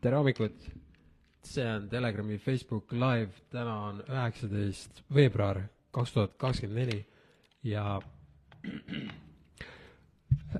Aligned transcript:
tere 0.00 0.16
hommikut! 0.16 0.52
see 1.46 1.64
on 1.76 1.88
Telegrami 1.88 2.38
Facebook 2.38 2.92
Live, 2.92 3.30
täna 3.50 3.74
on 3.86 4.00
üheksateist 4.08 5.02
veebruar 5.14 5.60
kaks 5.94 6.12
tuhat 6.12 6.32
kakskümmend 6.36 6.78
neli 6.80 7.06
ja 7.62 8.00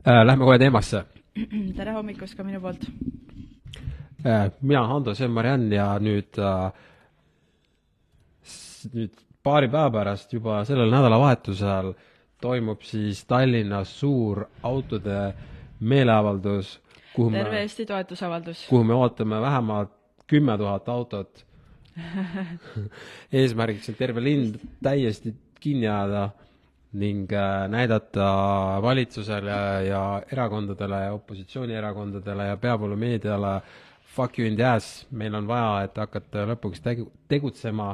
äh, 0.07 0.23
lähme 0.25 0.45
kohe 0.45 0.59
teemasse. 0.59 1.05
tere 1.79 1.93
hommikust 1.93 2.37
ka 2.39 2.45
minu 2.47 2.61
poolt! 2.63 2.87
Äh, 4.27 4.51
mina 4.61 4.81
olen 4.81 4.91
Hando, 4.91 5.15
see 5.15 5.27
on 5.27 5.35
Mariann 5.35 5.73
ja 5.73 5.89
nüüd 5.99 6.39
äh,, 6.39 6.73
nüüd 8.95 9.15
paari 9.43 9.69
päeva 9.69 9.91
pärast 9.99 10.33
juba 10.33 10.65
sellel 10.65 10.91
nädalavahetusel 10.95 11.93
toimub 12.41 12.83
siis 12.87 13.25
Tallinnas 13.27 13.93
suur 14.01 14.45
autode 14.63 15.35
meeleavaldus, 15.81 16.79
terve 17.17 17.51
me, 17.51 17.61
Eesti 17.65 17.87
toetusavaldus. 17.87 18.67
kuhu 18.69 18.85
me 18.85 18.95
ootame 18.95 19.41
vähemalt 19.41 19.93
kümme 20.27 20.59
tuhat 20.59 20.89
autot. 20.89 21.47
eesmärgiks 23.33 23.89
on 23.89 23.95
terve 23.97 24.21
linn 24.21 24.59
täiesti 24.85 25.33
kinni 25.61 25.89
ajada 25.89 26.29
ning 26.93 27.33
äh, 27.33 27.69
näidata 27.69 28.27
valitsusele 28.83 29.87
ja 29.89 30.23
erakondadele 30.33 31.01
ja 31.05 31.13
opositsioonierakondadele 31.13 32.47
ja 32.47 32.57
peavoolumeediale 32.57 33.61
fuck 34.17 34.39
you 34.39 34.49
in 34.49 34.57
the 34.57 34.65
ass, 34.65 35.07
meil 35.11 35.35
on 35.35 35.49
vaja, 35.49 35.85
et 35.85 35.99
hakata 36.01 36.47
lõpuks 36.49 36.81
tegu-, 36.85 37.11
tegutsema 37.29 37.91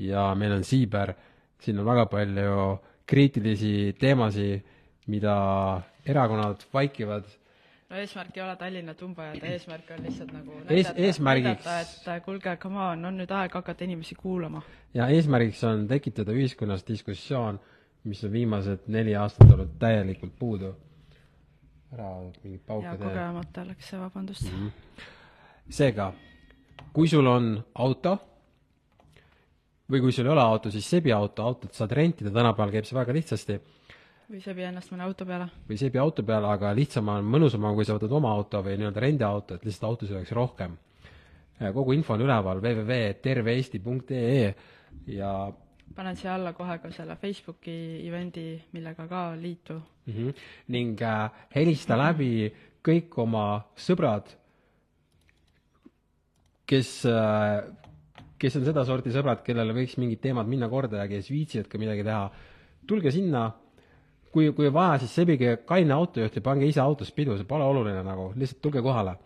ja 0.00 0.30
meil 0.38 0.56
on 0.56 0.64
siiber, 0.64 1.12
siin 1.60 1.80
on 1.82 1.88
väga 1.88 2.06
palju 2.12 2.78
kriitilisi 3.08 3.92
teemasid, 4.00 4.62
mida 5.12 5.34
erakonnad 6.08 6.62
vaikivad 6.72 7.26
no 7.92 7.98
eesmärk 8.00 8.36
ei 8.36 8.42
ole 8.42 8.54
Tallinnat 8.56 9.02
umbe 9.04 9.22
ajada, 9.26 9.50
eesmärk 9.52 9.90
on 9.92 10.06
lihtsalt 10.06 10.32
nagu 10.32 10.60
Ees- 10.68 10.94
eesmärgiks- 10.96 11.66
näidata, 11.68 12.14
et 12.16 12.24
kuulge, 12.24 12.56
come 12.62 12.80
on, 12.80 13.04
on 13.04 13.20
nüüd 13.20 13.34
aeg 13.36 13.52
hakata 13.58 13.84
inimesi 13.84 14.16
kuulama. 14.16 14.62
ja 14.94 15.08
eesmärgiks 15.12 15.64
on 15.68 15.86
tekitada 15.88 16.32
ühiskonnas 16.32 16.86
diskussioon, 16.88 17.60
mis 18.04 18.24
on 18.24 18.32
viimased 18.32 18.88
neli 18.88 19.14
aastat 19.16 19.52
olnud 19.52 19.76
täielikult 19.78 20.38
puudu. 20.38 20.74
ära 21.92 22.08
mingit 22.44 22.66
pauke 22.66 22.86
ja 22.86 22.96
tee. 22.96 23.08
kogemata 23.08 23.66
läks 23.68 23.88
see, 23.90 24.00
vabandust 24.00 24.52
mm. 24.52 24.68
-hmm. 24.68 25.02
seega, 25.68 26.12
kui 26.92 27.08
sul 27.08 27.26
on 27.26 27.64
auto 27.74 28.18
või 29.90 30.00
kui 30.00 30.12
sul 30.12 30.26
ei 30.26 30.32
ole 30.32 30.40
auto, 30.40 30.70
siis 30.70 30.88
sebi 30.90 31.12
auto, 31.12 31.42
autot 31.42 31.74
saad 31.74 31.92
rentida, 31.92 32.30
tänapäeval 32.30 32.72
käib 32.72 32.84
see 32.88 32.96
väga 32.96 33.12
lihtsasti, 33.12 33.60
või 34.32 34.40
sebi 34.40 34.64
ennast 34.64 34.88
mõne 34.92 35.04
auto 35.04 35.26
peale. 35.28 35.46
või 35.68 35.76
sebi 35.80 35.98
auto 36.00 36.22
peale, 36.24 36.46
aga 36.48 36.72
lihtsam 36.76 37.08
on, 37.12 37.24
mõnusam 37.34 37.64
on, 37.68 37.74
kui 37.76 37.84
sa 37.84 37.96
võtad 37.98 38.12
oma 38.16 38.30
auto 38.32 38.62
või 38.64 38.74
nii-öelda 38.80 39.00
rendiauto, 39.04 39.54
et 39.54 39.64
lihtsalt 39.68 39.88
autosid 39.90 40.16
oleks 40.16 40.32
rohkem. 40.32 40.72
kogu 41.74 41.92
info 41.92 42.14
on 42.14 42.24
üleval 42.24 42.58
www.terveeesti.ee 42.64 44.54
ja 45.06 45.52
panen 45.94 46.16
siia 46.16 46.34
alla 46.34 46.52
kohe 46.56 46.78
ka 46.80 46.90
selle 46.90 47.16
Facebooki 47.20 48.06
event'i, 48.08 48.62
millega 48.72 49.06
ka 49.08 49.36
liitu. 49.36 49.74
mm 50.06 50.12
-hmm. 50.12 50.34
ning 50.68 51.02
äh, 51.02 51.30
helista 51.54 51.96
läbi 51.96 52.52
kõik 52.82 53.18
oma 53.18 53.64
sõbrad, 53.76 54.24
kes 56.66 57.06
äh, 57.06 57.62
kes 58.38 58.56
on 58.56 58.64
sedasorti 58.64 59.10
sõbrad, 59.10 59.42
kellele 59.46 59.72
võiks 59.72 59.98
mingid 59.98 60.20
teemad 60.20 60.46
minna 60.46 60.68
korda 60.68 60.96
ja 60.96 61.08
kes 61.08 61.30
viitsivad 61.30 61.68
ka 61.68 61.78
midagi 61.78 62.02
teha, 62.02 62.30
tulge 62.86 63.10
sinna, 63.10 63.52
kui, 64.32 64.50
kui 64.56 64.72
vaja, 64.72 65.02
siis 65.02 65.14
sebige 65.20 65.56
kaine 65.68 65.94
autojuht 65.94 66.36
ja 66.36 66.44
pange 66.44 66.66
ise 66.68 66.80
autos 66.82 67.12
pidu, 67.14 67.36
see 67.38 67.48
pole 67.48 67.64
oluline 67.68 68.02
nagu, 68.06 68.30
lihtsalt 68.36 68.62
tulge 68.64 68.82
kohale. 68.84 69.16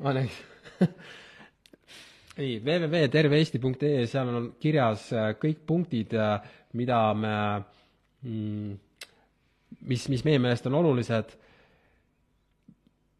on 0.00 0.22
eks? 0.22 0.40
ei, 2.42 2.58
www.terveeesti.ee, 2.60 4.06
seal 4.10 4.32
on 4.32 4.50
kirjas 4.60 5.08
äh, 5.12 5.32
kõik 5.40 5.64
punktid, 5.66 6.14
äh, 6.18 6.38
mida 6.76 7.00
me 7.14 7.36
mm, 8.22 8.74
mis, 9.88 10.08
mis 10.08 10.24
meie 10.26 10.40
meelest 10.42 10.66
on 10.68 10.78
olulised, 10.80 11.34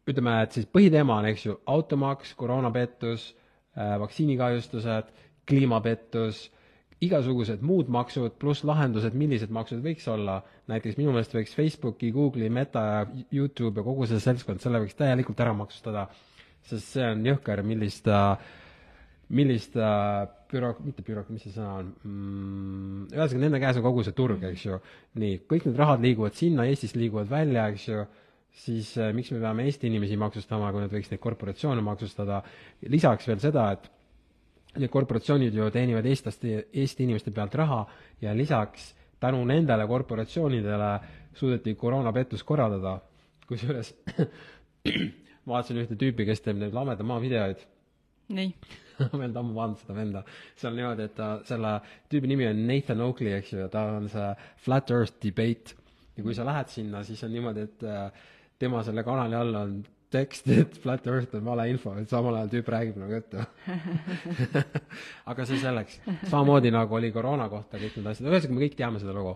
ütleme, 0.05 0.35
et 0.45 0.55
siis 0.55 0.67
põhiteema 0.69 1.19
on, 1.19 1.29
eks 1.31 1.47
ju, 1.47 1.55
automaks, 1.71 2.35
koroonapettus, 2.37 3.31
vaktsiinikahjustused, 3.75 5.09
kliimapettus, 5.49 6.45
igasugused 7.05 7.63
muud 7.65 7.89
maksud, 7.93 8.35
pluss 8.41 8.65
lahendused, 8.67 9.15
millised 9.17 9.53
maksud 9.53 9.81
võiks 9.85 10.05
olla, 10.11 10.41
näiteks 10.71 10.99
minu 10.99 11.13
meelest 11.13 11.33
võiks 11.37 11.55
Facebooki, 11.57 12.11
Google'i, 12.15 12.51
Meta 12.53 12.85
ja 12.89 13.01
Youtube 13.31 13.81
ja 13.81 13.87
kogu 13.87 14.09
see 14.09 14.21
seltskond, 14.23 14.63
selle 14.63 14.83
võiks 14.83 14.97
täielikult 14.99 15.41
ära 15.45 15.55
maksustada, 15.57 16.07
sest 16.65 16.97
see 16.97 17.09
on 17.13 17.25
jõhker, 17.29 17.63
millist 17.65 18.09
millist 19.33 19.73
büro-, 20.51 20.75
mitte 20.85 21.03
büro-, 21.05 21.25
mis 21.33 21.45
see 21.45 21.55
sõna 21.55 21.79
on? 21.79 21.89
Mm,, 22.05 23.07
ühesõnaga 23.13 23.41
nende 23.45 23.61
käes 23.63 23.79
on 23.79 23.85
kogu 23.87 24.03
see 24.05 24.17
turg, 24.17 24.43
eks 24.51 24.67
ju. 24.67 24.77
nii, 25.21 25.39
kõik 25.49 25.65
need 25.69 25.81
rahad 25.81 26.05
liiguvad 26.05 26.37
sinna, 26.37 26.67
Eestist 26.69 26.97
liiguvad 26.99 27.31
välja, 27.31 27.67
eks 27.73 27.87
ju, 27.89 28.05
siis 28.65 28.93
äh, 29.01 29.11
miks 29.15 29.33
me 29.33 29.41
peame 29.41 29.65
Eesti 29.65 29.89
inimesi 29.89 30.19
maksustama, 30.21 30.71
kui 30.73 30.85
nad 30.85 30.93
võiks 30.93 31.09
neid 31.11 31.23
korporatsioone 31.23 31.83
maksustada, 31.85 32.41
lisaks 32.93 33.29
veel 33.31 33.41
seda, 33.43 33.71
et 33.75 33.89
need 34.77 34.91
korporatsioonid 34.93 35.55
ju 35.55 35.69
teenivad 35.71 36.05
eestlaste, 36.05 36.67
Eesti 36.73 37.03
inimeste 37.03 37.31
pealt 37.31 37.55
raha 37.55 37.83
ja 38.21 38.33
lisaks 38.37 38.93
tänu 39.19 39.43
nendele 39.45 39.87
korporatsioonidele 39.87 40.89
suudeti 41.35 41.75
koroonapettus 41.75 42.43
korraldada, 42.43 42.99
kusjuures 43.47 43.93
vaatasin 45.49 45.83
ühte 45.83 45.97
tüüpi, 45.99 46.25
kes 46.27 46.43
teeb 46.45 46.59
neid 46.61 46.75
lameda 46.75 47.03
maa 47.03 47.21
videoid 47.23 47.63
nii, 48.33 48.51
ma 48.99 49.09
olen 49.13 49.35
ammu 49.37 49.55
vaadanud 49.55 49.81
seda 49.81 49.95
venda. 49.97 50.21
seal 50.57 50.73
on 50.73 50.79
niimoodi, 50.79 51.07
et 51.09 51.15
ta, 51.17 51.31
selle 51.47 51.73
tüübi 52.11 52.31
nimi 52.31 52.47
on 52.49 52.61
Nathan 52.67 53.03
Oakley, 53.05 53.33
eks 53.37 53.53
ju, 53.53 53.59
ja 53.65 53.71
ta 53.71 53.85
on 53.97 54.07
see 54.11 54.29
Flat 54.65 54.91
Earth 54.91 55.19
Debate. 55.23 55.75
ja 56.15 56.23
kui 56.23 56.35
sa 56.37 56.45
lähed 56.47 56.71
sinna, 56.71 57.03
siis 57.03 57.23
on 57.27 57.33
niimoodi, 57.35 57.67
et 57.67 57.83
äh, 57.83 58.23
tema 58.59 58.83
selle 58.87 59.03
kanali 59.03 59.35
all 59.35 59.59
on 59.59 59.75
tekst, 60.13 60.47
et 60.53 60.77
Flat 60.81 61.05
Earth 61.07 61.35
on 61.37 61.45
valeinfo, 61.45 61.95
et 61.99 62.11
samal 62.11 62.37
ajal 62.39 62.51
tüüp 62.53 62.71
räägib 62.71 62.97
nagu 63.01 63.17
juttu 63.17 63.43
aga 65.31 65.45
see 65.49 65.59
selleks. 65.61 65.99
samamoodi 66.29 66.71
nagu 66.73 66.97
oli 66.97 67.11
koroona 67.15 67.47
kohta 67.51 67.81
kõik 67.81 67.99
need 67.99 68.09
asjad, 68.11 68.29
ühesõnaga 68.29 68.57
me 68.57 68.65
kõik 68.65 68.77
teame 68.79 69.01
seda 69.01 69.15
lugu. 69.15 69.35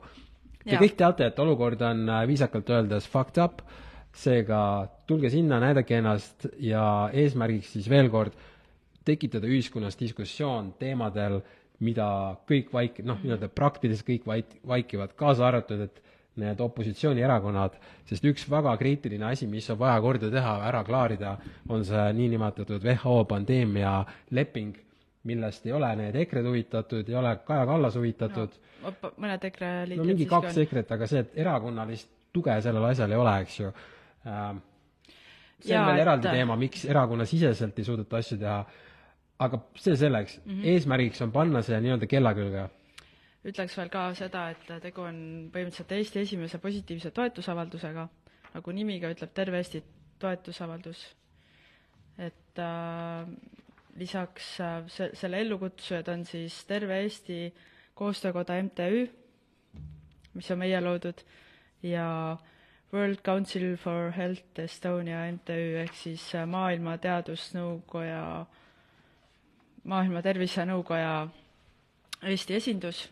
Te 0.64 0.76
Jaa. 0.76 0.82
kõik 0.84 0.98
teate, 1.00 1.30
et 1.32 1.40
olukord 1.40 1.82
on 1.88 2.04
äh, 2.10 2.26
viisakalt 2.30 2.70
öeldes 2.76 3.08
fucked 3.10 3.40
up, 3.42 3.64
seega 4.16 4.62
tulge 5.08 5.32
sinna, 5.32 5.60
näidake 5.64 6.00
ennast 6.00 6.50
ja 6.64 6.84
eesmärgiks 7.14 7.74
siis 7.78 7.88
veel 7.90 8.10
kord 8.12 8.36
tekitada 9.08 9.48
ühiskonnas 9.50 9.98
diskussioon 10.00 10.74
teemadel, 10.80 11.40
mida 11.86 12.10
kõik 12.50 12.74
vaik-, 12.76 13.02
noh, 13.08 13.22
nii-öelda 13.24 13.50
praktiliselt 13.56 14.08
kõik 14.08 14.28
vaik-, 14.28 14.58
vaikivad, 14.68 15.16
kaasa 15.20 15.48
arvatud, 15.48 15.88
et 15.88 16.02
need 16.36 16.60
opositsioonierakonnad, 16.62 17.74
sest 18.08 18.26
üks 18.26 18.46
väga 18.52 18.76
kriitiline 18.78 19.26
asi, 19.32 19.48
mis 19.48 19.70
on 19.70 19.80
vaja 19.80 20.00
korda 20.02 20.30
teha, 20.32 20.54
ära 20.70 20.84
klaarida, 20.88 21.38
on 21.70 21.84
see 21.86 22.06
niinimetatud 22.14 22.84
WHO 22.86 23.26
pandeemia 23.26 24.06
leping, 24.32 24.78
millest 25.28 25.66
ei 25.68 25.74
ole 25.76 25.90
need 26.00 26.16
EKRE-d 26.16 26.48
huvitatud, 26.48 27.10
ei 27.10 27.16
ole 27.16 27.36
Kaja 27.46 27.66
Kallas 27.68 27.98
huvitatud 28.00 28.56
no, 28.84 28.94
mõned 29.18 29.44
EKRE 29.50 29.72
no 29.82 29.90
liikmed 29.92 30.08
mingi 30.14 30.24
siiski 30.24 30.36
kaks. 30.36 30.58
EKRE-t, 30.64 30.96
aga 30.96 31.08
see, 31.12 31.26
et 31.26 31.38
erakonnalist 31.44 32.10
tuge 32.34 32.56
sellel 32.64 32.86
asjal 32.92 33.12
ei 33.12 33.20
ole, 33.20 33.36
eks 33.44 33.60
ju 33.60 33.72
ähm, 34.30 34.62
see 35.60 35.74
Jaa, 35.74 35.84
on 35.84 35.92
veel 35.92 36.04
eraldi 36.06 36.30
et- 36.30 36.38
teema, 36.40 36.56
miks 36.60 36.86
erakonnasiseselt 36.88 37.80
ei 37.80 37.88
suudeta 37.88 38.22
asju 38.22 38.40
teha, 38.40 38.60
aga 39.40 39.62
see 39.76 39.96
selleks 40.00 40.40
mm, 40.40 40.52
-hmm. 40.54 40.68
eesmärgiks 40.74 41.22
on 41.26 41.32
panna 41.32 41.62
see 41.62 41.80
nii-öelda 41.82 42.08
kella 42.08 42.34
külge. 42.38 42.70
Ütleks 43.48 43.78
veel 43.78 43.90
ka 43.92 44.10
seda, 44.18 44.50
et 44.52 44.66
tegu 44.84 45.06
on 45.08 45.20
põhimõtteliselt 45.54 45.94
Eesti 45.96 46.24
esimese 46.26 46.60
positiivse 46.60 47.12
toetusavaldusega, 47.16 48.08
nagu 48.56 48.76
nimi 48.76 49.00
ka 49.00 49.14
ütleb, 49.16 49.32
terve 49.34 49.62
Eesti 49.62 49.84
toetusavaldus. 50.20 51.06
et 52.20 52.60
äh, 52.60 53.28
lisaks 53.96 54.60
äh, 54.60 54.84
se-, 54.88 55.12
selle 55.16 55.40
ellukutsujad 55.40 56.08
on 56.12 56.26
siis 56.26 56.66
Terve 56.66 57.00
Eesti 57.04 57.54
Koostöökoda 57.94 58.58
MTÜ, 58.64 59.08
mis 60.34 60.52
on 60.52 60.60
meie 60.60 60.82
loodud, 60.82 61.24
ja 61.84 62.38
World 62.94 63.22
Council 63.24 63.78
for 63.78 64.12
Health 64.12 64.60
Estonia 64.60 65.32
MTÜ 65.32 65.78
ehk 65.84 65.96
siis 65.96 66.24
Maailma 66.48 66.98
Teadusnõukoja, 66.98 68.46
Maailma 69.84 70.22
Tervisenõukoja 70.22 71.14
Eesti 72.24 72.56
esindus, 72.56 73.06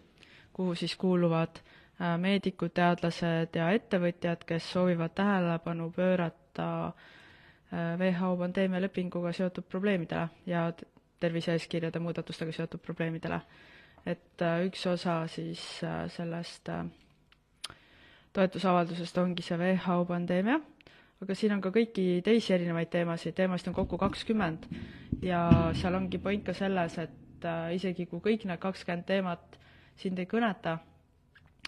kuhu 0.57 0.75
siis 0.75 0.95
kuuluvad 0.97 1.59
äh, 2.01 2.15
meedikud, 2.17 2.73
teadlased 2.73 3.55
ja 3.55 3.69
ettevõtjad, 3.77 4.43
kes 4.49 4.71
soovivad 4.73 5.13
tähelepanu 5.15 5.91
pöörata 5.95 6.69
äh, 6.87 7.93
WHO 8.01 8.31
pandeemialepinguga 8.41 9.33
seotud 9.37 9.67
probleemidele 9.69 10.27
ja 10.49 10.71
tervise-eeskirjade 11.21 11.99
muudatustega 12.01 12.51
seotud 12.51 12.81
probleemidele. 12.81 13.41
et 14.05 14.41
äh, 14.41 14.63
üks 14.65 14.85
osa 14.87 15.27
siis 15.27 15.61
sellest 16.15 16.69
toetusavaldusest 18.33 19.17
ongi 19.17 19.43
see 19.43 19.57
WHO 19.57 20.05
pandeemia, 20.09 20.59
aga 21.21 21.35
siin 21.35 21.53
on 21.57 21.61
ka 21.61 21.69
kõiki 21.75 22.07
teisi 22.25 22.53
erinevaid 22.53 22.89
teemasid, 22.93 23.35
teemasid 23.35 23.69
on 23.71 23.77
kokku 23.77 23.97
kakskümmend 23.97 24.65
ja 25.21 25.43
seal 25.77 25.97
ongi 25.97 26.17
point 26.17 26.45
ka 26.45 26.53
selles, 26.53 26.97
et 26.97 27.47
isegi 27.73 28.05
kui 28.09 28.21
kõik 28.25 28.45
need 28.49 28.61
kakskümmend 28.61 29.05
teemat 29.09 29.57
sind 29.97 30.19
ei 30.19 30.29
kõneta, 30.29 30.77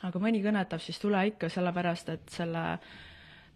aga 0.05 0.21
mõni 0.21 0.41
kõnetab, 0.43 0.81
siis 0.83 0.99
tule 1.01 1.21
ikka, 1.31 1.49
sellepärast 1.51 2.11
et 2.13 2.33
selle 2.33 2.65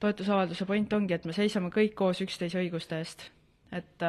toetusavalduse 0.04 0.66
point 0.68 0.94
ongi, 0.94 1.16
et 1.16 1.25
me 1.25 1.36
seisame 1.36 1.72
kõik 1.74 1.96
koos 1.96 2.22
üksteise 2.25 2.60
õiguste 2.60 3.00
eest. 3.00 3.30
et, 3.72 4.06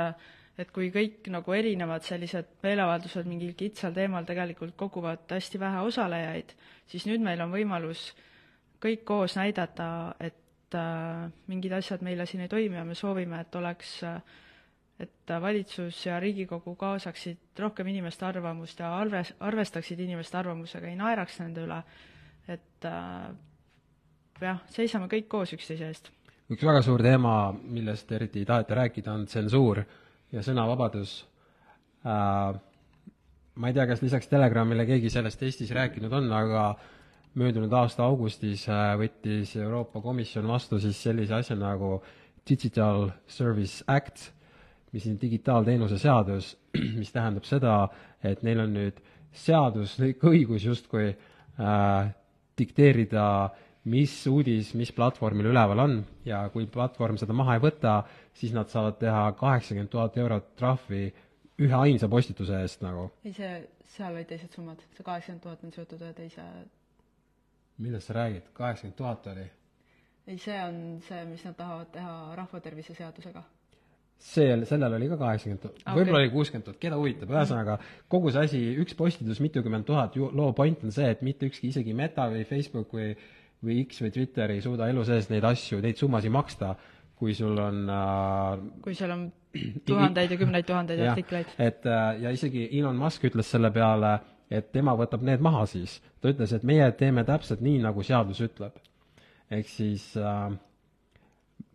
et 0.59 0.71
kui 0.75 0.91
kõik 0.93 1.29
nagu 1.33 1.53
erinevad 1.53 2.05
sellised 2.05 2.59
meeleavaldused 2.63 3.27
mingil 3.27 3.55
kitsal 3.57 3.95
teemal 3.95 4.27
tegelikult 4.29 4.75
koguvad 4.77 5.31
hästi 5.31 5.61
vähe 5.61 5.85
osalejaid, 5.89 6.55
siis 6.87 7.07
nüüd 7.07 7.23
meil 7.25 7.41
on 7.41 7.53
võimalus 7.55 8.11
kõik 8.83 9.05
koos 9.09 9.37
näidata, 9.39 10.15
et 10.21 10.77
äh, 10.77 11.31
mingid 11.47 11.73
asjad 11.73 12.03
meile 12.03 12.27
siin 12.27 12.45
ei 12.45 12.53
toimi 12.53 12.77
ja 12.77 12.85
me 12.85 12.95
soovime, 12.99 13.41
et 13.41 13.55
oleks 13.55 14.03
et 15.01 15.33
valitsus 15.41 16.05
ja 16.07 16.21
Riigikogu 16.23 16.77
kaasaksid 16.79 17.59
rohkem 17.59 17.89
inimeste 17.91 18.27
arvamust 18.27 18.79
ja 18.81 18.93
arves, 18.97 19.33
arvestaksid 19.41 20.01
inimeste 20.01 20.39
arvamusega, 20.39 20.87
ei 20.87 20.97
naeraks 20.99 21.41
nende 21.43 21.65
üle, 21.67 21.81
et 22.49 22.87
äh, 22.89 23.33
jah, 24.41 24.61
seisame 24.71 25.09
kõik 25.11 25.29
koos 25.31 25.55
üksteise 25.57 25.91
eest. 25.91 26.11
üks 26.51 26.63
väga 26.63 26.83
suur 26.85 27.03
teema, 27.03 27.53
millest 27.53 28.11
eriti 28.13 28.43
ei 28.43 28.49
taheta 28.49 28.79
rääkida, 28.83 29.13
on 29.13 29.27
tsensuur 29.27 29.83
ja 30.33 30.43
sõnavabadus 30.43 31.17
äh,. 32.07 32.61
ma 33.55 33.71
ei 33.71 33.75
tea, 33.75 33.87
kas 33.87 34.03
lisaks 34.03 34.29
Telegramile 34.29 34.87
keegi 34.87 35.11
sellest 35.11 35.43
Eestis 35.43 35.71
rääkinud 35.75 36.13
on, 36.13 36.31
aga 36.33 36.75
möödunud 37.35 37.73
aasta 37.73 38.05
augustis 38.07 38.69
äh, 38.69 38.95
võttis 38.99 39.57
Euroopa 39.59 40.03
Komisjon 40.03 40.47
vastu 40.49 40.79
siis 40.83 41.01
sellise 41.03 41.35
asja 41.35 41.57
nagu 41.59 41.99
Digital 42.49 43.09
Service 43.27 43.85
Act, 43.89 44.31
mis 44.95 45.07
on 45.11 45.19
digitaalteenuse 45.21 45.99
seadus, 45.99 46.55
mis 47.01 47.13
tähendab 47.15 47.47
seda, 47.49 47.77
et 48.23 48.45
neil 48.47 48.63
on 48.63 48.75
nüüd 48.77 49.01
seaduslik 49.35 50.23
õigus 50.31 50.67
justkui 50.69 51.09
äh, 51.11 52.13
dikteerida, 52.59 53.27
mis 53.91 54.15
uudis 54.31 54.71
mis 54.79 54.93
platvormil 54.97 55.51
üleval 55.51 55.83
on 55.83 55.97
ja 56.25 56.45
kui 56.55 56.69
platvorm 56.71 57.19
seda 57.21 57.35
maha 57.37 57.59
ei 57.59 57.65
võta, 57.67 57.99
siis 58.39 58.55
nad 58.57 58.71
saavad 58.73 58.97
teha 59.03 59.27
kaheksakümmend 59.41 59.93
tuhat 59.93 60.17
eurot 60.23 60.55
trahvi 60.57 61.03
ühe 61.61 61.77
ainsa 61.81 62.09
postituse 62.09 62.63
eest 62.63 62.87
nagu. 62.87 63.11
ei, 63.27 63.35
see, 63.37 63.51
seal 63.97 64.15
olid 64.15 64.31
teised 64.31 64.55
summad, 64.57 64.81
see 64.97 65.05
kaheksakümmend 65.05 65.45
tuhat 65.45 65.67
on 65.67 65.75
seotud 65.75 66.07
ühe 66.07 66.15
teise 66.17 66.47
millest 67.85 68.09
sa 68.09 68.17
räägid, 68.21 68.49
kaheksakümmend 68.57 68.97
tuhat 69.03 69.27
oli? 69.35 69.45
ei, 70.27 70.39
see 70.39 70.57
on 70.63 70.81
see, 71.09 71.21
mis 71.29 71.45
nad 71.45 71.59
tahavad 71.59 71.93
teha 71.93 72.17
rahvatervise 72.41 72.97
seadusega 72.97 73.45
see, 74.19 74.57
sellel 74.69 74.97
oli 74.97 75.09
ka 75.11 75.19
kaheksakümmend 75.21 75.63
tuhat 75.63 75.79
okay., 75.83 75.95
võib-olla 75.99 76.21
oli 76.23 76.33
kuuskümmend 76.33 76.67
tuhat, 76.69 76.81
keda 76.83 76.99
huvitab, 77.01 77.33
ühesõnaga 77.35 77.79
kogu 78.13 78.33
see 78.35 78.49
asi, 78.49 78.61
üks 78.83 78.97
postitus, 78.99 79.41
mitukümmend 79.45 79.87
tuhat, 79.89 80.17
loo 80.17 80.53
point 80.57 80.85
on 80.87 80.95
see, 80.95 81.09
et 81.13 81.25
mitte 81.27 81.51
ükski, 81.51 81.73
isegi 81.75 81.97
Meta 81.97 82.29
või 82.33 82.47
Facebook 82.49 82.95
või 82.97 83.13
või 83.65 83.85
X 83.85 84.03
või 84.05 84.13
Twitter 84.13 84.53
ei 84.53 84.61
suuda 84.65 84.89
elu 84.93 85.05
sees 85.09 85.31
neid 85.31 85.45
asju, 85.49 85.81
neid 85.81 85.97
summasid 86.01 86.33
maksta, 86.35 86.75
kui 87.19 87.35
sul 87.37 87.59
on 87.63 87.85
äh, 87.91 88.65
kui 88.85 88.97
seal 88.99 89.15
on 89.15 89.27
tuhandeid 89.89 90.35
ja 90.35 90.39
kümneid 90.39 90.67
tuhandeid 90.69 91.03
artikleid. 91.09 91.55
et 91.59 91.87
äh, 91.87 92.05
ja 92.25 92.35
isegi 92.35 92.67
Elon 92.79 92.99
Musk 93.01 93.25
ütles 93.31 93.51
selle 93.55 93.71
peale, 93.75 94.17
et 94.51 94.71
tema 94.75 94.97
võtab 94.99 95.25
need 95.25 95.43
maha 95.45 95.65
siis. 95.71 96.01
ta 96.21 96.33
ütles, 96.35 96.53
et 96.53 96.67
meie 96.67 96.91
teeme 96.99 97.25
täpselt 97.25 97.65
nii, 97.65 97.81
nagu 97.85 98.03
seadus 98.03 98.43
ütleb. 98.45 98.77
ehk 99.51 99.71
siis 99.71 100.11
äh, 100.19 100.51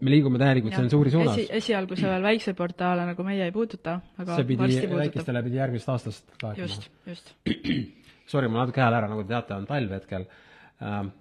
me 0.01 0.13
liigume 0.13 0.39
täielikult 0.41 0.75
tsensuuri 0.75 1.13
suunas 1.13 1.37
Esi,. 1.37 1.47
esialgu 1.59 1.97
see 1.99 2.09
veel 2.09 2.25
väikseid 2.25 2.57
portaale 2.57 3.05
nagu 3.09 3.25
meie 3.27 3.47
ei 3.47 3.55
puuduta, 3.55 3.99
aga 4.17 4.37
see 4.39 4.49
pidi, 4.51 4.81
väikestele 4.95 5.43
pidi 5.45 5.59
järgmisest 5.59 5.93
aastast 5.95 6.43
laekuma. 6.43 6.67
just, 6.67 6.91
just. 7.07 7.33
Sorry, 8.31 8.47
mul 8.47 8.61
natuke 8.61 8.83
hääl 8.83 8.99
ära, 8.99 9.09
nagu 9.09 9.25
te 9.25 9.33
teate, 9.33 9.57
on 9.57 9.65
talv 9.69 9.95
hetkel 9.97 10.27
ähm,. 10.85 11.11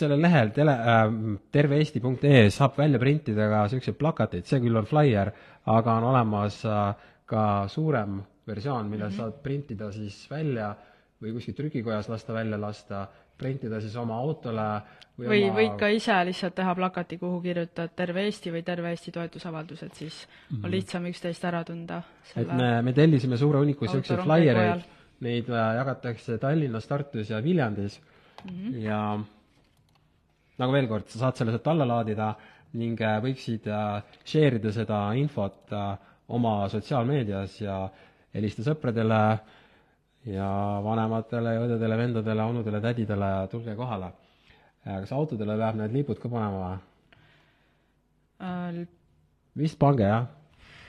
sellel 0.00 0.20
lehel 0.22 0.52
tele 0.56 0.74
äh,, 0.74 1.06
terveeesti.ee 1.52 2.44
saab 2.54 2.76
välja 2.78 3.00
printida 3.02 3.48
ka 3.52 3.64
niisuguseid 3.66 4.00
plakateid, 4.00 4.50
see 4.50 4.60
küll 4.64 4.80
on 4.80 4.88
flaier, 4.90 5.32
aga 5.70 5.96
on 6.00 6.10
olemas 6.12 6.60
äh, 6.68 7.08
ka 7.30 7.46
suurem 7.70 8.20
versioon, 8.46 8.88
mille 8.90 9.08
mm 9.08 9.10
-hmm. 9.10 9.16
saad 9.16 9.42
printida 9.42 9.92
siis 9.92 10.26
välja 10.30 10.74
või 11.22 11.34
kuskil 11.36 11.54
trükikojas 11.54 12.08
lasta 12.08 12.34
välja 12.34 12.60
lasta 12.60 13.06
printida 13.40 13.80
siis 13.82 13.96
oma 14.00 14.18
autole 14.20 14.66
või, 15.16 15.28
või 15.28 15.42
oma... 15.48 15.56
võid 15.58 15.74
ka 15.80 15.90
ise 15.94 16.16
lihtsalt 16.28 16.54
teha 16.58 16.74
plakati, 16.76 17.18
kuhu 17.20 17.40
kirjutad 17.44 17.92
Terve 17.96 18.24
Eesti 18.28 18.52
või 18.54 18.62
Terve 18.66 18.92
Eesti 18.94 19.12
toetusavaldus, 19.14 19.82
et 19.86 19.94
siis 19.94 20.20
mm 20.26 20.30
-hmm. 20.30 20.56
on 20.56 20.68
mhm. 20.68 20.74
lihtsam 20.76 21.08
üksteist 21.10 21.44
ära 21.44 21.64
tunda. 21.64 22.02
et 22.36 22.52
me, 22.52 22.70
me 22.82 22.92
tellisime 22.92 23.36
suure 23.36 23.58
hunniku 23.58 23.84
niisuguseid 23.84 24.24
flaiereid, 24.24 24.86
neid 25.20 25.50
äh, 25.50 25.74
jagatakse 25.80 26.38
Tallinnas, 26.38 26.86
Tartus 26.86 27.30
ja 27.30 27.42
Viljandis 27.42 28.00
mm 28.44 28.50
-hmm. 28.50 28.76
ja 28.84 29.18
nagu 30.58 30.72
veel 30.72 30.88
kord, 30.88 31.08
sa 31.08 31.18
saad 31.18 31.36
selle 31.36 31.52
sealt 31.52 31.66
alla 31.66 31.86
laadida 31.86 32.34
ning 32.72 33.00
äh, 33.00 33.20
võiksid 33.22 33.66
äh, 33.66 34.02
share 34.24 34.56
ida 34.56 34.72
seda 34.72 35.12
infot 35.14 35.72
oma 36.28 36.68
sotsiaalmeedias 36.68 37.60
ja 37.60 37.88
helista 38.34 38.62
sõpradele, 38.62 39.38
ja 40.28 40.48
vanematele 40.84 41.54
ja 41.54 41.62
õdedele, 41.64 41.96
vendadele, 41.96 42.44
onudele, 42.52 42.80
tädidele, 42.84 43.30
tulge 43.52 43.74
kohale. 43.76 44.12
Kas 44.84 45.12
autodele 45.12 45.56
peab 45.60 45.76
need 45.80 45.94
lipud 45.94 46.20
ka 46.20 46.28
panema 46.32 46.72
äh...? 48.40 48.86
vist 49.60 49.76
pange, 49.80 50.06
jah. 50.06 50.28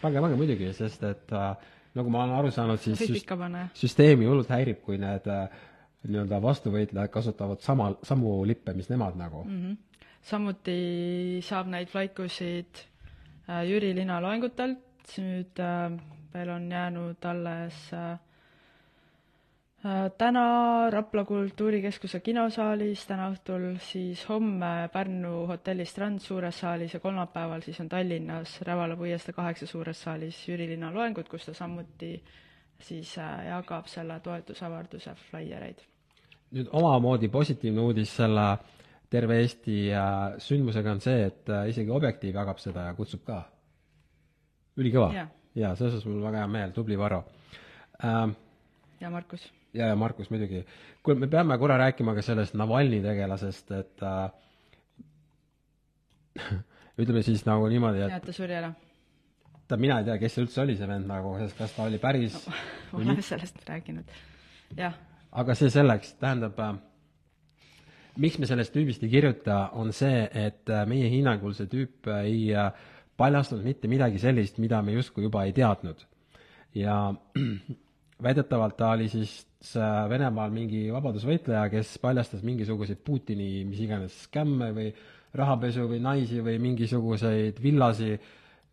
pange, 0.02 0.22
pange 0.24 0.38
muidugi, 0.40 0.70
sest 0.76 1.04
et 1.04 1.34
äh, 1.36 1.50
nagu 1.98 2.14
ma 2.14 2.24
olen 2.24 2.38
aru 2.38 2.52
saanud, 2.54 2.80
siis 2.80 3.02
süst 3.02 3.34
süsteemi 3.82 4.30
hullult 4.30 4.52
häirib, 4.54 4.80
kui 4.86 5.00
need 5.02 5.28
äh, 5.32 5.50
nii-öelda 6.08 6.40
vastuvõitlejad 6.44 7.12
kasutavad 7.14 7.64
sama, 7.66 7.92
samu 8.08 8.40
lippe, 8.48 8.74
mis 8.78 8.90
nemad 8.90 9.18
nagu 9.20 9.44
mm. 9.44 9.58
-hmm. 9.58 10.08
samuti 10.22 11.42
saab 11.44 11.68
neid 11.74 11.92
flaikusid 11.92 12.88
Jüri 13.68 13.92
Lina 13.96 14.22
loengutelt, 14.24 15.18
nüüd 15.18 15.60
veel 16.34 16.50
on 16.50 16.72
jäänud 16.72 17.26
alles 17.26 17.90
Äh, 17.92 18.31
täna 20.18 20.90
Rapla 20.90 21.24
Kultuurikeskuse 21.26 22.20
kinosaalis, 22.20 23.06
täna 23.10 23.32
õhtul 23.34 23.80
siis 23.82 24.22
homme 24.30 24.90
Pärnu 24.94 25.48
hotelli 25.50 25.86
Strand 25.90 26.22
suures 26.22 26.60
saalis 26.62 26.94
ja 26.94 27.00
kolmapäeval 27.00 27.64
siis 27.66 27.80
on 27.82 27.90
Tallinnas 27.90 28.60
Rävala 28.62 28.96
puiestee 28.96 29.34
kaheksa 29.34 29.66
suures 29.68 30.04
saalis 30.04 30.38
Jüri 30.48 30.68
Linna 30.70 30.92
loengud, 30.94 31.30
kus 31.30 31.48
ta 31.50 31.54
samuti 31.58 32.12
siis 32.82 33.16
äh, 33.18 33.48
jagab 33.48 33.90
selle 33.90 34.20
toetusavalduse 34.20 35.16
flaiereid. 35.30 35.82
nüüd 36.52 36.70
omamoodi 36.72 37.30
positiivne 37.32 37.82
uudis 37.82 38.14
selle 38.16 38.46
terve 39.10 39.40
Eesti 39.42 39.78
äh, 39.94 40.36
sündmusega 40.38 40.92
on 40.92 41.02
see, 41.02 41.24
et 41.26 41.50
isegi 41.70 41.90
Objektiiv 41.90 42.36
jagab 42.36 42.60
seda 42.62 42.86
ja 42.90 42.94
kutsub 42.94 43.24
ka. 43.26 43.42
ülikõva. 44.78 45.26
jaa, 45.56 45.74
selles 45.76 45.96
osas 45.96 46.06
mul 46.06 46.22
väga 46.22 46.44
hea 46.44 46.54
meel, 46.60 46.78
tubli 46.78 46.98
Varro 46.98 47.24
ähm,. 48.06 48.38
ja 49.02 49.10
Markus 49.10 49.50
ja, 49.74 49.88
ja 49.92 49.96
Markus 49.96 50.30
muidugi. 50.30 50.66
kuule, 51.04 51.20
me 51.20 51.28
peame 51.28 51.58
korra 51.58 51.78
rääkima 51.82 52.16
ka 52.18 52.24
sellest 52.26 52.56
Navalnõi 52.60 53.02
tegelasest, 53.04 53.72
et 53.78 54.06
äh, 54.06 54.32
ütleme 57.02 57.24
siis 57.26 57.46
nagu 57.48 57.68
niimoodi, 57.72 58.04
et 58.06 58.16
ja, 58.16 58.22
et 58.22 58.30
ta 58.30 58.36
suri 58.36 58.58
ära. 58.60 58.74
ta, 59.68 59.78
mina 59.78 60.00
ei 60.02 60.10
tea, 60.10 60.20
kes 60.22 60.38
see 60.38 60.46
üldse 60.46 60.64
oli, 60.66 60.78
see 60.80 60.90
vend 60.90 61.10
nagu, 61.10 61.34
kas 61.58 61.76
ta 61.76 61.88
oli 61.88 62.00
päris 62.02 62.38
no, 62.46 62.54
ma 62.94 63.04
olen 63.04 63.26
sellest 63.26 63.62
rääkinud, 63.68 64.16
jah. 64.78 64.96
aga 65.32 65.58
see 65.58 65.72
selleks, 65.74 66.16
tähendab 66.22 66.60
äh, 66.60 66.74
miks 68.20 68.40
me 68.40 68.50
sellest 68.50 68.74
tüübist 68.76 69.04
ei 69.06 69.12
kirjuta, 69.12 69.70
on 69.80 69.94
see, 69.96 70.26
et 70.36 70.70
äh, 70.70 70.86
meie 70.90 71.10
hinnangul 71.12 71.56
see 71.58 71.70
tüüp 71.72 72.10
ei 72.22 72.50
äh, 72.58 72.72
paljastanud 73.20 73.66
mitte 73.68 73.90
midagi 73.92 74.20
sellist, 74.22 74.60
mida 74.60 74.82
me 74.82 74.96
justkui 74.98 75.24
juba 75.28 75.46
ei 75.48 75.54
teadnud. 75.56 76.08
ja 76.76 76.98
väidetavalt 78.24 78.78
ta 78.78 78.92
oli 78.96 79.08
siis 79.12 79.34
äh, 79.76 80.10
Venemaal 80.10 80.52
mingi 80.54 80.86
vabadusvõitleja, 80.94 81.68
kes 81.74 81.98
paljastas 82.02 82.44
mingisuguseid 82.46 83.02
Putini 83.06 83.66
mis 83.68 83.82
iganes 83.86 84.16
skämme 84.26 84.72
või 84.76 84.92
rahapesu 85.38 85.88
või 85.90 86.02
naisi 86.04 86.42
või 86.44 86.58
mingisuguseid 86.62 87.62
villasi 87.64 88.16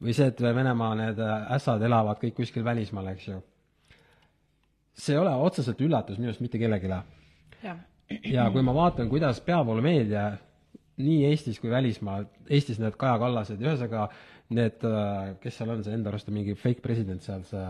või 0.03 0.15
see, 0.15 0.31
et 0.31 0.41
Venemaa 0.43 0.95
need 0.99 1.21
äh, 1.23 1.53
ässad 1.57 1.83
elavad 1.87 2.21
kõik 2.23 2.37
kuskil 2.39 2.67
välismaal, 2.67 3.13
eks 3.15 3.29
ju. 3.29 3.39
see 4.99 5.15
ei 5.15 5.21
ole 5.21 5.35
otseselt 5.47 5.81
üllatus 5.81 6.19
minu 6.19 6.33
arust 6.33 6.43
mitte 6.43 6.59
kellelegi. 6.59 6.91
ja 8.33 8.51
kui 8.51 8.63
ma 8.63 8.75
vaatan, 8.75 9.09
kuidas 9.09 9.41
peavoolumeedia 9.41 10.31
nii 10.99 11.25
Eestis 11.31 11.61
kui 11.61 11.71
välismaal, 11.71 12.27
Eestis 12.51 12.81
need 12.83 12.97
Kaja 12.99 13.19
Kallased 13.19 13.63
ühesõnaga 13.63 14.09
need, 14.51 14.83
äh, 14.85 15.37
kes 15.43 15.59
seal 15.59 15.71
on, 15.71 15.85
see 15.85 15.95
enda 15.95 16.11
arust 16.11 16.29
on 16.29 16.39
mingi 16.39 16.57
fake 16.59 16.83
president 16.83 17.23
seal, 17.23 17.45
see 17.47 17.65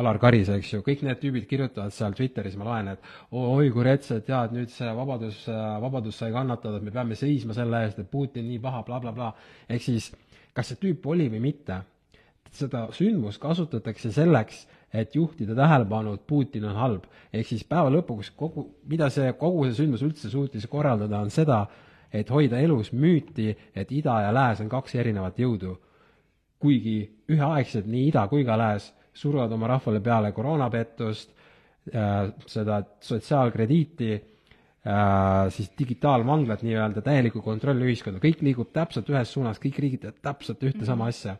Alar 0.00 0.16
Karis, 0.16 0.48
eks 0.48 0.70
ju, 0.72 0.80
kõik 0.86 1.02
need 1.04 1.18
tüübid 1.20 1.44
kirjutavad 1.50 1.92
seal 1.92 2.14
Twitteris, 2.16 2.54
ma 2.56 2.64
loen, 2.64 2.86
et 2.94 3.08
oi 3.36 3.68
kui 3.74 3.84
rets, 3.84 4.08
et 4.14 4.28
jaa, 4.28 4.46
et 4.48 4.54
nüüd 4.56 4.70
see 4.72 4.88
vabadus, 4.96 5.42
vabadus 5.84 6.16
sai 6.22 6.32
kannatada, 6.32 6.78
et 6.78 6.86
me 6.86 6.92
peame 6.94 7.18
seisma 7.18 7.52
selle 7.56 7.82
eest, 7.84 8.00
et 8.00 8.08
Putin 8.08 8.46
nii 8.48 8.60
paha 8.62 8.80
bla,, 8.86 9.00
blablabla. 9.02 9.34
ehk 9.68 9.84
siis 9.84 10.06
kas 10.56 10.72
see 10.72 10.80
tüüp 10.80 11.04
oli 11.12 11.26
või 11.32 11.42
mitte, 11.44 11.82
seda 12.52 12.86
sündmust 12.96 13.40
kasutatakse 13.42 14.12
selleks, 14.16 14.64
et 14.92 15.12
juhtida 15.16 15.56
tähelepanu, 15.56 16.16
et 16.16 16.24
Putin 16.26 16.64
on 16.70 16.80
halb. 16.80 17.04
ehk 17.32 17.52
siis 17.52 17.64
päeva 17.64 17.92
lõpuks 17.92 18.32
kogu, 18.36 18.66
mida 18.88 19.10
see, 19.10 19.28
kogu 19.36 19.66
see 19.66 19.82
sündmus 19.82 20.06
üldse 20.08 20.32
suutis 20.32 20.66
korraldada, 20.72 21.20
on 21.20 21.30
seda, 21.30 21.66
et 22.12 22.32
hoida 22.32 22.60
elus 22.60 22.92
müüti, 22.92 23.52
et 23.74 23.92
ida 23.92 24.20
ja 24.24 24.32
lääs 24.32 24.60
on 24.64 24.72
kaks 24.72 24.94
erinevat 24.94 25.36
jõudu. 25.36 25.76
kuigi 26.58 27.24
üheaegselt 27.28 27.86
nii 27.90 28.08
ida 28.08 28.28
kui 28.30 28.44
ka 28.46 28.56
lääs 28.56 28.92
suruvad 29.14 29.52
oma 29.52 29.68
rahvale 29.74 30.00
peale 30.00 30.32
koroonapettust, 30.32 31.32
äh, 31.94 32.32
seda 32.46 32.82
sotsiaalkrediiti, 33.00 34.12
äh, 34.14 35.50
siis 35.54 35.72
digitaalvanglat 35.78 36.62
nii-öelda, 36.66 37.02
täielikku 37.04 37.42
kontrolli 37.42 37.90
ühiskonda, 37.90 38.22
kõik 38.22 38.42
liigub 38.42 38.72
täpselt 38.72 39.10
ühes 39.12 39.32
suunas, 39.32 39.60
kõik 39.62 39.78
riigid 39.84 40.06
teevad 40.06 40.22
täpselt 40.22 40.62
ühte 40.62 40.78
mm 40.78 40.82
-hmm. 40.82 40.92
sama 40.94 41.06
asja. 41.12 41.36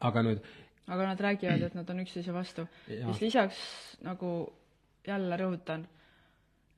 aga 0.00 0.22
nüüd 0.22 0.40
aga 0.86 1.06
nad 1.06 1.20
räägivad, 1.20 1.62
et 1.62 1.74
nad 1.74 1.90
on 1.90 2.00
üksteise 2.00 2.32
vastu. 2.34 2.66
mis 3.06 3.20
lisaks 3.20 3.58
nagu 4.02 4.52
jälle 5.06 5.36
rõhutan, 5.36 5.86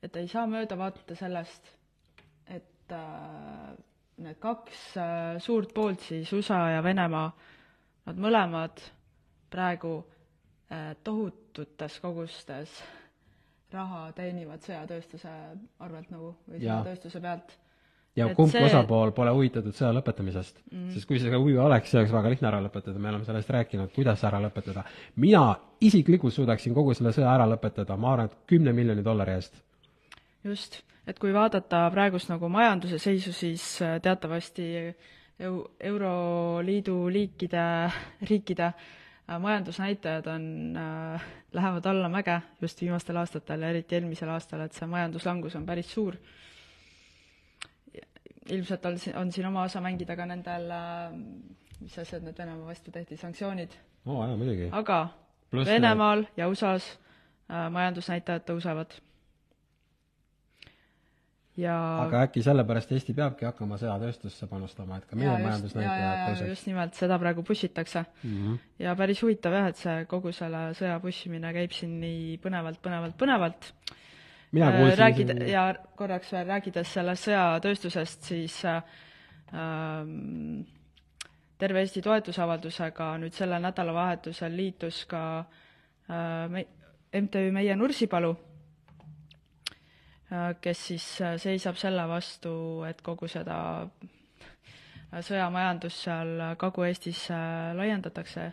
et 0.03 0.15
ei 0.15 0.27
saa 0.27 0.47
mööda 0.47 0.77
vaadata 0.77 1.15
sellest, 1.15 1.69
et 2.47 2.91
äh, 2.91 3.75
need 4.17 4.39
kaks 4.39 4.97
äh, 4.97 5.39
suurt 5.43 5.73
poolt 5.73 6.01
siis, 6.01 6.33
USA 6.33 6.69
ja 6.75 6.83
Venemaa, 6.83 7.31
nad 8.05 8.17
mõlemad 8.17 8.81
praegu 9.49 9.97
äh, 10.71 10.95
tohututes 11.03 11.99
kogustes 11.99 12.81
raha 13.73 14.09
teenivad 14.17 14.63
sõjatööstuse 14.65 15.31
arvelt 15.83 16.13
nagu 16.13 16.33
või 16.49 16.61
sõjatööstuse 16.63 17.21
pealt. 17.21 17.53
ja 18.17 18.27
et 18.29 18.37
kumb 18.37 18.51
see... 18.51 18.63
osapool 18.65 19.13
pole 19.15 19.33
huvitatud 19.35 19.75
sõja 19.77 19.91
lõpetamisest 19.99 20.61
mm. 20.63 20.71
-hmm. 20.71 20.91
sest 20.95 21.07
kui 21.09 21.19
see 21.21 21.35
huvi 21.35 21.57
oleks, 21.57 21.91
see 21.91 21.99
oleks 22.01 22.13
väga 22.13 22.33
lihtne 22.33 22.49
ära 22.49 22.61
lõpetada, 22.65 22.97
me 22.97 23.11
oleme 23.11 23.25
sellest 23.25 23.49
rääkinud, 23.53 23.93
kuidas 23.95 24.23
ära 24.25 24.41
lõpetada. 24.41 24.83
mina 25.15 25.43
isiklikult 25.81 26.33
suudaksin 26.33 26.73
kogu 26.73 26.93
selle 26.93 27.13
sõja 27.15 27.33
ära 27.33 27.45
lõpetada, 27.49 27.97
ma 27.97 28.13
arvan, 28.13 28.31
et 28.31 28.37
kümne 28.49 28.73
miljoni 28.73 29.05
dollari 29.05 29.37
eest. 29.37 29.61
just, 30.43 30.81
et 31.07 31.19
kui 31.19 31.33
vaadata 31.33 31.89
praegust 31.93 32.29
nagu 32.29 32.49
majanduse 32.49 32.97
seisu, 32.97 33.33
siis 33.33 33.81
äh, 33.81 33.99
teatavasti 34.01 34.95
eu-, 35.39 35.67
Euroliidu 35.79 37.03
liikide, 37.13 37.91
riikide 38.29 38.73
majandusnäitajad 39.39 40.27
on 40.27 40.43
äh,, 40.77 41.25
lähevad 41.57 41.85
allamäge 41.85 42.41
just 42.61 42.81
viimastel 42.81 43.17
aastatel 43.17 43.61
ja 43.61 43.69
eriti 43.69 43.95
eelmisel 43.95 44.29
aastal, 44.29 44.65
et 44.65 44.73
see 44.73 44.87
majanduslangus 44.87 45.55
on 45.55 45.65
päris 45.65 45.93
suur. 45.93 46.17
ilmselt 48.49 48.85
on, 48.85 48.95
on 49.15 49.31
siin 49.31 49.45
oma 49.45 49.63
osa 49.63 49.81
mängida 49.81 50.15
ka 50.15 50.25
nendel 50.25 50.71
äh,, 50.71 51.13
mis 51.79 51.99
asjad 51.99 52.25
nüüd 52.25 52.37
Venemaa 52.37 52.71
vastu 52.71 52.91
tehti, 52.91 53.17
sanktsioonid. 53.17 53.77
oo 54.05 54.23
oh, 54.23 54.71
aga 54.71 55.07
Plus 55.49 55.67
Venemaal 55.67 56.25
ja 56.37 56.47
USA-s 56.49 56.91
äh, 57.49 57.69
majandusnäitajad 57.73 58.45
tõusevad 58.45 58.93
ja 61.59 61.75
aga 62.05 62.23
äkki 62.27 62.41
sellepärast 62.45 62.91
Eesti 62.95 63.13
peabki 63.17 63.47
hakkama 63.47 63.77
sõjatööstusse 63.81 64.47
panustama, 64.49 64.99
et 64.99 65.07
ka 65.09 65.17
meie 65.19 65.35
majandusnäitajad 65.43 66.21
tõuseks? 66.29 66.51
just 66.53 66.69
nimelt, 66.69 66.95
seda 66.97 67.19
praegu 67.21 67.43
push 67.47 67.67
itakse 67.67 68.03
mm. 68.05 68.31
-hmm. 68.31 68.57
ja 68.85 68.95
päris 68.99 69.21
huvitav 69.23 69.55
jah, 69.57 69.69
et 69.71 69.81
see, 69.81 70.05
kogu 70.11 70.33
selle 70.35 70.63
sõja 70.79 70.99
push 71.03 71.27
imine 71.27 71.53
käib 71.55 71.75
siin 71.75 71.99
nii 72.01 72.39
põnevalt, 72.43 72.81
põnevalt, 72.85 73.17
põnevalt. 73.19 73.71
mina 74.51 74.71
kuulsin 74.71 74.95
äh, 74.95 74.99
räägida 75.05 75.37
siin... 75.37 75.47
ja 75.51 75.63
korraks 75.95 76.33
veel 76.33 76.47
rääkides 76.47 76.93
sellest 76.93 77.29
sõjatööstusest, 77.29 78.23
siis 78.31 78.59
äh, 78.65 78.83
ähm, 79.53 80.61
terve 81.57 81.81
Eesti 81.83 82.01
toetusavaldusega 82.01 83.17
nüüd 83.17 83.35
sellel 83.35 83.61
nädalavahetusel 83.61 84.55
liitus 84.55 85.05
ka 85.05 85.23
äh, 85.39 86.45
me, 86.49 86.67
MTÜ 87.13 87.51
Meie 87.51 87.75
Nursipalu 87.75 88.35
kes 90.61 90.87
siis 90.91 91.05
äh, 91.21 91.37
seisab 91.41 91.77
selle 91.81 92.05
vastu, 92.09 92.53
et 92.85 93.01
kogu 93.01 93.27
seda 93.31 93.59
äh, 93.81 95.21
sõjamajandust 95.25 96.05
seal 96.05 96.35
Kagu-Eestis 96.61 97.27
laiendatakse. 97.77 98.51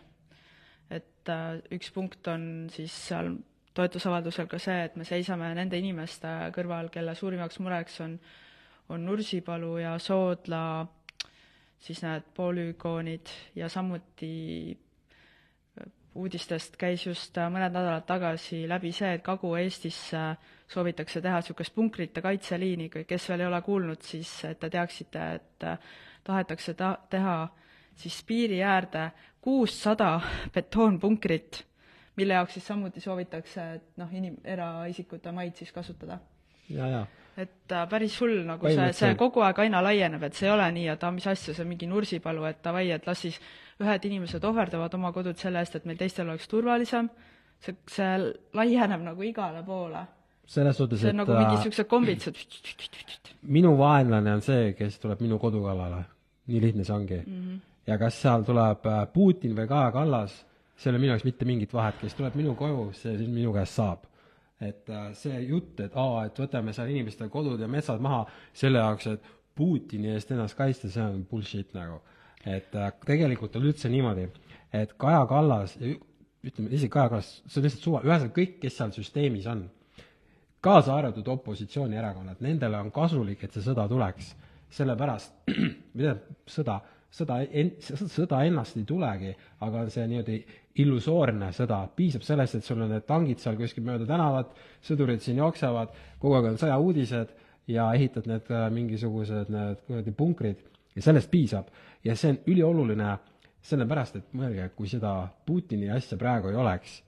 et 0.89 1.29
üks 1.75 1.91
punkt 1.91 2.27
on 2.31 2.69
siis 2.71 2.93
seal 3.09 3.33
toetusavaldusel 3.77 4.47
ka 4.49 4.59
see, 4.61 4.85
et 4.87 4.95
me 4.95 5.05
seisame 5.05 5.51
nende 5.53 5.77
inimeste 5.77 6.29
kõrval, 6.55 6.89
kelle 6.89 7.13
suurimaks 7.15 7.59
mureks 7.59 7.99
on, 8.05 8.17
on 8.89 9.05
Nursipalu 9.05 9.77
ja 9.83 9.97
Soodla, 9.99 10.87
siis 11.79 12.01
need 12.01 12.31
polügoonid 12.37 13.29
ja 13.59 13.69
samuti 13.69 14.77
uudistest 16.17 16.77
käis 16.79 17.05
just 17.05 17.37
mõned 17.37 17.73
nädalad 17.73 18.05
tagasi 18.09 18.63
läbi 18.69 18.91
see, 18.95 19.13
et 19.17 19.23
Kagu-Eestisse 19.25 20.23
soovitakse 20.67 21.21
teha 21.21 21.41
niisugust 21.41 21.75
punkrite 21.75 22.21
kaitseliini, 22.21 22.89
kes 22.89 23.29
veel 23.29 23.45
ei 23.45 23.49
ole 23.49 23.61
kuulnud, 23.65 24.01
siis 24.03 24.31
et 24.49 24.59
te 24.59 24.69
teaksite, 24.73 25.27
et 25.37 25.67
äh, 25.67 25.77
tahetakse 26.27 26.73
ta-, 26.79 26.97
teha 27.09 27.37
siis 27.97 28.19
piiri 28.27 28.59
äärde 28.63 29.09
kuussada 29.41 30.19
betoonpunkrit, 30.53 31.63
mille 32.17 32.33
jaoks 32.33 32.57
siis 32.57 32.67
samuti 32.67 33.01
soovitakse, 33.01 33.69
et 33.77 34.01
noh, 34.01 34.11
inim-, 34.11 34.41
eraisikute 34.43 35.31
maid 35.31 35.55
siis 35.55 35.71
kasutada. 35.71 36.19
et 37.37 37.71
äh, 37.71 37.85
päris 37.89 38.17
hull, 38.21 38.41
nagu 38.47 38.67
see, 38.67 38.89
see 38.97 39.15
kogu 39.15 39.43
aeg 39.45 39.59
aina 39.61 39.79
laieneb, 39.85 40.23
et 40.25 40.35
see 40.35 40.49
ei 40.49 40.53
ole 40.55 40.65
nii, 40.73 40.87
et 40.95 41.03
aa, 41.05 41.13
mis 41.13 41.27
asja, 41.29 41.53
see 41.53 41.63
on 41.63 41.69
mingi 41.69 41.87
Nursipalu, 41.87 42.47
et 42.49 42.63
davai, 42.65 42.89
et 42.95 43.05
las 43.07 43.21
siis 43.21 43.37
ühed 43.83 44.05
inimesed 44.09 44.43
ohverdavad 44.43 44.93
oma 44.97 45.11
kodud 45.13 45.37
selle 45.37 45.61
eest, 45.61 45.75
et 45.75 45.85
meil 45.85 45.97
teistel 45.97 46.29
oleks 46.29 46.47
turvalisem, 46.49 47.09
see, 47.61 47.75
see 47.87 48.13
laieneb 48.57 49.03
nagu 49.05 49.25
igale 49.27 49.63
poole 49.65 50.05
selles 50.47 50.77
suhtes, 50.79 51.01
et 51.01 51.09
see 51.09 51.13
on 51.13 51.21
nagu 51.21 51.35
mingi 51.35 51.57
niisugused 51.57 51.83
äh, 51.83 51.89
kombitsad. 51.91 52.37
minu 53.51 53.73
vaenlane 53.79 54.35
on 54.37 54.43
see, 54.43 54.71
kes 54.77 54.99
tuleb 55.03 55.21
minu 55.25 55.39
kodu 55.39 55.63
kallale. 55.63 56.03
nii 56.47 56.61
lihtne 56.63 56.83
see 56.87 56.95
ongi 56.95 57.17
mm. 57.19 57.39
-hmm. 57.39 57.59
ja 57.87 57.97
kas 57.97 58.21
seal 58.21 58.43
tuleb 58.47 58.85
äh, 58.85 59.07
Putin 59.13 59.55
või 59.55 59.67
Kaja 59.67 59.91
Kallas, 59.91 60.45
see 60.75 60.89
ei 60.89 60.93
ole 60.93 61.01
minu 61.01 61.11
jaoks 61.11 61.25
mitte 61.27 61.45
mingit 61.45 61.73
vahet, 61.73 61.99
kes 62.01 62.15
tuleb 62.15 62.35
minu 62.35 62.55
koju, 62.55 62.91
see 62.93 63.17
siis 63.17 63.29
minu 63.29 63.53
käest 63.53 63.73
saab. 63.73 64.05
et 64.61 64.89
äh, 64.89 65.11
see 65.13 65.41
jutt, 65.41 65.79
et 65.79 65.91
aa, 65.95 66.25
et 66.25 66.39
võtame 66.39 66.73
seal 66.73 66.89
inimeste 66.89 67.27
kodud 67.29 67.59
ja 67.59 67.67
metsad 67.67 67.99
maha 68.01 68.25
selle 68.53 68.79
jaoks, 68.79 69.07
et 69.07 69.21
Putini 69.55 70.11
eest 70.13 70.31
ennast 70.31 70.57
kaitsta, 70.57 70.89
see 70.89 71.03
on 71.03 71.25
bullshit 71.25 71.73
nagu. 71.73 72.01
Et 72.45 72.75
tegelikult 73.05 73.55
on 73.57 73.65
üldse 73.69 73.89
niimoodi, 73.91 74.27
et 74.75 74.93
Kaja 74.99 75.25
Kallas, 75.29 75.77
ütleme 75.81 76.69
isegi 76.69 76.91
Kaja 76.93 77.09
Kallas, 77.15 77.31
see 77.47 77.61
on 77.61 77.67
lihtsalt 77.67 77.83
suva, 77.83 78.03
ühesõnaga 78.05 78.35
kõik, 78.35 78.59
kes 78.61 78.77
seal 78.77 78.93
süsteemis 78.95 79.47
on 79.51 79.65
kaasa 80.67 80.95
arvatud 80.95 81.27
opositsioonierakonnad, 81.27 82.41
nendele 82.43 82.79
on 82.81 82.91
kasulik, 82.91 83.43
et 83.43 83.55
see 83.55 83.65
sõda 83.65 83.87
tuleks. 83.89 84.35
sellepärast, 84.77 85.31
tähendab, 85.95 86.23
sõda, 86.51 86.73
sõda 87.13 87.37
en-, 87.45 87.75
sõda 87.79 88.41
ennast 88.43 88.75
ei 88.75 88.83
tulegi, 88.83 89.29
aga 89.63 89.85
see 89.93 90.07
niimoodi 90.11 90.41
illusoorne 90.83 91.53
sõda, 91.55 91.77
piisab 91.95 92.25
sellest, 92.27 92.57
et 92.57 92.67
sul 92.67 92.81
on 92.83 92.91
need 92.91 93.05
tangid 93.07 93.39
seal 93.39 93.55
kuskil 93.57 93.85
mööda 93.87 94.05
tänavat, 94.09 94.51
sõdurid 94.83 95.23
siin 95.23 95.39
jooksevad, 95.39 95.93
kogu 96.19 96.35
aeg 96.35 96.49
on 96.51 96.59
sõjauudised 96.59 97.31
ja 97.71 97.87
ehitad 97.95 98.27
need 98.27 98.51
äh, 98.51 98.67
mingisugused 98.75 99.53
need 99.53 99.79
kuradi 99.87 100.13
punkrid 100.19 100.67
ja 100.97 101.05
sellest 101.05 101.29
piisab. 101.31 101.69
ja 102.03 102.15
see 102.15 102.33
on 102.33 102.39
ülioluline 102.49 103.11
sellepärast, 103.67 104.15
et 104.15 104.33
mõelge, 104.37 104.69
kui 104.75 104.89
seda 104.89 105.27
Putini 105.45 105.89
asja 105.93 106.17
praegu 106.17 106.49
ei 106.51 106.57
oleks, 106.57 107.01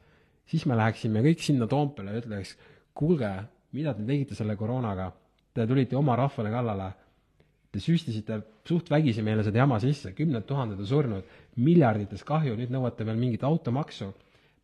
siis 0.49 0.65
me 0.67 0.77
läheksime 0.77 1.23
kõik 1.25 1.43
sinna 1.43 1.67
Toompeale 1.69 2.13
ja 2.13 2.23
ütleks, 2.23 2.55
kuulge, 2.93 3.31
mida 3.77 3.93
te 3.95 4.05
tegite 4.05 4.37
selle 4.37 4.57
koroonaga? 4.59 5.11
Te 5.53 5.65
tulite 5.67 5.97
oma 5.97 6.15
rahvale 6.19 6.51
kallale, 6.53 6.89
te 7.71 7.81
süstisite 7.81 8.41
suht 8.67 8.89
vägisi 8.91 9.23
meile 9.25 9.43
seda 9.45 9.63
jama 9.63 9.79
sisse, 9.81 10.13
kümned 10.17 10.45
tuhanded 10.49 10.79
on 10.81 10.89
surnud, 10.89 11.37
miljardites 11.57 12.25
kahju, 12.27 12.57
nüüd 12.57 12.73
nõuate 12.73 13.05
veel 13.07 13.17
mingit 13.17 13.45
automaksu. 13.47 14.11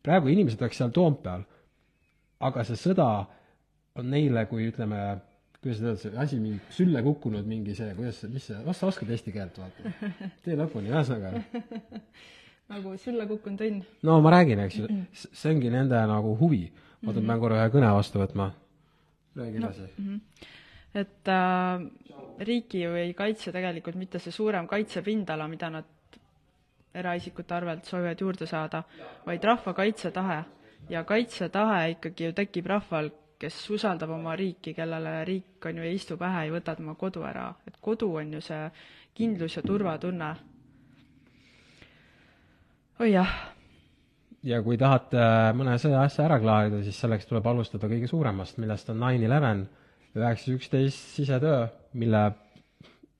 praegu 0.02 0.30
inimesed 0.30 0.60
oleks 0.62 0.78
seal 0.78 0.92
Toompeal, 0.94 1.42
aga 2.40 2.64
see 2.64 2.78
sõda 2.78 3.08
on 3.96 4.10
neile, 4.10 4.44
kui 4.46 4.68
ütleme, 4.68 5.00
kuidas 5.66 5.82
öelda, 5.82 5.98
see 5.98 6.18
asi 6.22 6.38
mingi 6.40 6.60
sülle 6.70 7.02
kukkunud 7.02 7.46
mingi 7.50 7.74
see, 7.74 7.90
kuidas 7.98 8.22
see, 8.22 8.30
mis 8.30 8.46
see, 8.46 8.58
kas 8.64 8.80
sa 8.80 8.90
oskad 8.92 9.10
eesti 9.10 9.34
keelt 9.34 9.58
vaata? 9.58 9.92
tee 10.44 10.56
lõpuni, 10.58 10.92
ühesõnaga 10.92 11.42
nagu 12.72 12.94
sülle 13.02 13.26
kukkunud 13.30 13.64
õnn. 13.66 13.82
no 14.06 14.20
ma 14.22 14.34
räägin, 14.36 14.62
eks 14.66 14.78
ju, 14.82 14.90
see 15.26 15.54
ongi 15.54 15.72
nende 15.74 16.02
nagu 16.10 16.36
huvi 16.38 16.64
oota, 17.02 17.18
ma 17.20 17.32
pean 17.32 17.42
korra 17.42 17.64
ühe 17.64 17.74
kõne 17.74 17.90
vastu 17.96 18.22
võtma. 18.22 18.50
räägi 19.36 19.62
edasi 19.62 19.82
no,. 19.82 19.90
Mm 19.98 20.08
-hmm. 20.14 20.54
et 21.02 21.28
äh, 21.34 22.46
riiki 22.46 22.82
ju 22.82 22.94
ei 22.94 23.14
kaitse 23.14 23.52
tegelikult 23.52 23.96
mitte 23.96 24.18
see 24.18 24.32
suurem 24.32 24.66
kaitsepindala, 24.68 25.48
mida 25.48 25.70
nad 25.70 25.84
eraisikute 26.94 27.54
arvelt 27.54 27.84
soovivad 27.84 28.20
juurde 28.20 28.46
saada, 28.46 28.82
vaid 29.26 29.44
rahva 29.44 29.74
kaitsetahe. 29.74 30.44
ja 30.88 31.04
kaitsetahe 31.04 31.90
ikkagi 31.90 32.24
ju 32.24 32.32
tekib 32.32 32.66
rahval, 32.66 33.10
kes 33.38 33.58
usaldab 33.70 34.10
oma 34.10 34.36
riiki, 34.36 34.74
kellele 34.74 35.24
riik 35.28 35.66
on 35.68 35.80
ju 35.80 35.88
ei 35.88 35.96
istu 35.98 36.16
pähe, 36.16 36.46
ei 36.46 36.54
võta 36.54 36.76
tema 36.76 36.94
kodu 36.94 37.24
ära, 37.28 37.50
et 37.66 37.76
kodu 37.80 38.12
on 38.16 38.32
ju 38.38 38.40
see 38.40 38.70
kindlus 39.16 39.56
ja 39.56 39.62
turvatunne. 39.62 40.34
oi 43.00 43.12
jah 43.12 43.34
ja 44.46 44.62
kui 44.62 44.78
tahate 44.80 45.20
mõne 45.58 45.76
sõja 45.82 46.04
asja 46.06 46.24
ära 46.26 46.38
klaarida, 46.40 46.80
siis 46.84 46.98
selleks 47.02 47.26
tuleb 47.28 47.46
alustada 47.46 47.88
kõige 47.90 48.08
suuremast, 48.10 48.60
millest 48.62 48.90
on 48.92 49.00
nine 49.02 49.26
eleven, 49.26 49.66
üheksas 50.16 50.54
üksteist 50.54 51.16
sisetöö, 51.16 51.66
mille 51.98 52.22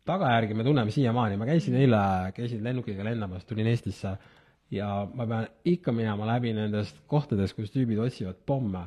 tagajärgi 0.07 0.55
me 0.55 0.65
tunneme 0.65 0.95
siiamaani, 0.95 1.39
ma 1.41 1.49
käisin 1.49 1.77
eile, 1.81 2.01
käisin 2.37 2.63
lennukiga 2.65 3.05
lendamas, 3.05 3.45
tulin 3.45 3.67
Eestisse 3.67 4.15
ja 4.71 4.91
ma 5.15 5.27
pean 5.27 5.49
ikka 5.67 5.95
minema 5.95 6.29
läbi 6.29 6.53
nendest 6.55 7.03
kohtadest, 7.11 7.57
kus 7.59 7.73
tüübid 7.75 8.01
otsivad 8.03 8.39
pomme. 8.47 8.87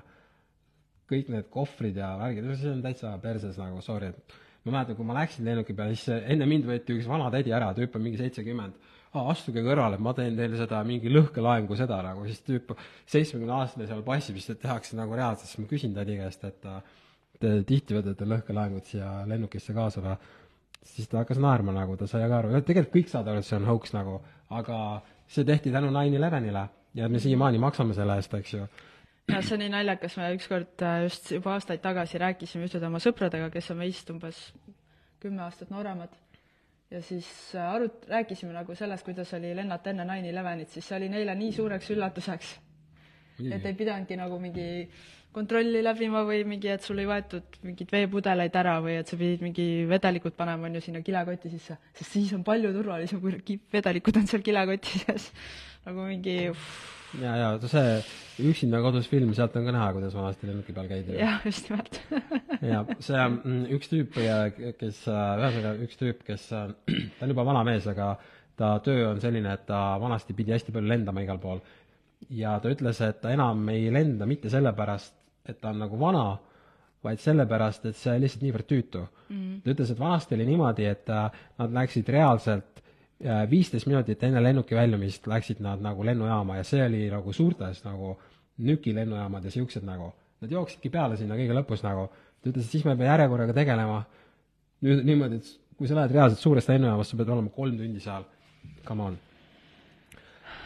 Kõik 1.09 1.31
need 1.33 1.49
kohvrid 1.53 1.97
ja 1.99 2.13
värgid, 2.19 2.47
see 2.59 2.71
on 2.73 2.85
täitsa 2.85 3.15
perses 3.23 3.57
nagu, 3.59 3.81
sorry, 3.85 4.11
et 4.13 4.37
ma 4.65 4.77
mäletan, 4.77 4.97
kui 4.97 5.07
ma 5.07 5.17
läksin 5.17 5.47
lennuki 5.47 5.75
peale, 5.75 5.97
siis 5.97 6.21
enne 6.21 6.47
mind 6.49 6.67
võeti 6.69 6.95
üks 6.97 7.09
vana 7.09 7.29
tädi 7.33 7.53
ära, 7.55 7.71
tüüp 7.77 7.95
on 7.97 8.05
mingi 8.05 8.21
seitsekümmend. 8.21 8.87
Astuge 9.19 9.63
kõrvale, 9.65 9.97
ma 9.97 10.11
teen 10.13 10.35
teile 10.37 10.57
seda 10.59 10.83
mingi 10.85 11.09
lõhkelaengu 11.09 11.73
seda 11.77 11.97
nagu, 12.05 12.27
siis 12.29 12.43
tüüp, 12.45 12.75
seitsmekümne 13.09 13.55
aastane 13.55 13.87
seal 13.89 14.03
passib, 14.05 14.37
siis 14.37 14.59
tehakse 14.61 14.99
nagu 14.99 15.15
reaalselt, 15.17 15.49
siis 15.49 15.63
ma 15.63 15.69
küsin 15.71 15.95
tädi 15.95 16.19
käest, 16.19 16.45
et 16.45 16.67
te 17.41 17.55
tihti 17.65 17.97
võtate 17.97 18.27
lõhkelaengut 18.29 18.91
siia 18.91 19.23
lennukisse 19.29 19.73
kaasa 19.73 20.03
või? 20.05 20.19
siis 20.89 21.09
ta 21.09 21.23
hakkas 21.23 21.39
naerma 21.41 21.73
nagu, 21.75 21.95
ta 21.99 22.07
sai 22.07 22.27
ka 22.29 22.37
aru, 22.37 22.53
tegelikult 22.65 22.93
kõik 22.93 23.09
saavad 23.11 23.33
aru, 23.33 23.41
et 23.41 23.47
see 23.47 23.57
on 23.57 23.65
hoax 23.67 23.91
nagu, 23.95 24.19
aga 24.55 24.77
see 25.29 25.47
tehti 25.47 25.73
tänu 25.73 25.89
nine 25.93 26.17
elevenile 26.17 26.67
ja 26.95 27.09
me 27.09 27.19
siiamaani 27.21 27.59
maksame 27.61 27.97
selle 27.97 28.15
eest, 28.19 28.33
eks 28.33 28.53
ju 28.55 28.63
ja 29.33 29.41
see 29.43 29.55
on 29.57 29.63
nii 29.63 29.73
naljakas, 29.73 30.17
me 30.19 30.31
ükskord 30.37 30.85
äh, 30.85 31.03
just 31.05 31.29
juba 31.33 31.53
aastaid 31.57 31.83
tagasi 31.83 32.21
rääkisime 32.21 32.67
ühtede 32.69 32.89
oma 32.89 33.01
sõpradega, 33.03 33.51
kes 33.53 33.69
on 33.73 33.79
meist 33.81 34.09
umbes 34.13 34.41
kümme 35.19 35.43
aastat 35.45 35.71
nooremad. 35.73 36.15
Ja 36.89 37.03
siis 37.05 37.27
äh, 37.53 37.67
arut-, 37.75 38.07
rääkisime 38.09 38.55
nagu 38.55 38.75
sellest, 38.75 39.05
kuidas 39.05 39.33
oli 39.37 39.53
lennata 39.55 39.91
enne 39.91 40.07
nine 40.09 40.31
elevenit, 40.31 40.73
siis 40.73 40.87
see 40.89 40.97
oli 40.97 41.11
neile 41.13 41.35
nii 41.37 41.53
suureks 41.59 41.93
üllatuseks. 41.95 42.57
et 43.39 43.65
ei 43.65 43.73
pidanudki 43.73 44.17
nagu 44.19 44.35
mingi 44.39 44.89
kontrolli 45.31 45.83
läbima 45.83 46.25
või 46.27 46.41
mingi, 46.43 46.71
et 46.73 46.83
sul 46.83 46.99
ei 46.99 47.07
võetud 47.07 47.59
mingeid 47.63 47.93
veepudeleid 47.93 48.55
ära 48.59 48.79
või 48.83 48.97
et 48.99 49.07
sa 49.07 49.15
pidid 49.15 49.45
mingi 49.45 49.85
vedelikud 49.87 50.35
panema, 50.35 50.67
on 50.67 50.75
ju, 50.75 50.81
sinna 50.83 51.03
kilekoti 51.05 51.53
sisse, 51.53 51.77
sest 51.93 52.17
siis 52.17 52.33
on 52.35 52.43
palju 52.43 52.73
turvalisem, 52.75 53.21
kui 53.21 53.59
vedelikud 53.71 54.19
on 54.19 54.27
seal 54.27 54.43
kilekoti 54.43 55.03
sees. 55.05 55.29
nagu 55.85 56.09
mingi 56.09 56.41
uff 56.49 56.98
ja, 57.17 57.35
ja 57.35 57.51
see 57.69 57.99
Üksinda 58.49 58.79
kodus 58.83 59.07
film, 59.11 59.33
sealt 59.35 59.55
on 59.59 59.65
ka 59.67 59.73
näha, 59.75 59.89
kuidas 59.95 60.15
vanasti 60.15 60.47
lennuki 60.47 60.73
peal 60.75 60.87
käidi. 60.87 61.17
jah, 61.19 61.39
just 61.45 61.69
nimelt 61.69 61.99
ja 62.71 62.83
see 63.03 63.23
mm, 63.25 63.63
üks 63.75 63.91
tüüp, 63.91 64.19
kes, 64.79 65.01
ühesõnaga 65.09 65.73
üks 65.85 65.99
tüüp, 65.99 66.23
kes, 66.27 66.49
ta 67.17 67.25
on 67.25 67.33
juba 67.33 67.47
vana 67.47 67.65
mees, 67.67 67.87
aga 67.89 68.13
ta 68.59 68.73
töö 68.83 69.09
on 69.09 69.21
selline, 69.23 69.53
et 69.55 69.65
ta 69.67 69.97
vanasti 70.01 70.35
pidi 70.37 70.55
hästi 70.55 70.75
palju 70.75 70.91
lendama 70.91 71.23
igal 71.25 71.39
pool. 71.41 71.63
ja 72.35 72.57
ta 72.59 72.71
ütles, 72.71 73.01
et 73.05 73.21
ta 73.23 73.33
enam 73.33 73.63
ei 73.73 73.89
lenda 73.91 74.27
mitte 74.29 74.51
sellepärast, 74.51 75.15
et 75.49 75.59
ta 75.61 75.73
on 75.73 75.79
nagu 75.85 75.99
vana, 75.99 76.25
vaid 77.03 77.21
sellepärast, 77.23 77.85
et 77.89 77.95
see 77.95 78.17
lihtsalt 78.19 78.43
niivõrd 78.43 78.67
tüütu 78.67 79.01
mm. 79.01 79.35
-hmm. 79.35 79.61
ta 79.63 79.75
ütles, 79.75 79.91
et 79.91 79.99
vanasti 79.99 80.35
oli 80.35 80.49
niimoodi, 80.51 80.85
et 80.85 81.07
nad 81.09 81.79
läksid 81.81 82.09
reaalselt 82.15 82.78
viisteist 83.19 83.87
minutit 83.89 84.21
enne 84.23 84.39
lennuki 84.39 84.77
väljumist 84.77 85.25
läksid 85.27 85.59
nad 85.59 85.81
nagu 85.83 86.05
lennujaama 86.07 86.55
ja 86.55 86.63
see 86.63 86.85
oli 86.85 87.01
nagu 87.11 87.33
suurtes 87.35 87.81
nagu 87.83 88.13
Nüki 88.59 88.91
lennujaamad 88.91 89.45
ja 89.47 89.51
siuksed 89.53 89.85
nagu, 89.87 90.09
nad 90.43 90.51
jooksidki 90.51 90.89
peale 90.91 91.15
sinna 91.15 91.37
kõige 91.39 91.55
lõpus 91.55 91.83
nagu. 91.85 92.09
ta 92.39 92.49
ütles, 92.51 92.65
et 92.65 92.73
siis 92.73 92.83
me 92.83 92.91
peame 92.91 93.07
järjekorraga 93.07 93.55
tegelema. 93.55 94.01
nüüd 94.83 95.03
niimoodi, 95.07 95.39
et 95.39 95.77
kui 95.77 95.87
sa 95.87 95.95
lähed 95.95 96.11
reaalselt 96.15 96.43
suurest 96.43 96.71
lennujaamast, 96.71 97.11
sa 97.11 97.19
pead 97.19 97.31
olema 97.31 97.51
kolm 97.55 97.77
tundi 97.79 98.03
seal. 98.03 98.25
Come 98.87 99.03
on. 99.03 99.17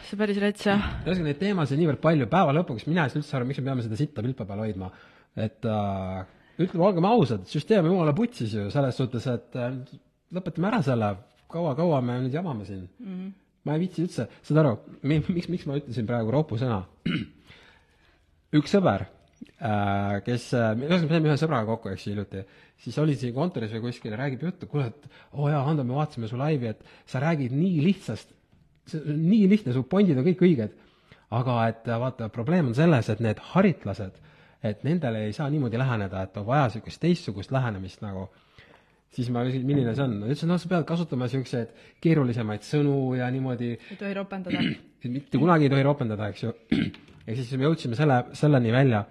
see 0.08 0.18
päris 0.18 0.40
rets, 0.42 0.66
jah. 0.66 0.88
ühesõnaga, 1.04 1.28
neid 1.30 1.42
teemasid 1.42 1.82
niivõrd 1.82 2.02
palju, 2.02 2.30
päeva 2.30 2.56
lõpuks 2.58 2.88
mina 2.90 3.06
ei 3.06 3.14
saa 3.14 3.22
üldse 3.22 3.38
aru, 3.38 3.50
miks 3.50 3.62
me 3.62 3.70
peame 3.70 3.86
seda 3.86 4.00
sitta 4.00 4.26
pilpa 4.26 4.46
peal 4.50 4.64
hoidma. 4.66 4.90
et 5.38 5.66
äh, 5.70 6.26
ütleme, 6.58 6.86
olgem 6.90 7.06
ausad, 7.10 7.46
süsteem 7.50 7.86
on 7.86 7.94
jumala 7.94 8.14
putsis 8.18 8.58
ju 8.58 8.70
selles 8.74 8.98
suhtes, 8.98 9.30
et 9.30 9.58
äh, 9.58 9.78
lõpetame 10.34 10.70
ära 10.70 10.82
selle 10.86 11.14
kaua-kaua 11.54 12.02
me 12.06 12.20
nüüd 12.26 12.36
jamame 12.36 12.68
siin 12.68 12.84
mm. 12.86 13.08
-hmm. 13.08 13.32
ma 13.64 13.78
ei 13.78 13.86
viitsi 13.86 14.06
üldse, 14.06 14.28
saad 14.42 14.62
aru, 14.64 14.76
miks, 15.08 15.50
miks 15.52 15.68
ma 15.70 15.80
ütlesin 15.80 16.10
praegu 16.10 16.34
ropu 16.34 16.60
sõna? 16.62 16.84
üks 18.60 18.74
sõber 18.76 19.06
äh,, 19.06 20.20
kes, 20.26 20.52
ühesõnaga 20.54 21.02
me 21.08 21.16
saime 21.16 21.32
ühe 21.32 21.40
sõbraga 21.42 21.70
kokku, 21.72 21.94
eks 21.94 22.08
ju, 22.08 22.14
hiljuti, 22.14 22.46
siis 22.84 23.00
oli 23.02 23.16
siin 23.20 23.34
kontoris 23.36 23.74
või 23.76 23.88
kuskil 23.88 24.14
ja 24.14 24.22
räägib 24.24 24.46
juttu, 24.48 24.70
kuule, 24.72 24.90
et 24.92 25.10
oo 25.34 25.46
oh 25.46 25.52
jaa, 25.52 25.64
Hando, 25.68 25.86
me 25.88 25.96
vaatasime 25.98 26.30
su 26.30 26.40
laivi, 26.40 26.72
et 26.74 26.84
sa 27.10 27.22
räägid 27.24 27.56
nii 27.56 27.84
lihtsast, 27.88 28.34
nii 28.94 29.48
lihtne, 29.52 29.74
su 29.76 29.86
pointid 29.90 30.20
on 30.20 30.28
kõik 30.28 30.44
õiged, 30.44 30.76
aga 31.34 31.58
et 31.72 31.88
vaata, 31.88 32.30
probleem 32.34 32.72
on 32.72 32.78
selles, 32.78 33.10
et 33.10 33.22
need 33.24 33.40
haritlased, 33.54 34.20
et 34.64 34.84
nendele 34.88 35.26
ei 35.28 35.36
saa 35.36 35.50
niimoodi 35.52 35.80
läheneda, 35.80 36.24
et 36.24 36.38
on 36.40 36.46
vaja 36.48 36.68
niisugust 36.70 37.02
teistsugust 37.04 37.52
lähenemist 37.52 38.04
nagu 38.04 38.30
siis 39.14 39.30
ma 39.34 39.44
küsisin, 39.46 39.66
milline 39.68 39.94
see 39.96 40.06
on, 40.06 40.16
ta 40.22 40.30
ütles, 40.30 40.46
noh, 40.50 40.62
sa 40.62 40.70
pead 40.72 40.86
kasutama 40.90 41.28
niisuguseid 41.28 41.74
keerulisemaid 42.04 42.66
sõnu 42.66 42.96
ja 43.20 43.28
niimoodi 43.34 43.74
ei 43.76 44.00
tohi 44.00 44.16
ropendada. 44.18 44.64
mitte 45.18 45.42
kunagi 45.42 45.68
ei 45.68 45.74
tohi 45.74 45.86
ropendada, 45.86 46.32
eks 46.34 46.48
ju. 46.48 46.54
ja 47.28 47.36
siis 47.38 47.54
me 47.58 47.68
jõudsime 47.68 48.00
selle, 48.00 48.24
selleni 48.38 48.74
välja, 48.74 49.04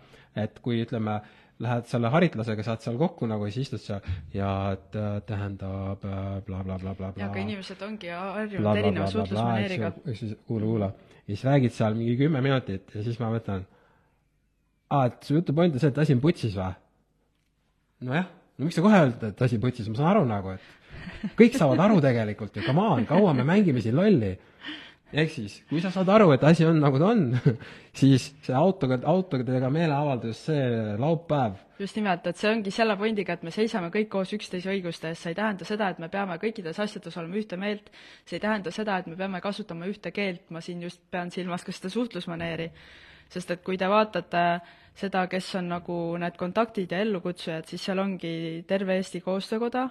et 0.42 0.58
kui 0.64 0.80
ütleme, 0.82 1.20
lähed 1.62 1.86
selle 1.86 2.10
haritlasega, 2.10 2.64
saad 2.66 2.82
seal 2.82 2.98
kokku 2.98 3.28
nagu 3.30 3.46
ja 3.46 3.54
siis 3.54 3.68
istud 3.68 3.82
seal 3.84 4.00
ja 4.34 4.50
et 4.74 4.98
äh, 4.98 5.12
tähendab 5.28 6.02
blablabla 6.02 6.78
bla, 6.80 6.94
bla, 6.98 7.10
bla, 7.12 7.22
ja 7.22 7.28
aga 7.30 7.44
inimesed 7.44 7.84
ongi 7.86 8.10
harjunud 8.10 8.80
erineva 8.80 9.06
suhtlusmaneeriga. 9.12 9.92
kuula, 10.02 10.66
kuula. 10.66 10.90
ja 11.20 11.28
siis 11.28 11.46
räägid 11.46 11.76
seal 11.76 11.94
mingi 11.94 12.16
kümme 12.18 12.42
minutit 12.42 12.90
ja 12.96 13.04
siis 13.06 13.20
ma 13.22 13.30
mõtlen, 13.36 13.62
aa, 14.90 15.06
et 15.12 15.22
su 15.28 15.38
jutu 15.38 15.54
point 15.54 15.78
on 15.78 15.84
see, 15.84 15.94
et 15.94 16.02
asi 16.02 16.18
on 16.18 16.24
putsis 16.24 16.58
või? 16.58 16.72
nojah 18.10 18.30
no 18.62 18.68
miks 18.68 18.78
sa 18.78 18.84
kohe 18.84 19.02
ütled, 19.10 19.34
et 19.34 19.44
asi 19.48 19.58
putsis, 19.58 19.90
ma 19.90 19.98
saan 19.98 20.12
aru 20.12 20.22
nagu, 20.28 20.54
et 20.54 21.34
kõik 21.38 21.58
saavad 21.58 21.82
aru 21.82 22.00
tegelikult 22.04 22.56
ju, 22.56 22.64
come 22.66 22.86
on, 22.94 23.04
kaua 23.08 23.34
me 23.34 23.46
mängime 23.46 23.82
siin 23.82 23.96
lolli. 23.98 24.32
ehk 25.12 25.28
siis, 25.28 25.58
kui 25.68 25.82
sa 25.82 25.90
saad 25.92 26.08
aru, 26.08 26.30
et 26.32 26.44
asi 26.48 26.64
on 26.64 26.78
nagu 26.80 26.96
ta 26.96 27.10
on, 27.10 27.24
siis 28.00 28.30
see 28.46 28.54
autoga, 28.56 28.96
autodega 29.10 29.68
meeleavaldus, 29.68 30.44
see 30.46 30.62
laupäev. 31.02 31.58
just 31.82 31.98
nimelt, 31.98 32.26
et 32.30 32.38
see 32.38 32.50
ongi 32.52 32.70
selle 32.70 32.96
pointiga, 32.96 33.34
et 33.34 33.42
me 33.42 33.50
seisame 33.50 33.90
kõik 33.92 34.08
koos 34.14 34.32
üksteise 34.38 34.70
õiguste 34.72 35.10
eest, 35.10 35.26
see 35.26 35.34
ei 35.34 35.40
tähenda 35.42 35.68
seda, 35.68 35.90
et 35.90 35.98
me 35.98 36.08
peame 36.12 36.38
kõikides 36.40 36.78
asjades 36.80 37.18
olema 37.18 37.40
ühte 37.42 37.58
meelt, 37.58 37.90
see 38.24 38.38
ei 38.38 38.44
tähenda 38.46 38.70
seda, 38.70 39.00
et 39.02 39.10
me 39.10 39.18
peame 39.18 39.42
kasutama 39.42 39.90
ühte 39.90 40.14
keelt, 40.14 40.46
ma 40.54 40.62
siin 40.62 40.86
just 40.86 41.02
pean 41.10 41.34
silmas 41.34 41.66
ka 41.66 41.74
seda 41.74 41.90
suhtlusmaneeri, 41.92 42.70
sest 43.32 43.50
et 43.50 43.66
kui 43.66 43.76
te 43.80 43.88
vaatate 43.90 44.46
äh, 44.54 44.78
seda, 44.98 45.26
kes 45.30 45.54
on 45.58 45.70
nagu 45.72 45.98
need 46.20 46.36
kontaktid 46.40 46.92
ja 46.92 47.00
ellukutsujad, 47.04 47.68
siis 47.68 47.84
seal 47.86 48.02
ongi 48.02 48.64
Terve 48.68 48.96
Eesti 49.00 49.22
Koostöökoda, 49.24 49.86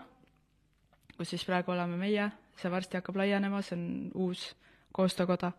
kus 1.17 1.33
siis 1.33 1.45
praegu 1.47 1.73
oleme 1.73 1.97
meie, 1.99 2.29
see 2.59 2.71
varsti 2.71 2.99
hakkab 2.99 3.17
laienema, 3.21 3.61
see 3.65 3.77
on 3.77 3.87
uus 4.27 4.45
koostöökoda, 4.93 5.51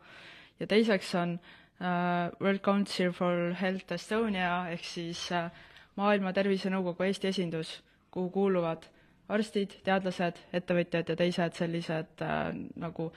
ja 0.61 0.69
teiseks 0.71 1.15
on 1.19 1.37
uh, 1.39 2.31
World 2.41 2.63
Council 2.65 3.13
for 3.17 3.55
Health 3.61 3.93
Estonia 3.93 4.69
ehk 4.73 4.85
siis 4.87 5.27
uh, 5.35 5.49
Maailma 5.97 6.33
Tervisenõukogu 6.33 7.05
Eesti 7.09 7.33
esindus, 7.33 7.77
kuhu 8.13 8.31
kuuluvad 8.31 8.87
arstid, 9.33 9.79
teadlased, 9.85 10.39
ettevõtjad 10.53 11.09
ja 11.09 11.17
teised 11.17 11.59
sellised 11.59 12.25
uh, 12.25 12.51
nagu 12.81 13.11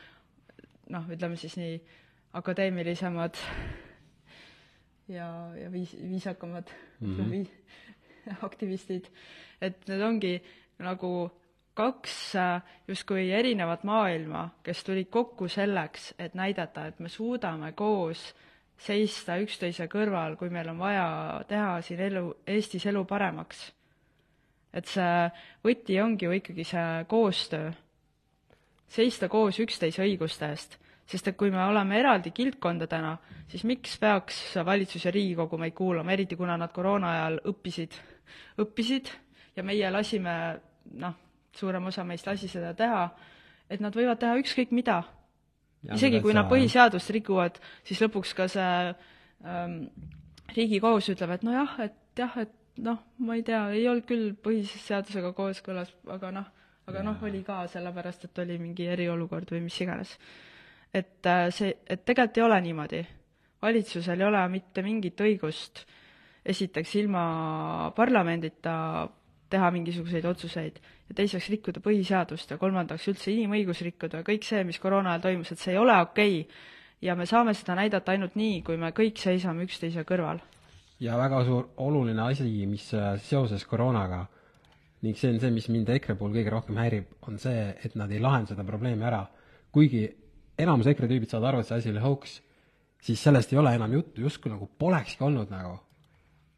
noh, 0.90 1.10
ütleme 1.12 1.38
siis 1.40 1.58
nii 1.60 1.80
akadeemilisemad 2.36 3.40
ja, 5.08 5.30
ja 5.62 5.72
viis, 5.72 5.96
viisakamad 6.02 6.70
mm 7.00 7.18
-hmm. 7.18 7.32
viis, 7.32 7.52
aktivistid, 8.42 9.06
et 9.62 9.88
need 9.88 10.02
ongi 10.02 10.44
nagu 10.80 11.32
kaks 11.74 12.36
äh, 12.36 12.62
justkui 12.88 13.32
erinevat 13.32 13.84
maailma, 13.84 14.50
kes 14.64 14.84
tulid 14.84 15.10
kokku 15.10 15.48
selleks, 15.48 16.14
et 16.20 16.34
näidata, 16.34 16.88
et 16.88 17.00
me 17.00 17.10
suudame 17.10 17.72
koos 17.72 18.36
seista 18.78 19.38
üksteise 19.38 19.88
kõrval, 19.88 20.36
kui 20.36 20.50
meil 20.50 20.70
on 20.70 20.80
vaja 20.80 21.44
teha 21.48 21.82
siin 21.82 22.00
elu, 22.00 22.36
Eestis 22.48 22.86
elu 22.86 23.06
paremaks. 23.06 23.72
et 24.74 24.86
see 24.86 25.32
võti 25.64 26.02
ongi 26.04 26.26
ju 26.26 26.32
ikkagi 26.32 26.64
see 26.64 27.06
koostöö, 27.08 27.72
seista 28.88 29.30
koos 29.30 29.60
üksteise 29.60 30.04
õiguste 30.04 30.50
eest 30.50 30.78
sest 31.06 31.28
et 31.30 31.38
kui 31.38 31.52
me 31.54 31.62
oleme 31.64 32.00
eraldi 32.00 32.32
kildkondadena, 32.36 33.16
siis 33.52 33.64
miks 33.70 33.98
peaks 34.02 34.40
valitsus 34.66 35.06
ja 35.06 35.14
Riigikogu 35.14 35.60
meid 35.62 35.76
kuulama, 35.78 36.14
eriti 36.16 36.38
kuna 36.40 36.58
nad 36.58 36.74
koroona 36.74 37.12
ajal 37.12 37.40
õppisid, 37.52 38.00
õppisid 38.64 39.12
ja 39.56 39.64
meie 39.64 39.92
lasime, 39.94 40.36
noh, 40.98 41.14
suurem 41.56 41.86
osa 41.92 42.04
meist 42.04 42.28
lasi 42.28 42.50
seda 42.52 42.74
teha, 42.78 43.06
et 43.70 43.84
nad 43.84 43.96
võivad 43.96 44.20
teha 44.22 44.40
ükskõik 44.42 44.74
mida. 44.76 45.04
isegi 45.94 46.22
kui 46.22 46.34
nad 46.34 46.50
põhiseadust 46.50 47.12
rikuvad, 47.14 47.60
siis 47.86 48.02
lõpuks 48.02 48.34
ka 48.34 48.48
see 48.50 48.94
ähm, 49.46 49.76
riigikohus 50.56 51.12
ütleb, 51.14 51.36
et 51.36 51.46
nojah, 51.46 51.78
et 51.86 52.18
jah, 52.18 52.34
et 52.42 52.82
noh, 52.82 53.00
ma 53.22 53.38
ei 53.38 53.44
tea, 53.46 53.62
ei 53.76 53.86
olnud 53.88 54.08
küll 54.10 54.34
põhiseadusega 54.42 55.32
kooskõlas, 55.38 55.94
aga 56.12 56.32
noh, 56.34 56.50
aga 56.90 57.06
noh, 57.06 57.22
oli 57.26 57.44
ka 57.46 57.64
sellepärast, 57.72 58.28
et 58.28 58.44
oli 58.44 58.58
mingi 58.62 58.90
eriolukord 58.92 59.54
või 59.54 59.64
mis 59.68 59.78
iganes. 59.86 60.18
Et 60.96 61.28
äh, 61.28 61.50
see, 61.54 61.76
et 61.90 62.06
tegelikult 62.08 62.40
ei 62.40 62.46
ole 62.46 62.62
niimoodi. 62.70 63.04
valitsusel 63.62 64.22
ei 64.22 64.28
ole 64.28 64.42
mitte 64.50 64.84
mingit 64.86 65.22
õigust 65.22 65.86
esiteks 66.46 66.96
ilma 67.02 67.92
parlamendita 67.96 68.76
teha 69.50 69.72
mingisuguseid 69.74 70.26
otsuseid 70.30 70.78
ja 71.10 71.18
teiseks 71.18 71.50
rikkuda 71.54 71.82
põhiseadust 71.86 72.54
ja 72.54 72.58
kolmandaks 72.62 73.08
üldse 73.12 73.32
inimõigusi 73.34 73.88
rikkuda 73.90 74.22
ja 74.22 74.28
kõik 74.28 74.46
see, 74.46 74.64
mis 74.68 74.80
koroona 74.82 75.14
ajal 75.16 75.26
toimus, 75.28 75.52
et 75.54 75.62
see 75.62 75.74
ei 75.74 75.82
ole 75.82 75.96
okei 76.02 76.40
okay. 76.42 76.60
ja 77.06 77.16
me 77.18 77.28
saame 77.30 77.54
seda 77.58 77.78
näidata 77.78 78.14
ainult 78.14 78.38
nii, 78.40 78.62
kui 78.66 78.78
me 78.82 78.92
kõik 78.96 79.22
seisame 79.22 79.66
üksteise 79.68 80.06
kõrval. 80.08 80.42
ja 81.00 81.18
väga 81.18 81.44
suur 81.46 81.70
oluline 81.78 82.22
asi, 82.22 82.50
mis 82.70 82.92
äh, 82.94 83.16
seoses 83.22 83.66
koroonaga 83.66 84.26
ning 85.06 85.18
see 85.18 85.34
on 85.34 85.40
see, 85.40 85.52
mis 85.54 85.68
mind 85.70 85.90
EKRE 85.98 86.16
puhul 86.18 86.34
kõige 86.34 86.54
rohkem 86.54 86.78
häirib, 86.82 87.10
on 87.28 87.38
see, 87.42 87.66
et 87.84 87.98
nad 88.00 88.12
ei 88.12 88.22
lahenda 88.22 88.54
seda 88.54 88.64
probleemi 88.66 89.06
ära. 89.06 89.26
kuigi 89.72 90.08
enamus 90.60 90.90
EKRE 90.92 91.10
tüübid 91.12 91.32
saavad 91.32 91.52
aru, 91.52 91.64
et 91.64 91.70
see 91.70 91.80
asi 91.80 91.92
oli 91.92 92.04
hoogs, 92.04 92.38
siis 93.06 93.22
sellest 93.22 93.54
ei 93.54 93.60
ole 93.62 93.76
enam 93.78 93.94
juttu, 93.98 94.24
justkui 94.26 94.52
nagu 94.54 94.70
polekski 94.80 95.26
olnud 95.26 95.52
nagu. 95.54 95.80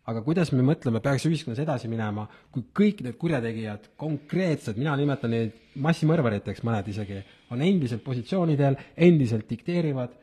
aga 0.08 0.22
kuidas 0.24 0.54
me 0.56 0.64
mõtleme, 0.64 1.02
peaks 1.04 1.26
ühiskonnas 1.28 1.60
edasi 1.60 1.90
minema, 1.92 2.24
kui 2.56 2.64
kõik 2.80 3.02
need 3.04 3.18
kurjategijad, 3.20 3.90
konkreetsed, 4.00 4.78
mina 4.80 4.94
nimetan 4.96 5.34
neid 5.36 5.58
massimõrvariteks, 5.84 6.64
mõned 6.64 6.88
isegi, 6.88 7.18
on 7.52 7.60
endiselt 7.66 8.06
positsioonidel, 8.06 8.78
endiselt 8.96 9.50
dikteerivad 9.50 10.14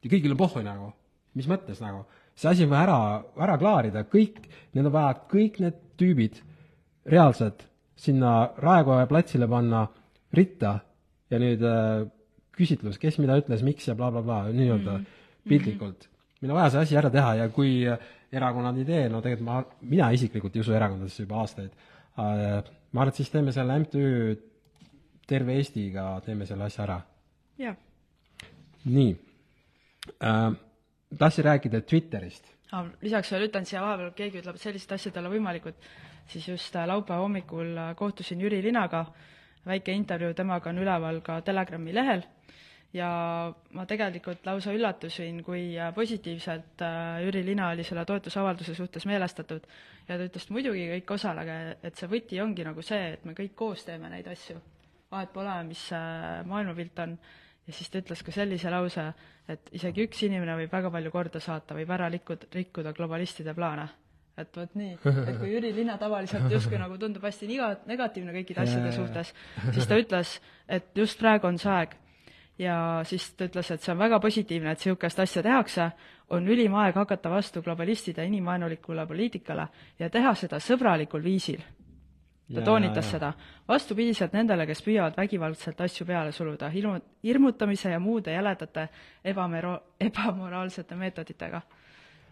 ja 0.00 0.12
kõigil 0.14 0.32
on 0.32 0.40
pohhui 0.40 0.64
nagu. 0.64 0.92
mis 1.34 1.48
mõttes 1.50 1.82
nagu? 1.82 2.06
see 2.34 2.48
asi 2.50 2.64
on 2.64 2.70
vaja 2.70 2.82
ära, 2.86 2.98
ära 3.46 3.58
klaarida, 3.58 4.04
kõik, 4.10 4.40
need 4.72 4.86
on 4.86 4.92
vaja, 4.94 5.14
kõik 5.30 5.60
need 5.62 5.76
tüübid 6.00 6.40
reaalselt 7.06 7.66
sinna 7.96 8.50
Raekoja 8.58 9.06
platsile 9.06 9.46
panna 9.48 9.84
ritta 10.34 10.78
ja 11.30 11.38
nüüd 11.38 11.62
äh, 11.62 12.06
küsitlus, 12.58 12.98
kes 13.02 13.18
mida 13.22 13.38
ütles, 13.40 13.62
miks 13.66 13.88
ja 13.88 13.96
blablabla 13.98 14.24
bla, 14.44 14.50
bla, 14.50 14.58
nii-öelda 14.58 14.98
mm 14.98 15.04
-hmm. 15.04 15.48
piltlikult. 15.48 16.08
meil 16.40 16.52
on 16.52 16.58
vaja 16.58 16.70
see 16.70 16.80
asi 16.80 16.96
ära 16.96 17.10
teha 17.10 17.34
ja 17.34 17.48
kui 17.48 17.84
erakonnad 18.32 18.78
ei 18.78 18.84
tee, 18.84 19.08
no 19.08 19.20
tegelikult 19.24 19.46
ma, 19.46 19.64
mina 19.80 20.10
isiklikult 20.10 20.56
ei 20.56 20.60
usu 20.60 20.72
erakondadesse 20.72 21.22
juba 21.22 21.40
aastaid 21.42 21.70
äh,, 21.70 22.64
ma 22.92 23.00
arvan, 23.00 23.12
et 23.12 23.20
siis 23.20 23.30
teeme 23.30 23.52
selle 23.52 23.78
MTÜ 23.78 24.04
terve 25.26 25.56
Eestiga, 25.58 26.20
teeme 26.24 26.46
selle 26.46 26.64
asja 26.68 26.84
ära. 26.84 27.00
jah. 27.58 27.76
nii 28.84 29.12
äh,, 30.22 30.50
tahtsin 31.18 31.44
rääkida 31.44 31.80
Twitterist 31.80 32.50
ah,. 32.72 32.88
lisaks 33.02 33.32
veel 33.32 33.48
ütlen 33.48 33.68
siia 33.68 33.82
vahepeal, 33.84 34.12
keegi 34.18 34.42
ütleb, 34.42 34.58
et 34.58 34.66
sellised 34.66 34.96
asjad 34.96 35.16
ei 35.16 35.24
ole 35.24 35.36
võimalikud, 35.36 35.78
siis 36.30 36.48
just 36.48 36.76
äh, 36.76 36.88
laupäeva 36.90 37.22
hommikul 37.22 37.76
äh, 37.76 37.94
kohtusin 37.98 38.42
Jüri 38.42 38.62
Linaga, 38.64 39.06
väike 39.66 39.92
intervjuu 39.92 40.34
temaga 40.34 40.70
on 40.70 40.80
üleval 40.82 41.20
ka 41.24 41.40
Telegrami 41.46 41.94
lehel 41.94 42.24
ja 42.94 43.08
ma 43.74 43.86
tegelikult 43.90 44.46
lausa 44.46 44.74
üllatusin, 44.74 45.42
kui 45.46 45.72
äh, 45.78 45.90
positiivselt 45.94 46.84
Jüri 47.24 47.44
Lina 47.46 47.70
oli 47.74 47.84
selle 47.86 48.04
toetusavalduse 48.06 48.74
suhtes 48.74 49.06
meelestatud 49.10 49.66
ja 50.08 50.18
ta 50.18 50.28
ütles, 50.28 50.46
et 50.46 50.54
muidugi 50.54 50.84
kõik 50.92 51.16
osalege, 51.16 51.58
et 51.82 51.96
see 51.98 52.10
võti 52.10 52.42
ongi 52.42 52.66
nagu 52.66 52.82
see, 52.82 53.14
et 53.16 53.24
me 53.24 53.34
kõik 53.34 53.56
koos 53.58 53.86
teeme 53.86 54.12
neid 54.12 54.28
asju. 54.30 54.60
vahet 55.10 55.32
pole, 55.32 55.56
mis 55.68 55.82
maailmapilt 56.50 56.98
on 56.98 57.18
ja 57.66 57.72
siis 57.72 57.90
ta 57.90 58.00
ütles 58.02 58.22
ka 58.24 58.32
sellise 58.34 58.70
lause, 58.72 59.04
et 59.48 59.70
isegi 59.76 60.04
üks 60.06 60.22
inimene 60.26 60.56
võib 60.58 60.72
väga 60.72 60.90
palju 60.92 61.12
korda 61.14 61.40
saata, 61.40 61.76
võib 61.76 61.90
ära 61.96 62.08
rikkuda, 62.12 62.50
rikkuda 62.54 62.92
globalistide 62.96 63.54
plaane. 63.56 63.88
Et 64.38 64.56
vot 64.56 64.72
nii, 64.74 64.94
et 64.98 65.36
kui 65.38 65.52
Jüri 65.52 65.70
Linna 65.74 65.98
tavaliselt 65.98 66.50
justkui 66.50 66.78
nagu 66.80 66.96
tundub 66.98 67.22
hästi 67.22 67.46
niga-, 67.50 67.74
negatiivne 67.86 68.34
kõikide 68.34 68.64
asjade 68.64 68.90
suhtes, 68.96 69.30
siis 69.70 69.86
ta 69.90 69.98
ütles, 70.00 70.32
et 70.68 70.90
just 70.98 71.20
praegu 71.20 71.46
on 71.50 71.60
see 71.60 71.70
aeg. 71.70 71.94
ja 72.58 72.76
siis 73.06 73.30
ta 73.34 73.48
ütles, 73.50 73.70
et 73.70 73.82
see 73.82 73.92
on 73.94 73.98
väga 73.98 74.20
positiivne, 74.22 74.74
et 74.74 74.82
niisugust 74.82 75.22
asja 75.22 75.42
tehakse, 75.42 75.88
on 76.34 76.46
ülim 76.48 76.74
aeg 76.74 76.98
hakata 76.98 77.30
vastu 77.30 77.62
globalistide 77.62 78.26
inimvaenulikule 78.26 79.06
poliitikale 79.06 79.68
ja 79.98 80.10
teha 80.10 80.34
seda 80.38 80.60
sõbralikul 80.62 81.22
viisil 81.22 81.62
ta 82.52 82.60
ja, 82.60 82.64
toonitas 82.64 83.04
ja, 83.04 83.08
ja. 83.08 83.10
seda. 83.10 83.32
vastupidiselt 83.68 84.34
nendele, 84.36 84.66
kes 84.68 84.82
püüavad 84.84 85.16
vägivaldselt 85.16 85.80
asju 85.80 86.06
peale 86.06 86.32
suruda, 86.32 86.68
hirmu, 86.70 86.98
hirmutamise 87.24 87.90
ja 87.94 88.00
muude 88.00 88.34
jäledate 88.34 88.88
ebamero-, 89.24 89.80
ebamoraalsete 90.00 90.96
meetoditega. 90.96 91.62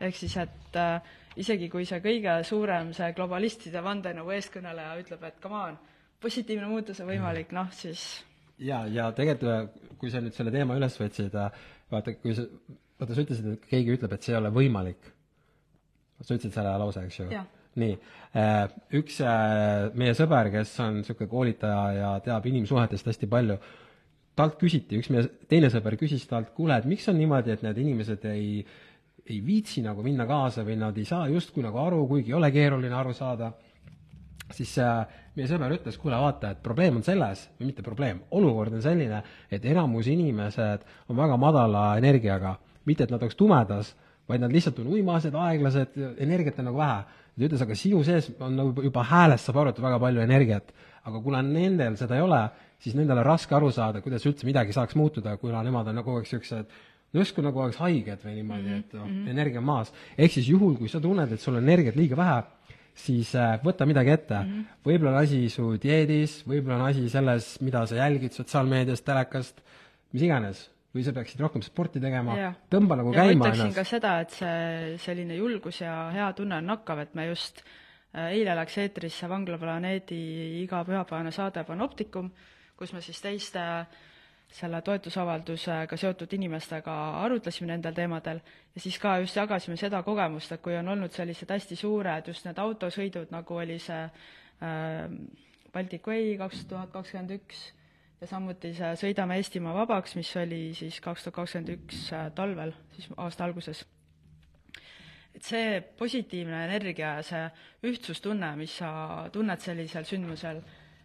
ehk 0.00 0.16
siis, 0.16 0.36
et 0.36 0.76
äh, 0.76 1.00
isegi 1.36 1.68
kui 1.72 1.86
see 1.88 2.02
kõige 2.04 2.40
suurem, 2.44 2.92
see 2.96 3.12
globalistide 3.16 3.80
vandenõu 3.84 4.34
eeskõneleja 4.36 4.98
ütleb, 5.00 5.24
et 5.28 5.40
come 5.42 5.62
on, 5.70 5.80
positiivne 6.20 6.68
muutus 6.68 7.00
on 7.00 7.10
võimalik, 7.12 7.54
noh 7.56 7.70
siis 7.76 8.04
ja, 8.62 8.82
ja 8.90 9.08
tegelikult, 9.16 9.80
kui 10.00 10.12
sa 10.12 10.22
nüüd 10.22 10.36
selle 10.36 10.52
teema 10.54 10.76
üles 10.78 10.96
võtsid, 11.00 11.34
äh, 11.38 11.64
vaata, 11.92 12.14
kui 12.22 12.34
sa, 12.36 12.46
vaata, 13.00 13.14
sa 13.14 13.24
ütlesid, 13.24 13.50
et 13.56 13.66
keegi 13.70 13.96
ütleb, 13.96 14.14
et 14.14 14.24
see 14.24 14.34
ei 14.34 14.40
ole 14.40 14.52
võimalik. 14.54 15.10
sa 16.22 16.36
ütlesid 16.36 16.54
selle 16.54 16.76
lause, 16.78 17.02
eks 17.08 17.18
ju? 17.18 17.42
nii, 17.82 17.94
äh, 18.36 18.66
üks 18.98 19.22
äh, 19.24 19.88
meie 19.98 20.12
sõber, 20.14 20.50
kes 20.52 20.74
on 20.84 21.00
niisugune 21.00 21.30
koolitaja 21.30 21.84
ja 21.96 22.10
teab 22.24 22.46
inimsuhetest 22.50 23.08
hästi 23.08 23.28
palju, 23.32 23.56
talt 24.36 24.58
küsiti, 24.60 25.00
üks 25.00 25.08
meie 25.12 25.24
teine 25.48 25.70
sõber 25.72 25.96
küsis 26.00 26.26
talt, 26.28 26.52
kuule, 26.56 26.76
et 26.76 26.88
miks 26.88 27.08
on 27.08 27.16
niimoodi, 27.16 27.54
et 27.54 27.64
need 27.64 27.80
inimesed 27.80 28.26
ei, 28.28 28.60
ei 29.30 29.38
viitsi 29.44 29.82
nagu 29.84 30.02
minna 30.02 30.26
kaasa 30.26 30.64
või 30.66 30.76
nad 30.80 30.96
ei 30.98 31.06
saa 31.06 31.28
justkui 31.30 31.62
nagu 31.62 31.78
aru, 31.78 32.06
kuigi 32.10 32.32
ei 32.32 32.38
ole 32.38 32.50
keeruline 32.54 32.94
aru 32.98 33.14
saada, 33.14 33.52
siis 34.52 34.74
äh, 34.82 35.06
meie 35.36 35.48
sõber 35.48 35.76
ütles, 35.78 35.96
kuule 36.00 36.18
vaata, 36.18 36.52
et 36.52 36.62
probleem 36.62 36.98
on 36.98 37.06
selles, 37.06 37.46
või 37.58 37.70
mitte 37.70 37.84
probleem, 37.86 38.20
olukord 38.34 38.74
on 38.76 38.84
selline, 38.84 39.22
et 39.50 39.64
enamus 39.64 40.10
inimesed 40.12 40.86
on 41.08 41.18
väga 41.18 41.38
madala 41.40 41.86
energiaga, 42.00 42.56
mitte 42.88 43.06
et 43.06 43.14
nad 43.14 43.22
oleks 43.22 43.38
tumedas, 43.38 43.94
vaid 44.28 44.42
nad 44.42 44.52
lihtsalt 44.52 44.78
on 44.82 44.92
uimased, 44.92 45.34
aeglased, 45.34 45.98
energiat 46.22 46.60
on 46.60 46.70
nagu 46.70 46.80
vähe 46.82 47.02
ta 47.32 47.46
ütles, 47.46 47.62
aga 47.64 47.76
sinu 47.78 48.02
sees 48.04 48.28
on 48.44 48.56
nagu 48.58 48.84
juba 48.84 49.04
häälest 49.08 49.48
saab 49.48 49.62
aru, 49.62 49.72
et 49.72 49.80
väga 49.80 49.98
palju 50.02 50.20
energiat. 50.20 50.72
aga 51.02 51.18
kuna 51.18 51.40
nendel 51.42 51.96
seda 51.98 52.14
ei 52.14 52.22
ole, 52.22 52.38
siis 52.78 52.94
nendel 52.94 53.18
on 53.18 53.24
raske 53.26 53.54
aru 53.56 53.72
saada, 53.74 54.00
kuidas 54.04 54.22
üldse 54.28 54.46
midagi 54.46 54.72
saaks 54.72 54.94
muutuda, 54.94 55.34
kuna 55.36 55.62
nemad 55.66 55.88
on 55.88 55.96
nagu 55.98 56.06
kogu 56.06 56.20
aeg 56.20 56.28
niisugused 56.28 56.68
no 57.12 57.20
justkui 57.20 57.44
nagu 57.44 57.60
oleks 57.60 57.78
haiged 57.82 58.24
või 58.24 58.34
niimoodi 58.38 58.62
mm, 58.62 58.72
-hmm. 58.72 58.80
et 58.80 58.98
noh, 58.98 59.06
mhm. 59.06 59.28
energia 59.34 59.60
on 59.60 59.68
maas. 59.68 59.92
ehk 60.16 60.32
siis 60.32 60.48
juhul, 60.48 60.76
kui 60.80 60.88
sa 60.88 61.00
tunned, 61.00 61.32
et 61.32 61.40
sul 61.40 61.56
on 61.56 61.62
energiat 61.62 61.96
liiga 61.96 62.16
vähe, 62.16 62.42
siis 62.94 63.34
äh, 63.34 63.56
võta 63.64 63.86
midagi 63.88 64.10
ette 64.10 64.34
mm. 64.34 64.52
-hmm. 64.52 64.82
võib-olla 64.84 65.16
on 65.16 65.22
asi 65.22 65.48
su 65.48 65.76
dieedis, 65.82 66.42
võib-olla 66.46 66.80
on 66.80 66.88
asi 66.90 67.08
selles, 67.08 67.60
mida 67.60 67.86
sa 67.86 67.96
jälgid 67.96 68.32
sotsiaalmeediast, 68.32 69.04
telekast, 69.04 69.62
mis 70.12 70.22
iganes 70.22 70.68
või 70.92 71.04
sa 71.04 71.12
peaksid 71.16 71.40
rohkem 71.40 71.62
sporti 71.64 72.00
tegema, 72.00 72.34
tõmba 72.70 72.98
nagu 73.00 73.14
ja 73.14 73.24
käima 73.24 73.48
ennast. 73.48 73.76
ka 73.76 73.84
seda, 73.84 74.18
et 74.20 74.34
see 74.36 74.98
selline 75.00 75.38
julgus 75.38 75.80
ja 75.80 76.10
hea 76.12 76.32
tunne 76.36 76.58
on 76.60 76.68
nakkav, 76.68 76.98
et 76.98 77.14
me 77.14 77.26
just 77.30 77.62
äh, 78.14 78.32
eile 78.36 78.54
läks 78.54 78.78
eetrisse 78.78 79.28
Vanglaplaneedi 79.28 80.62
iga 80.62 80.84
pühapäevane 80.84 81.32
saade 81.32 81.64
Panoptikum, 81.64 82.30
kus 82.76 82.92
me 82.92 83.00
siis 83.00 83.20
teiste 83.20 83.86
selle 84.52 84.82
toetusavaldusega 84.84 85.96
seotud 85.96 86.32
inimestega 86.36 86.94
arutlesime 87.22 87.70
nendel 87.72 87.94
teemadel 87.96 88.40
ja 88.74 88.80
siis 88.84 88.98
ka 89.00 89.16
just 89.22 89.36
jagasime 89.36 89.76
seda 89.80 90.02
kogemust, 90.04 90.52
et 90.52 90.62
kui 90.62 90.76
on 90.76 90.88
olnud 90.92 91.12
sellised 91.12 91.50
hästi 91.50 91.76
suured 91.76 92.28
just 92.28 92.44
need 92.44 92.60
autosõidud, 92.60 93.32
nagu 93.32 93.56
oli 93.62 93.78
see 93.80 94.02
äh, 94.04 95.06
Baltic 95.72 96.06
Way 96.06 96.36
kaks 96.36 96.66
tuhat 96.68 96.92
kakskümmend 96.92 97.32
üks, 97.38 97.62
ja 98.20 98.28
samuti 98.30 98.74
see 98.76 98.92
Sõidame 99.00 99.38
Eestimaa 99.40 99.74
vabaks, 99.80 100.14
mis 100.18 100.30
oli 100.36 100.60
siis 100.78 101.00
kaks 101.02 101.24
tuhat 101.26 101.40
kakskümmend 101.40 101.72
üks 101.78 102.04
äh, 102.14 102.28
talvel, 102.36 102.74
siis 102.94 103.08
aasta 103.16 103.48
alguses. 103.48 103.84
et 105.32 105.42
see 105.48 105.80
positiivne 105.98 106.64
energia 106.66 107.14
ja 107.16 107.22
see 107.24 107.44
ühtsustunne, 107.88 108.52
mis 108.60 108.76
sa 108.82 108.90
tunned 109.32 109.64
sellisel 109.64 110.04
sündmusel, 110.04 110.60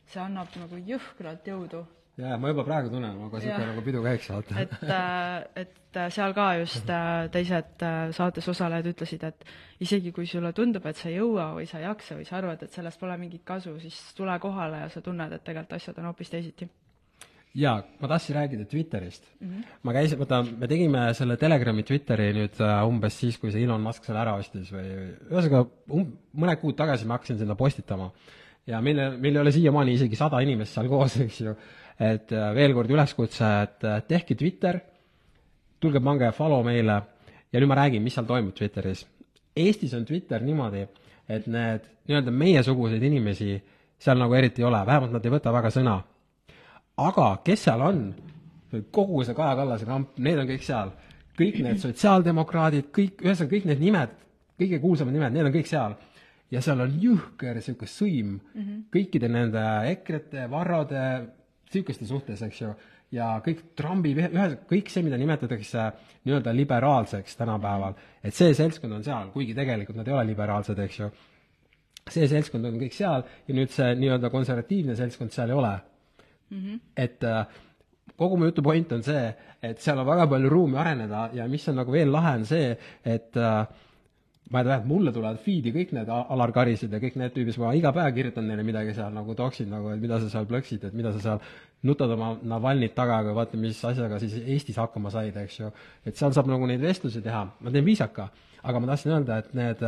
see 0.06 0.20
annab 0.22 0.52
nagu 0.60 0.82
jõhkralt 0.90 1.48
jõudu. 1.48 1.86
Jaa, 2.18 2.38
ma 2.42 2.54
juba 2.54 2.66
praegu 2.68 2.94
tunnen, 2.94 3.20
aga 3.28 3.42
niisugune 3.42 3.68
nagu 3.72 3.84
pidu 3.86 4.02
käiks, 4.06 4.32
vaata. 4.34 4.64
et, 4.64 4.74
äh, 4.84 5.66
et 5.66 6.02
äh, 6.02 6.10
seal 6.14 6.34
ka 6.38 6.48
just 6.62 6.90
teised 7.36 7.86
saates 8.18 8.50
osalejad 8.54 8.90
ütlesid, 8.94 9.28
et 9.28 9.46
isegi 9.86 10.12
kui 10.16 10.26
sulle 10.30 10.54
tundub, 10.58 10.86
et 10.90 10.98
sa 10.98 11.12
ei 11.12 11.20
jõua 11.20 11.52
või 11.60 11.70
sa 11.70 11.82
ei 11.82 11.88
jaksa 11.88 12.18
või 12.18 12.28
sa 12.30 12.40
arvad, 12.42 12.66
et 12.66 12.74
sellest 12.74 13.00
pole 13.00 13.18
mingit 13.22 13.46
kasu, 13.46 13.78
siis 13.84 14.02
tule 14.18 14.40
kohale 14.44 14.86
ja 14.86 14.92
sa 14.94 15.06
tunned, 15.06 15.34
et 15.34 15.46
tegelikult 15.46 15.80
asjad 15.80 16.02
on 16.02 16.12
hoopis 16.12 16.34
teisiti 16.34 16.70
jaa, 17.58 17.78
ma 18.02 18.08
tahtsin 18.08 18.36
rääkida 18.36 18.66
Twitterist 18.66 19.24
mm. 19.40 19.50
-hmm. 19.50 19.64
ma 19.84 19.94
käisin, 19.94 20.20
vaata, 20.20 20.44
me 20.58 20.68
tegime 20.68 21.14
selle 21.14 21.38
Telegrami 21.38 21.84
Twitteri 21.84 22.32
nüüd 22.34 22.60
äh, 22.62 22.88
umbes 22.88 23.20
siis, 23.20 23.38
kui 23.38 23.52
see 23.52 23.64
Elon 23.64 23.82
Musk 23.82 24.06
selle 24.06 24.22
ära 24.22 24.36
ostis 24.38 24.72
või 24.74 24.86
ühesõnaga 25.32 25.64
um-, 25.90 26.12
mõned 26.38 26.62
kuud 26.62 26.78
tagasi 26.78 27.08
ma 27.08 27.18
hakkasin 27.18 27.40
sinna 27.42 27.56
postitama. 27.56 28.12
ja 28.68 28.82
meil, 28.82 29.02
meil 29.18 29.36
ei 29.36 29.42
ole 29.42 29.52
siiamaani 29.52 29.94
isegi 29.94 30.16
sada 30.16 30.42
inimest 30.44 30.74
seal 30.76 30.90
koos, 30.92 31.18
eks 31.24 31.42
ju, 31.42 31.56
et 32.00 32.32
äh, 32.32 32.50
veel 32.56 32.74
kord 32.78 32.92
üleskutse, 32.94 33.52
et 33.64 33.84
äh, 33.88 34.02
tehke 34.08 34.36
Twitter, 34.36 34.80
tulge 35.80 36.02
pange 36.04 36.32
follow 36.34 36.64
meile 36.66 37.02
ja 37.52 37.60
nüüd 37.60 37.70
ma 37.70 37.80
räägin, 37.80 38.04
mis 38.04 38.18
seal 38.18 38.28
toimub 38.28 38.56
Twitteris. 38.58 39.06
Eestis 39.58 39.94
on 39.98 40.06
Twitter 40.06 40.44
niimoodi, 40.46 40.84
et 41.30 41.48
need 41.50 41.88
nii-öelda 42.08 42.34
meiesuguseid 42.34 43.04
inimesi 43.04 43.56
seal 44.00 44.20
nagu 44.22 44.36
eriti 44.38 44.62
ei 44.62 44.68
ole, 44.68 44.84
vähemalt 44.86 45.16
nad 45.16 45.26
ei 45.26 45.34
võta 45.34 45.54
väga 45.54 45.72
sõna. 45.74 45.98
aga 46.98 47.28
kes 47.46 47.64
seal 47.68 47.82
on, 47.82 48.04
kogu 48.92 49.24
see 49.24 49.36
Kaja 49.38 49.56
Kallase 49.58 49.86
kamp, 49.86 50.18
need 50.18 50.40
on 50.42 50.50
kõik 50.50 50.66
seal. 50.66 50.92
kõik 51.38 51.60
need 51.62 51.82
sotsiaaldemokraadid, 51.82 52.88
kõik, 52.94 53.22
ühesõnaga 53.22 53.54
kõik 53.56 53.66
need 53.70 53.82
nimed, 53.82 54.14
kõige 54.58 54.80
kuulsamad 54.82 55.14
nimed, 55.14 55.34
need 55.34 55.50
on 55.50 55.54
kõik 55.54 55.70
seal. 55.70 55.98
ja 56.52 56.62
seal 56.62 56.80
on 56.82 56.94
jõhker 57.02 57.58
niisugune 57.58 57.92
sõim 57.92 58.28
mm 58.28 58.62
-hmm. 58.62 58.84
kõikide 58.94 59.28
nende 59.30 59.64
EKRE-te, 59.92 60.48
Varrode, 60.50 61.04
niisuguste 61.74 62.08
suhtes, 62.10 62.42
eks 62.48 62.62
ju 62.62 62.74
ja 63.16 63.30
kõik 63.44 63.64
Trumpi, 63.78 64.12
ühesõnaga 64.18 64.60
kõik 64.68 64.92
see, 64.92 65.04
mida 65.06 65.20
nimetatakse 65.20 65.86
nii-öelda 66.28 66.54
liberaalseks 66.56 67.38
tänapäeval, 67.40 67.96
et 68.24 68.36
see 68.36 68.56
seltskond 68.58 68.98
on 68.98 69.06
seal, 69.06 69.32
kuigi 69.36 69.56
tegelikult 69.58 70.00
nad 70.02 70.10
ei 70.10 70.16
ole 70.16 70.26
liberaalsed, 70.34 70.80
eks 70.84 71.00
ju. 71.00 71.10
see 72.08 72.28
seltskond 72.32 72.68
on 72.68 72.80
kõik 72.80 72.96
seal 72.96 73.24
ja 73.48 73.56
nüüd 73.56 73.72
see 73.72 73.96
nii-öelda 74.00 74.32
konservatiivne 74.32 74.96
seltskond 74.96 75.32
seal 75.36 75.50
ei 75.52 75.56
ole 75.56 75.74
mm. 76.50 76.60
-hmm. 76.60 76.80
et 76.96 77.24
äh, 77.24 77.46
kogu 78.18 78.38
mu 78.38 78.46
jutu 78.46 78.64
point 78.64 78.92
on 78.92 79.04
see, 79.04 79.34
et 79.62 79.80
seal 79.80 80.00
on 80.00 80.08
väga 80.08 80.28
palju 80.28 80.50
ruumi 80.50 80.78
areneda 80.78 81.30
ja 81.34 81.48
mis 81.48 81.68
on 81.68 81.76
nagu 81.76 81.92
veel 81.92 82.12
lahe, 82.12 82.38
on 82.40 82.46
see, 82.46 82.78
et 83.06 83.38
äh, 83.38 83.68
ma 84.50 84.62
ei 84.62 84.68
tea, 84.68 84.78
mulle 84.88 85.12
tulevad 85.12 85.40
feed'i 85.44 85.74
kõik 85.76 85.92
need 85.96 86.10
Alar 86.14 86.52
Karised 86.56 86.94
ja 86.94 87.00
kõik 87.04 87.18
need 87.20 87.34
tüübid, 87.36 87.58
ma 87.60 87.74
iga 87.76 87.92
päev 87.96 88.14
kirjutan 88.16 88.48
neile 88.48 88.64
midagi 88.64 88.94
seal 88.96 89.12
nagu 89.16 89.36
toksin 89.36 89.68
nagu, 89.72 89.90
et 89.92 90.00
mida 90.00 90.20
sa 90.24 90.30
seal 90.32 90.48
plõksid, 90.48 90.86
et 90.88 90.96
mida 90.96 91.12
sa 91.16 91.24
seal 91.24 91.42
nutad 91.88 92.14
oma 92.16 92.32
Navalnit 92.48 92.96
taga, 92.96 93.20
aga 93.24 93.34
vaata, 93.36 93.60
mis 93.60 93.82
asjaga 93.90 94.22
siis 94.24 94.38
Eestis 94.40 94.80
hakkama 94.80 95.12
said, 95.14 95.36
eks 95.44 95.60
ju. 95.60 95.72
et 96.08 96.16
seal 96.20 96.36
saab 96.36 96.48
nagu 96.52 96.70
neid 96.70 96.82
vestlusi 96.84 97.22
teha, 97.26 97.44
ma 97.60 97.74
teen 97.74 97.86
viisaka, 97.88 98.30
aga 98.64 98.80
ma 98.80 98.92
tahtsin 98.94 99.18
öelda, 99.18 99.42
et 99.44 99.54
need, 99.58 99.84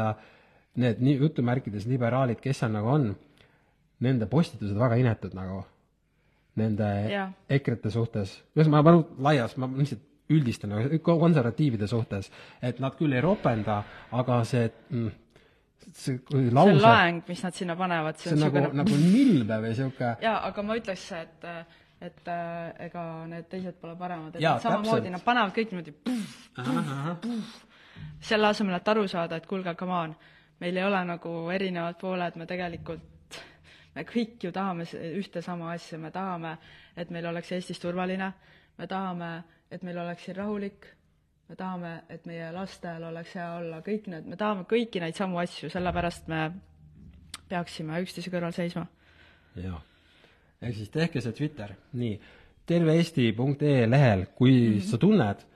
need 0.84 1.02
nii 1.08 1.18
jutumärkides 1.24 1.88
liberaalid, 1.88 2.44
kes 2.44 2.64
seal 2.64 2.76
nagu 2.76 2.92
on, 2.98 3.10
nende 4.04 4.28
postitused 4.32 4.80
väga 4.80 5.00
inetud 5.00 5.40
nagu, 5.40 5.64
nende 6.60 6.92
EKRE-te 7.48 7.96
suhtes, 7.96 8.36
ühesõnaga 8.58 8.76
ma 8.76 8.88
panen 8.92 9.26
laias, 9.30 9.56
ma 9.56 9.72
lihtsalt 9.72 10.04
üldistan 10.30 10.74
nagu 10.76 11.00
konservatiivide 11.04 11.88
suhtes, 11.90 12.30
et 12.62 12.80
nad 12.84 12.96
küll 13.00 13.16
ei 13.16 13.24
ropenda, 13.24 13.82
aga 14.12 14.40
see 14.48 14.70
mm, 14.70 15.12
see 15.96 16.20
lause 16.54 16.76
see 16.76 16.84
laeng, 16.84 17.22
mis 17.28 17.44
nad 17.44 17.58
sinna 17.58 17.76
panevad, 17.80 18.18
see 18.22 18.34
on, 18.34 18.42
see 18.44 18.50
on 18.50 18.58
nagu, 18.60 18.74
nagu 18.84 18.98
nilbe 19.04 19.62
või 19.64 19.74
niisugune 19.74 20.16
jaa, 20.24 20.40
aga 20.50 20.66
ma 20.66 20.80
ütleks, 20.80 21.06
et 21.18 21.48
et 22.00 22.30
äh, 22.32 22.86
ega 22.88 23.06
need 23.28 23.50
teised 23.52 23.76
pole 23.82 23.96
paremad, 24.00 24.36
et 24.36 24.44
Jaa, 24.44 24.60
samamoodi 24.64 25.12
nad 25.12 25.24
panevad 25.26 25.52
kõik 25.56 25.74
niimoodi 25.74 25.92
puh, 25.92 26.22
puh, 26.56 26.92
puh, 27.26 27.50
selle 28.24 28.48
asemel, 28.54 28.78
et 28.78 28.92
aru 28.94 29.08
saada, 29.12 29.40
et 29.40 29.48
kuulge, 29.50 29.74
come 29.80 29.98
on, 29.98 30.14
meil 30.64 30.80
ei 30.80 30.86
ole 30.88 31.02
nagu 31.10 31.34
erinevad 31.52 32.00
pooled, 32.00 32.38
me 32.40 32.48
tegelikult, 32.48 33.04
me 34.00 34.06
kõik 34.08 34.46
ju 34.46 34.52
tahame 34.56 34.86
ühte 35.20 35.44
sama 35.44 35.74
asja, 35.76 36.00
me 36.00 36.12
tahame, 36.16 36.56
et 37.00 37.12
meil 37.12 37.28
oleks 37.30 37.52
Eestis 37.56 37.82
turvaline, 37.82 38.32
me 38.80 38.88
tahame, 38.88 39.32
et 39.72 39.84
meil 39.84 40.00
oleks 40.00 40.26
siin 40.28 40.38
rahulik, 40.38 40.88
me 41.50 41.58
tahame, 41.60 41.94
et 42.14 42.26
meie 42.30 42.50
lastel 42.56 43.04
oleks 43.10 43.36
hea 43.36 43.50
olla, 43.58 43.82
kõik 43.86 44.08
need, 44.12 44.30
me 44.30 44.40
tahame 44.40 44.66
kõiki 44.70 45.04
neid 45.04 45.20
samu 45.20 45.42
asju, 45.44 45.72
sellepärast 45.74 46.32
me 46.32 46.46
peaksime 47.50 48.00
üksteise 48.06 48.32
kõrval 48.32 48.56
seisma. 48.56 48.86
jah, 49.60 49.82
ehk 50.62 50.78
siis 50.78 50.94
tehke 50.94 51.22
see 51.26 51.36
Twitter, 51.36 51.76
nii, 52.00 52.16
terveeesti.ee 52.70 53.88
lehel, 53.90 54.28
kui 54.36 54.54
mm 54.54 54.74
-hmm. 54.78 54.90
sa 54.92 54.98
tunned 54.98 55.48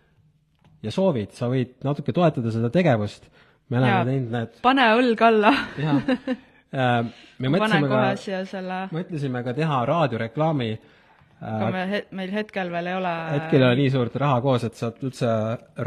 ja 0.84 0.92
soovid, 0.92 1.32
sa 1.32 1.48
võid 1.48 1.78
natuke 1.84 2.12
toetada 2.12 2.52
seda 2.52 2.70
tegevust, 2.70 3.30
me 3.70 3.78
oleme 3.78 4.06
teinud 4.10 4.32
need 4.32 4.58
pane 4.62 4.90
õlg 4.98 5.22
alla. 5.22 5.54
Jah 5.78 6.02
me 6.74 7.54
mõtlesime 7.54 7.90
ka, 7.92 8.02
selle... 8.50 8.82
mõtlesime 8.94 9.44
ka 9.46 9.54
teha 9.58 9.80
raadioreklaami. 9.90 10.70
Äh, 10.74 11.48
aga 11.48 11.72
me 11.76 11.84
he-, 11.92 12.06
meil 12.18 12.34
hetkel 12.34 12.72
veel 12.74 12.92
ei 12.92 12.98
ole 12.98 13.14
hetkel 13.36 13.62
ei 13.62 13.68
ole 13.68 13.80
nii 13.82 13.94
suurt 13.94 14.16
raha 14.24 14.42
koos, 14.46 14.66
et 14.68 14.80
saab 14.80 15.02
üldse 15.04 15.34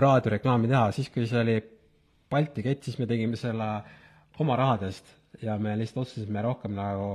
raadioreklaami 0.02 0.70
teha, 0.72 0.90
siis 0.96 1.10
kui 1.14 1.26
see 1.28 1.42
oli 1.42 1.56
Balti 2.30 2.62
kett, 2.64 2.82
siis 2.82 2.98
me 2.98 3.06
tegime 3.06 3.38
selle 3.38 3.68
oma 4.42 4.56
rahadest 4.58 5.12
ja 5.42 5.54
me 5.62 5.76
lihtsalt 5.78 6.02
otsustasime 6.04 6.42
rohkem 6.42 6.74
nagu 6.76 7.10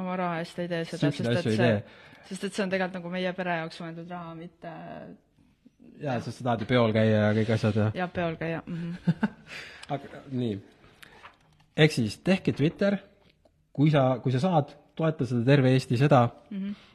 oma 0.00 0.16
raha 0.18 0.40
eest 0.42 0.58
ei 0.62 0.70
tee 0.70 0.84
seda, 0.88 1.10
sest 1.12 1.30
et 1.30 1.48
see, 1.58 1.74
sest 2.30 2.48
et 2.48 2.56
see 2.56 2.64
on 2.64 2.72
tegelikult 2.72 2.98
nagu 2.98 3.12
meie 3.12 3.32
pere 3.36 3.58
jaoks 3.60 3.80
mõeldud 3.82 4.10
raha, 4.10 4.34
mitte 4.38 4.74
jaa, 6.02 6.18
sest 6.20 6.40
sa 6.40 6.48
tahad 6.48 6.64
ju 6.64 6.70
peol 6.70 6.94
käia 6.96 7.26
ja 7.26 7.32
kõik 7.36 7.52
asjad 7.56 7.80
ja 7.80 7.88
jah, 8.02 8.12
peol 8.14 8.38
käia 8.40 8.62
mm. 8.66 8.94
-hmm. 8.94 9.34
aga 9.96 10.22
nii, 10.32 10.54
ehk 11.86 11.98
siis 11.98 12.18
tehke 12.26 12.54
Twitter, 12.56 12.98
kui 13.74 13.90
sa, 13.90 14.06
kui 14.22 14.32
sa 14.32 14.40
saad, 14.42 14.74
toeta 14.94 15.26
seda 15.26 15.44
Terve 15.44 15.74
Eesti 15.74 15.98
seda 16.00 16.24
mm, 16.24 16.58
-hmm 16.58 16.90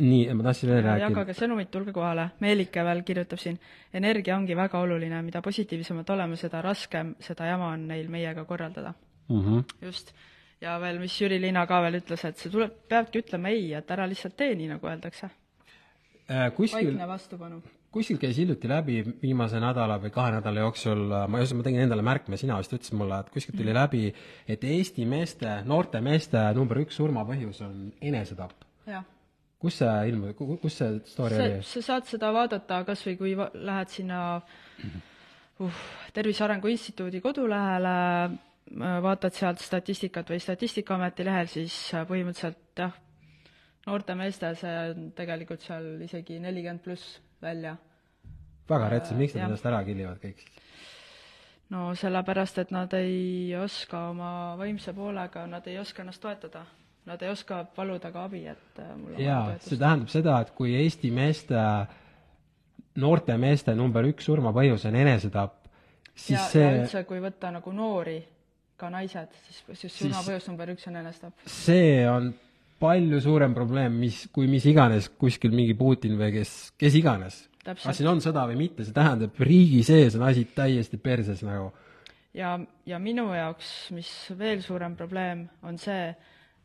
nii, 0.00 0.34
ma 0.34 0.42
tahtsin 0.42 0.70
veel 0.70 0.82
rääkida. 0.84 1.08
jagage 1.08 1.34
sõnumit, 1.36 1.70
tulge 1.72 1.92
kohale. 1.92 2.30
Meelike 2.40 2.84
veel 2.84 3.02
kirjutab 3.04 3.40
siin, 3.42 3.58
energia 3.94 4.36
ongi 4.36 4.56
väga 4.56 4.80
oluline, 4.80 5.20
mida 5.22 5.42
positiivsemad 5.44 6.10
oleme, 6.14 6.38
seda 6.40 6.62
raskem 6.64 7.14
seda 7.20 7.50
jama 7.50 7.72
on 7.76 7.86
neil 7.88 8.08
meiega 8.08 8.44
korraldada 8.48 8.94
mm. 9.28 9.40
-hmm. 9.40 9.64
just. 9.82 10.14
ja 10.60 10.78
veel, 10.80 10.98
mis 10.98 11.20
Jüri 11.20 11.40
Liina 11.40 11.66
ka 11.66 11.82
veel 11.82 12.00
ütles, 12.00 12.24
et 12.24 12.38
see 12.38 12.50
tuleb, 12.50 12.72
peabki 12.88 13.18
ütlema 13.18 13.48
ei, 13.48 13.72
et 13.74 13.90
ära 13.90 14.06
lihtsalt 14.08 14.36
tee 14.36 14.54
nii, 14.54 14.68
nagu 14.68 14.86
öeldakse. 14.86 15.28
Kuskil 16.56 16.90
vaikne 16.90 17.08
vastupanu. 17.08 17.60
kuskil 17.92 18.18
käis 18.20 18.36
hiljuti 18.40 18.68
läbi 18.70 18.98
viimase 19.22 19.60
nädala 19.60 19.98
või 20.02 20.12
kahe 20.14 20.34
nädala 20.36 20.66
jooksul, 20.66 21.06
ma 21.28 21.42
just, 21.42 21.56
ma 21.58 21.66
tegin 21.66 21.84
endale 21.84 22.04
märkme, 22.06 22.38
sina 22.40 22.58
vist 22.60 22.72
ütlesid 22.72 22.98
mulle, 22.98 23.20
et 23.20 23.32
kuskilt 23.34 23.58
tuli 23.58 23.70
mm 23.70 23.80
läbi, 23.82 24.02
et 24.48 24.64
Eesti 24.64 25.06
meeste, 25.08 25.56
noorte 25.68 26.00
meeste 26.00 26.42
number 26.56 26.82
üks 26.82 26.98
surmapõhjus 27.00 27.62
on 27.66 27.92
enesetapp. 28.00 28.68
kus 29.62 29.78
see 29.78 30.08
ilmus, 30.10 30.34
kus 30.36 30.76
see 30.76 31.00
story 31.06 31.36
see, 31.38 31.48
oli? 31.48 31.62
sa 31.62 31.82
saad 31.86 32.08
seda 32.10 32.32
vaadata 32.34 32.82
kas 32.84 33.04
või 33.06 33.16
kui 33.20 33.34
va-, 33.38 33.50
lähed 33.54 33.92
sinna 33.94 34.22
uh, 34.36 35.84
Tervise 36.12 36.44
Arengu 36.44 36.68
Instituudi 36.68 37.20
kodulehele, 37.20 37.94
äh, 38.24 38.98
vaatad 39.04 39.36
sealt 39.36 39.62
statistikat 39.62 40.30
või 40.32 40.40
Statistikaameti 40.42 41.26
lehel, 41.28 41.50
siis 41.50 41.76
äh, 41.94 42.06
põhimõtteliselt 42.08 42.82
jah, 42.82 42.96
noorte 43.86 44.14
meeste 44.18 44.54
see 44.60 44.74
on 44.90 45.08
tegelikult 45.16 45.64
seal 45.64 46.02
isegi 46.04 46.38
nelikümmend 46.42 46.82
pluss 46.84 47.20
välja. 47.42 47.76
väga 48.68 48.88
rets, 48.88 49.14
miks 49.18 49.34
nad 49.34 49.48
ennast 49.48 49.66
ära 49.66 49.82
killivad 49.84 50.20
kõik 50.22 50.44
no 51.72 51.88
sellepärast, 51.96 52.62
et 52.62 52.70
nad 52.74 52.92
ei 52.94 53.56
oska 53.56 54.08
oma 54.12 54.30
vaimse 54.60 54.94
poolega, 54.94 55.46
nad 55.46 55.66
ei 55.66 55.78
oska 55.82 56.04
ennast 56.04 56.22
toetada 56.22 56.66
nad 57.06 57.22
ei 57.22 57.28
oska 57.28 57.64
paluda 57.64 58.12
ka 58.12 58.24
abi, 58.24 58.44
et 58.46 58.78
äh, 58.78 58.92
mul 58.96 59.16
on 59.16 59.22
jaa, 59.22 59.56
see 59.64 59.78
tähendab 59.78 60.10
seda, 60.12 60.36
et 60.44 60.52
kui 60.54 60.74
Eesti 60.78 61.10
meeste, 61.14 61.58
noorte 63.02 63.36
meeste 63.42 63.74
number 63.74 64.06
üks 64.06 64.28
surmapõhjus 64.30 64.86
on 64.90 64.98
enesetapp, 65.00 65.56
siis 66.14 66.38
ja, 66.38 66.46
see 66.52 66.62
ja 66.62 66.76
üldse, 66.76 67.02
kui 67.08 67.18
võtta 67.24 67.50
nagu 67.56 67.74
noori, 67.74 68.20
ka 68.78 68.90
naised, 68.94 69.34
siis, 69.48 69.64
siis 69.80 69.98
surmapõhjus 69.98 70.48
number 70.52 70.74
üks 70.76 70.86
on 70.90 71.00
enesetapp. 71.02 71.46
see 71.50 72.06
on 72.10 72.30
palju 72.82 73.20
suurem 73.22 73.54
probleem, 73.54 73.94
mis, 74.02 74.24
kui 74.34 74.48
mis 74.50 74.66
iganes 74.66 75.08
kuskil 75.20 75.54
mingi 75.54 75.76
Putin 75.78 76.16
või 76.18 76.32
kes, 76.34 76.72
kes 76.80 76.98
iganes. 76.98 77.38
kas 77.62 77.94
siin 77.94 78.10
on 78.10 78.22
sõda 78.24 78.48
või 78.50 78.58
mitte, 78.64 78.86
see 78.86 78.96
tähendab, 78.96 79.38
riigi 79.38 79.84
sees 79.86 80.18
on 80.18 80.26
asi 80.26 80.44
täiesti 80.56 80.98
perses 80.98 81.44
nagu. 81.46 81.70
ja, 82.34 82.56
ja 82.86 82.98
minu 82.98 83.28
jaoks, 83.34 83.92
mis 83.94 84.10
veel 84.38 84.64
suurem 84.66 84.96
probleem, 84.98 85.46
on 85.62 85.78
see, 85.78 86.10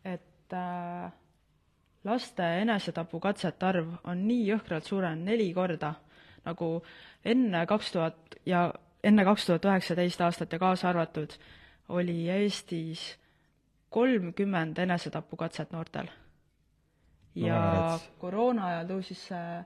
et 0.07 0.57
äh, 0.57 1.11
laste 2.07 2.49
enesetapukatsete 2.63 3.69
arv 3.69 3.93
on 4.07 4.25
nii 4.27 4.47
jõhkralt 4.53 4.89
suurenenud, 4.89 5.27
neli 5.27 5.51
korda, 5.53 5.93
nagu 6.47 6.71
enne 7.27 7.65
kaks 7.69 7.93
tuhat 7.93 8.41
ja 8.47 8.67
enne 9.03 9.25
kaks 9.27 9.45
tuhat 9.45 9.69
üheksateist 9.69 10.21
aastat 10.25 10.53
ja 10.53 10.59
kaasa 10.61 10.89
arvatud, 10.89 11.35
oli 11.93 12.25
Eestis 12.31 13.11
kolmkümmend 13.89 14.77
enesetapukatset 14.77 15.71
noortel. 15.71 16.07
ja 17.35 17.99
koroona 18.17 18.65
ajal 18.71 18.87
tõusis 18.91 19.27
see 19.29 19.63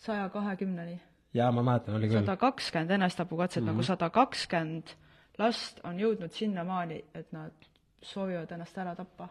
saja 0.00 0.28
kahekümneni. 0.28 1.00
jaa, 1.34 1.50
ma 1.52 1.62
mäletan, 1.62 1.96
oli 1.98 2.08
küll. 2.08 2.22
sada 2.22 2.36
kakskümmend 2.36 2.90
enesetapukatset 2.90 3.62
mm, 3.62 3.68
-hmm. 3.68 3.72
nagu 3.72 3.82
sada 3.82 4.10
kakskümmend 4.10 4.94
last 5.38 5.80
on 5.84 5.98
jõudnud 5.98 6.32
sinnamaani, 6.32 7.04
et 7.14 7.32
nad 7.32 7.70
soovivad 8.02 8.52
ennast 8.52 8.78
ära 8.78 8.94
tappa 8.94 9.28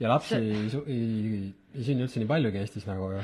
ja 0.00 0.08
lapsi 0.08 0.34
see... 0.34 0.82
ei, 0.86 0.96
ei, 0.96 1.54
ei 1.74 1.86
sünni 1.86 2.04
üldse 2.04 2.20
nii 2.20 2.28
paljugi 2.28 2.60
Eestis 2.60 2.86
nagu 2.88 3.10
ju. 3.14 3.22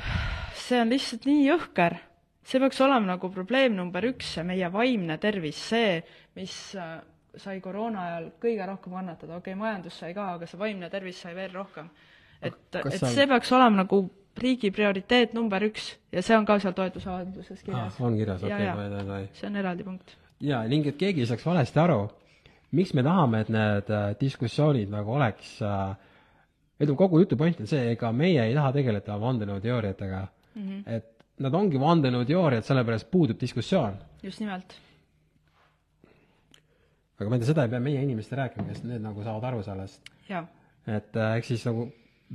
see 0.65 0.81
on 0.81 0.93
lihtsalt 0.93 1.27
nii 1.29 1.45
jõhker. 1.47 1.97
see 2.43 2.61
peaks 2.63 2.81
olema 2.81 3.13
nagu 3.13 3.29
probleem 3.33 3.75
number 3.77 4.05
üks, 4.09 4.33
see 4.37 4.45
meie 4.47 4.69
vaimne 4.73 5.17
tervis, 5.21 5.59
see, 5.69 6.01
mis 6.35 6.55
sai 7.37 7.59
koroona 7.61 8.07
ajal 8.07 8.27
kõige 8.41 8.65
rohkem 8.69 8.97
kannatada, 8.97 9.37
okei 9.37 9.53
okay,, 9.53 9.59
majandus 9.59 9.99
sai 9.99 10.13
ka, 10.13 10.33
aga 10.37 10.49
see 10.49 10.59
vaimne 10.59 10.89
tervis 10.89 11.21
sai 11.21 11.33
veel 11.35 11.53
rohkem. 11.53 11.89
et, 12.41 12.59
et 12.75 12.99
sa... 12.99 13.09
see 13.09 13.27
peaks 13.27 13.51
olema 13.51 13.83
nagu 13.83 14.03
riigi 14.37 14.71
prioriteet 14.73 15.33
number 15.37 15.63
üks 15.69 15.93
ja 16.11 16.21
see 16.25 16.37
on 16.37 16.45
ka 16.45 16.57
seal 16.59 16.73
toetusavalduses 16.77 17.63
kirjas 17.63 17.99
ah,. 17.99 18.05
on 18.05 18.17
kirjas, 18.17 18.43
okei 18.43 18.55
okay,, 18.55 18.67
davai, 18.67 18.89
davai. 18.97 19.23
see 19.37 19.47
on 19.49 19.61
eraldi 19.61 19.87
punkt. 19.87 20.15
jaa, 20.43 20.63
ning 20.69 20.87
et 20.89 20.97
keegi 20.99 21.23
ei 21.23 21.29
saaks 21.29 21.45
valesti 21.45 21.79
aru, 21.83 22.01
miks 22.77 22.93
me 22.97 23.05
tahame, 23.05 23.43
et 23.45 23.53
need 23.53 23.93
äh, 23.93 24.09
diskussioonid 24.19 24.91
nagu 24.93 25.13
oleks 25.17 25.55
äh, 25.61 25.93
ütleme, 26.79 26.97
kogu 26.99 27.21
jutu 27.23 27.37
point 27.39 27.59
on 27.61 27.69
see, 27.69 27.91
ega 27.93 28.11
meie 28.15 28.47
ei 28.47 28.55
taha 28.57 28.73
tegeleda 28.77 29.17
vandenõuteooriatega 29.21 30.21
mm. 30.23 30.63
-hmm. 30.63 30.81
et 30.97 31.09
nad 31.43 31.53
ongi 31.57 31.79
vandenõuteooriad, 31.81 32.65
sellepärast 32.65 33.09
puudub 33.11 33.39
diskussioon. 33.39 33.97
just 34.23 34.39
nimelt. 34.39 34.75
Aga 37.23 37.31
ma 37.31 37.39
ei 37.39 37.43
tea, 37.43 37.51
seda 37.53 37.65
ei 37.65 37.71
pea 37.73 37.81
meie 37.83 38.03
inimestele 38.03 38.43
rääkima, 38.43 38.67
kes 38.69 38.83
need 38.87 39.03
nagu 39.03 39.23
saavad 39.25 39.49
aru 39.51 39.63
sellest. 39.65 40.11
et 40.29 41.15
äh, 41.15 41.37
eks 41.39 41.53
siis 41.53 41.65
nagu 41.69 41.87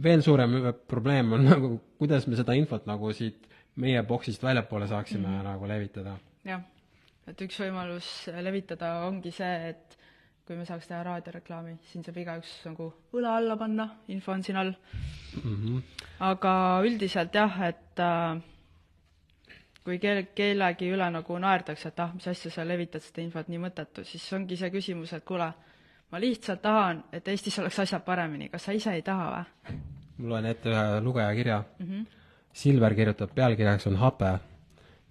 veel 0.02 0.24
suurem 0.24 0.56
probleem 0.88 1.32
on 1.36 1.44
nagu, 1.52 1.74
kuidas 2.00 2.26
me 2.26 2.38
seda 2.38 2.56
infot 2.58 2.88
nagu 2.88 3.12
siit 3.12 3.46
meie 3.78 4.02
boksist 4.02 4.42
väljapoole 4.42 4.88
saaksime 4.88 5.28
mm 5.28 5.38
-hmm. 5.38 5.44
nagu 5.44 5.68
levitada. 5.68 6.16
jah, 6.44 6.62
et 7.26 7.40
üks 7.46 7.60
võimalus 7.60 8.08
levitada 8.42 9.06
ongi 9.06 9.30
see, 9.30 9.70
et 9.70 9.98
kui 10.46 10.56
me 10.56 10.64
saaks 10.64 10.86
teha 10.88 11.02
raadioreklaami, 11.04 11.74
siin 11.90 12.04
saab 12.04 12.16
igaüks 12.16 12.52
nagu 12.64 12.92
õla 13.12 13.36
alla 13.36 13.56
panna, 13.56 13.88
info 14.08 14.32
on 14.32 14.42
siin 14.42 14.56
all 14.56 14.72
mm. 15.44 15.56
-hmm. 15.56 15.82
aga 16.20 16.52
üldiselt 16.84 17.34
jah, 17.34 17.60
et 17.68 18.00
äh, 18.00 18.40
kui 19.84 19.98
kelle, 19.98 20.26
kellegi 20.34 20.90
üle 20.92 21.10
nagu 21.10 21.38
naerdakse, 21.38 21.88
et 21.88 22.00
ah, 22.00 22.12
mis 22.14 22.28
asja 22.28 22.50
sa 22.50 22.64
levitad 22.66 23.02
seda 23.04 23.22
infot, 23.22 23.48
nii 23.48 23.60
mõttetu, 23.62 24.04
siis 24.04 24.24
ongi 24.36 24.56
see 24.56 24.70
küsimus, 24.74 25.12
et 25.16 25.24
kuule, 25.24 25.48
ma 26.10 26.20
lihtsalt 26.20 26.62
tahan, 26.62 27.04
et 27.12 27.28
Eestis 27.28 27.58
oleks 27.62 27.78
asjad 27.84 28.04
paremini, 28.04 28.50
kas 28.52 28.68
sa 28.68 28.76
ise 28.76 28.92
ei 28.96 29.02
taha 29.06 29.30
või? 29.34 29.78
ma 30.18 30.32
loen 30.32 30.48
ette 30.50 30.70
ühe 30.72 31.00
lugeja 31.00 31.34
kirja 31.34 31.58
mm. 31.78 31.86
-hmm. 31.86 32.06
Silver 32.52 32.94
kirjutab, 32.94 33.30
pealkirjaks 33.34 33.86
on 33.86 33.96
hape. 33.96 34.38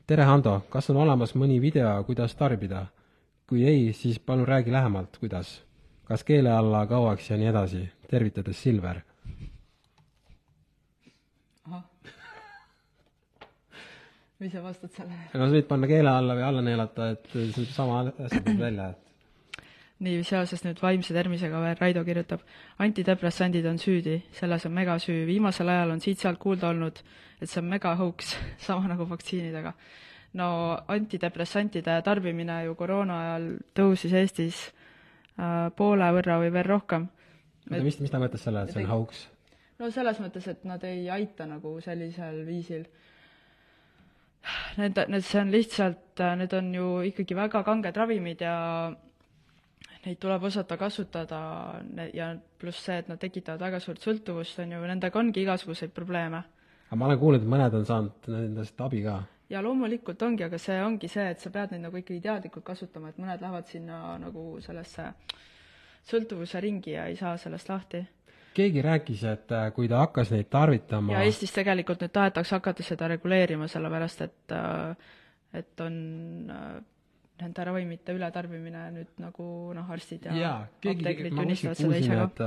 tere, 0.08 0.24
Hando, 0.24 0.66
kas 0.70 0.90
on 0.90 0.98
olemas 0.98 1.36
mõni 1.36 1.62
video, 1.62 2.04
kuidas 2.04 2.36
tarbida? 2.36 2.86
kui 3.48 3.64
ei, 3.68 3.94
siis 3.94 4.20
palun 4.20 4.48
räägi 4.48 4.72
lähemalt, 4.72 5.18
kuidas? 5.18 5.64
kas 6.04 6.24
keele 6.24 6.52
alla, 6.52 6.86
kauaks 6.86 7.30
ja 7.30 7.38
nii 7.38 7.48
edasi, 7.48 7.90
tervitades 8.10 8.64
Silver. 8.64 9.02
ahah. 11.66 11.84
Mis 14.40 14.54
sa 14.54 14.64
vastad 14.64 14.94
sellele? 14.96 15.28
no 15.34 15.50
sa 15.50 15.58
võid 15.58 15.68
panna 15.70 15.90
keele 15.90 16.14
alla 16.14 16.38
või 16.38 16.48
alla 16.48 16.64
neelata, 16.66 17.12
et 17.16 17.30
see 17.34 17.68
sama 17.74 18.02
asja 18.08 18.42
tuleb 18.42 18.64
välja, 18.64 18.90
et 18.94 19.04
nii, 20.08 20.24
seoses 20.28 20.62
nüüd 20.66 20.82
vaimse 20.82 21.14
tervisega 21.16 21.62
veel 21.62 21.80
Raido 21.80 22.04
kirjutab, 22.06 22.44
antidepressandid 22.86 23.66
on 23.66 23.80
süüdi, 23.82 24.20
selles 24.38 24.68
on 24.70 24.76
megasüü, 24.78 25.24
viimasel 25.26 25.74
ajal 25.74 25.96
on 25.96 26.04
siit-sealt 26.04 26.38
kuulda 26.42 26.70
olnud, 26.70 27.02
et 27.42 27.50
see 27.50 27.64
on 27.64 27.72
megahõuks, 27.72 28.36
sama 28.68 28.92
nagu 28.94 29.10
vaktsiinidega 29.10 29.74
no 30.38 30.50
antidepressantide 30.88 32.02
tarbimine 32.06 32.62
ju 32.66 32.76
koroona 32.78 33.20
ajal 33.24 33.48
tõusis 33.78 34.14
Eestis 34.18 34.60
äh, 34.68 35.70
poole 35.78 36.10
võrra 36.18 36.40
või 36.42 36.52
veel 36.54 36.68
rohkem. 36.68 37.08
oota, 37.70 37.84
mis, 37.84 38.00
mis 38.04 38.14
ta 38.14 38.22
mõtles 38.22 38.44
selle, 38.44 38.64
et 38.64 38.74
see 38.76 38.84
on 38.84 38.92
hauks? 38.92 39.26
no 39.80 39.92
selles 39.94 40.22
mõttes, 40.24 40.48
et 40.52 40.66
nad 40.68 40.84
ei 40.88 41.08
aita 41.14 41.48
nagu 41.50 41.78
sellisel 41.84 42.44
viisil. 42.48 42.88
Need, 44.78 45.00
need, 45.10 45.26
see 45.26 45.42
on 45.42 45.52
lihtsalt, 45.52 46.24
need 46.40 46.54
on 46.54 46.74
ju 46.76 46.88
ikkagi 47.10 47.36
väga 47.36 47.64
kanged 47.68 47.98
ravimid 47.98 48.42
ja 48.46 48.56
neid 50.06 50.20
tuleb 50.24 50.44
osata 50.50 50.78
kasutada 50.80 51.40
ja 52.14 52.30
pluss 52.60 52.86
see, 52.86 53.00
et 53.02 53.10
nad 53.12 53.20
tekitavad 53.20 53.66
väga 53.68 53.82
suurt 53.84 54.04
sõltuvust, 54.04 54.62
on 54.64 54.76
ju, 54.78 54.84
nendega 54.88 55.20
ongi 55.20 55.44
igasuguseid 55.44 55.92
probleeme. 55.96 56.44
aga 56.88 57.00
ma 57.00 57.10
olen 57.10 57.20
kuulnud, 57.20 57.44
et 57.44 57.52
mõned 57.52 57.74
on 57.82 57.86
saanud 57.86 58.30
nendest 58.32 58.82
abi 58.82 59.02
ka 59.04 59.20
ja 59.50 59.62
loomulikult 59.64 60.22
ongi, 60.22 60.44
aga 60.48 60.60
see 60.60 60.78
ongi 60.84 61.10
see, 61.12 61.26
et 61.32 61.44
sa 61.44 61.52
pead 61.54 61.74
neid 61.74 61.86
nagu 61.88 62.00
ikkagi 62.00 62.22
teadlikult 62.24 62.66
kasutama, 62.68 63.12
et 63.12 63.20
mõned 63.22 63.44
lähevad 63.44 63.70
sinna 63.70 64.18
nagu 64.22 64.46
sellesse 64.64 65.12
sõltuvuse 66.08 66.62
ringi 66.64 66.96
ja 66.96 67.08
ei 67.08 67.16
saa 67.20 67.36
sellest 67.40 67.70
lahti. 67.72 68.04
Keegi 68.58 68.82
rääkis, 68.82 69.24
et 69.30 69.54
äh, 69.54 69.70
kui 69.76 69.90
ta 69.92 70.02
hakkas 70.06 70.32
neid 70.34 70.50
tarvitama 70.54 71.14
ja 71.14 71.24
Eestis 71.28 71.54
tegelikult 71.56 72.02
nüüd 72.04 72.14
tahetakse 72.16 72.58
hakata 72.58 72.86
seda 72.86 73.10
reguleerima, 73.14 73.70
sellepärast 73.72 74.26
et 74.26 74.56
äh, 74.56 75.16
et 75.62 75.86
on 75.86 75.96
äh, 76.54 76.76
nende 77.42 77.66
ravimite 77.70 78.16
ületarbimine 78.18 78.84
nüüd 78.96 79.22
nagu 79.22 79.48
noh, 79.78 79.90
arstid 79.94 80.28
ja, 80.30 80.36
ja 80.42 80.54
keegi, 80.82 81.32
ma 81.32 81.46
kuskilt 81.46 81.84
kuulsin, 81.84 82.20
et 82.26 82.44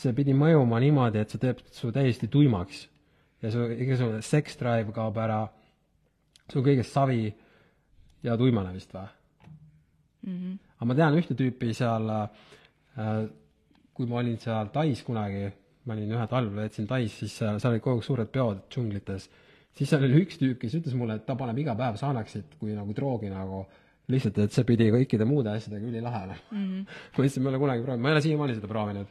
see 0.00 0.12
pidi 0.16 0.34
mõjuma 0.34 0.80
niimoodi, 0.82 1.22
et 1.22 1.32
see 1.32 1.42
teeb 1.42 1.60
su 1.72 1.92
täiesti 1.94 2.28
tuimaks 2.32 2.86
ja 3.44 3.52
su 3.52 3.66
igasugune 3.76 4.22
sex 4.24 4.56
drive 4.60 4.94
kaob 4.96 5.18
ära 5.22 5.44
sul 6.50 6.64
kõigest 6.66 6.94
savi 6.96 7.28
ja 8.26 8.36
tuimane 8.40 8.72
vist 8.74 8.94
või 8.94 9.06
mm? 9.06 10.36
-hmm. 10.36 10.54
aga 10.78 10.88
ma 10.90 10.98
tean 11.02 11.18
ühte 11.20 11.36
tüüpi 11.38 11.74
seal 11.76 12.08
äh,, 12.16 13.26
kui 13.96 14.08
ma 14.10 14.20
olin 14.20 14.36
seal 14.42 14.70
Tais 14.74 15.02
kunagi, 15.06 15.46
ma 15.86 15.96
olin 15.96 16.14
ühe 16.16 16.26
talve 16.30 16.60
veetsin 16.60 16.88
Tais, 16.90 17.18
siis 17.22 17.34
seal, 17.40 17.60
seal 17.62 17.74
olid 17.74 17.84
kogu 17.84 18.00
aeg 18.00 18.08
suured 18.08 18.32
peod 18.34 18.66
džunglites, 18.72 19.28
siis 19.76 19.92
seal 19.92 20.06
oli 20.08 20.22
üks 20.24 20.40
tüüp, 20.40 20.58
kes 20.62 20.78
ütles 20.80 20.96
mulle, 20.98 21.18
et 21.20 21.26
ta 21.28 21.38
paneb 21.38 21.58
iga 21.62 21.76
päev 21.78 21.98
Xanaxit 22.00 22.58
kui 22.60 22.76
nagu 22.76 22.96
droogi 22.96 23.32
nagu 23.32 23.64
lihtsalt, 24.12 24.38
et 24.44 24.54
see 24.54 24.66
pidi 24.66 24.90
kõikide 24.94 25.26
muude 25.26 25.50
asjadega 25.50 25.88
ülilahe 25.88 26.20
olema 26.26 26.42
mm. 26.50 26.66
-hmm. 26.66 26.84
ma 27.16 27.24
ma 27.24 27.50
ei 27.50 27.54
ole 27.54 27.62
kunagi 27.64 27.82
proovinud, 27.82 28.02
ma 28.02 28.08
ei 28.08 28.18
ole 28.18 28.22
siiamaani 28.28 28.54
seda 28.60 28.68
proovinud. 28.70 29.08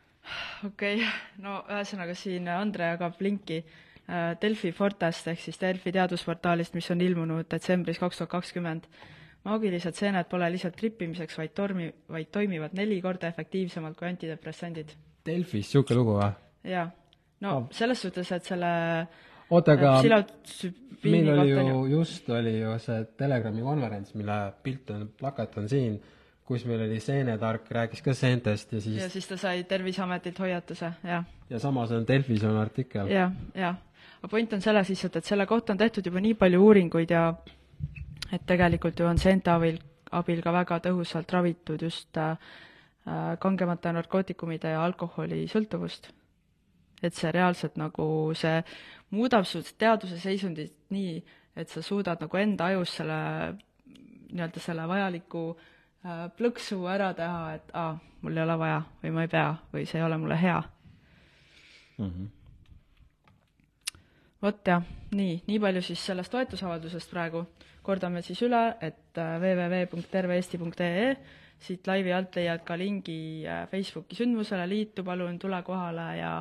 okei 0.70 0.96
okay., 0.96 1.12
no 1.38 1.60
ühesõnaga 1.68 2.16
siin 2.18 2.48
Andre 2.48 2.90
jagab 2.94 3.22
linki 3.22 3.62
Äh, 4.10 4.34
Delfi 4.42 4.72
Fortest 4.74 5.28
ehk 5.30 5.38
siis 5.38 5.60
Delfi 5.60 5.92
teadusportaalist, 5.94 6.74
mis 6.74 6.88
on 6.90 7.02
ilmunud 7.04 7.46
detsembris 7.50 8.00
kaks 8.02 8.18
tuhat 8.18 8.32
kakskümmend. 8.32 8.88
Maagilised 9.48 9.96
seened 9.96 10.28
pole 10.30 10.50
lihtsalt 10.52 10.76
trippimiseks, 10.76 11.38
vaid 11.40 11.54
tormi, 11.56 11.88
vaid 12.12 12.30
toimivad 12.32 12.76
neli 12.76 13.00
korda 13.04 13.30
efektiivsemalt 13.32 13.96
kui 13.98 14.08
antidepressandid. 14.10 14.94
Delfis 15.26 15.68
niisugune 15.68 15.98
lugu 16.00 16.16
või? 16.18 16.30
jaa. 16.68 16.86
no 17.44 17.56
oh. 17.56 17.66
selles 17.72 18.00
suhtes, 18.04 18.30
et 18.36 18.48
selle 18.48 18.70
oota, 19.50 19.76
aga 19.76 19.96
meil 21.04 21.32
oli 21.34 21.50
ju, 21.50 21.74
just 21.96 22.28
oli 22.36 22.54
ju 22.58 22.76
see 22.84 23.04
Telegrami 23.20 23.64
konverents, 23.64 24.14
mille 24.16 24.38
pilt 24.64 24.92
on, 24.94 25.06
plakat 25.20 25.56
on 25.60 25.68
siin, 25.72 26.00
kus 26.44 26.66
meil 26.68 26.84
oli 26.84 26.98
seenetark, 27.00 27.68
rääkis 27.72 28.04
ka 28.04 28.14
seentest 28.16 28.74
ja 28.76 28.82
siis 28.84 28.98
ja 29.00 29.08
siis 29.12 29.28
ta 29.28 29.38
sai 29.40 29.64
Terviseametilt 29.68 30.40
hoiatuse, 30.44 30.92
jah. 31.04 31.24
ja 31.50 31.62
samas 31.62 31.92
on 31.96 32.04
Delfis 32.08 32.44
on 32.44 32.60
artikkel 32.60 33.08
ja,. 33.08 33.30
jah, 33.30 33.38
jah 33.54 33.78
aga 34.20 34.28
point 34.28 34.52
on 34.52 34.60
selles 34.60 34.92
lihtsalt, 34.92 35.16
et 35.16 35.32
selle 35.32 35.46
kohta 35.48 35.72
on 35.72 35.80
tehtud 35.80 36.06
juba 36.06 36.20
nii 36.20 36.36
palju 36.36 36.60
uuringuid 36.66 37.16
ja 37.16 37.30
et 38.32 38.46
tegelikult 38.46 39.00
ju 39.00 39.06
on 39.06 39.18
seente 39.18 39.50
abil, 39.50 39.78
abil 40.12 40.42
ka 40.42 40.52
väga 40.54 40.80
tõhusalt 40.86 41.32
ravitud 41.34 41.82
just 41.82 42.16
äh, 42.18 42.36
äh, 43.06 43.34
kangemate 43.42 43.92
narkootikumide 43.96 44.74
ja 44.74 44.84
alkoholi 44.84 45.46
sõltuvust. 45.50 46.10
et 47.02 47.14
see 47.16 47.30
reaalselt 47.32 47.78
nagu, 47.80 48.34
see 48.36 48.60
muudab 49.16 49.46
su 49.48 49.62
teaduse 49.78 50.18
seisundit 50.20 50.74
nii, 50.92 51.14
et 51.56 51.68
sa 51.68 51.82
suudad 51.82 52.20
nagu 52.20 52.36
enda 52.36 52.66
ajus 52.66 52.98
selle 53.00 53.20
nii-öelda 54.30 54.60
selle 54.60 54.88
vajaliku 54.88 55.44
äh, 55.54 56.26
plõksu 56.36 56.84
ära 56.92 57.14
teha, 57.14 57.54
et 57.54 57.72
aa, 57.72 57.94
mul 58.20 58.36
ei 58.36 58.44
ole 58.44 58.58
vaja 58.58 58.82
või 59.02 59.14
ma 59.16 59.24
ei 59.24 59.32
pea 59.32 59.54
või 59.72 59.86
see 59.88 60.02
ei 60.02 60.04
ole 60.06 60.20
mulle 60.20 60.36
hea 60.42 60.60
mm. 61.98 62.04
-hmm 62.10 62.39
vot 64.42 64.66
jah, 64.66 64.84
nii, 65.16 65.42
nii 65.48 65.58
palju 65.60 65.82
siis 65.84 66.06
sellest 66.10 66.32
toetusavaldusest 66.32 67.10
praegu. 67.12 67.44
kordame 67.82 68.20
siis 68.22 68.42
üle, 68.44 68.74
et 68.80 69.18
äh, 69.18 69.36
www.terveeesti.ee, 69.40 71.14
siit 71.60 71.86
laivi 71.88 72.12
alt 72.12 72.36
leiad 72.36 72.60
ka 72.64 72.76
lingi 72.76 73.46
äh, 73.48 73.64
Facebooki 73.70 74.18
sündmusele, 74.18 74.66
liitu 74.68 75.04
palun, 75.04 75.38
tule 75.38 75.62
kohale 75.62 76.10
ja 76.18 76.34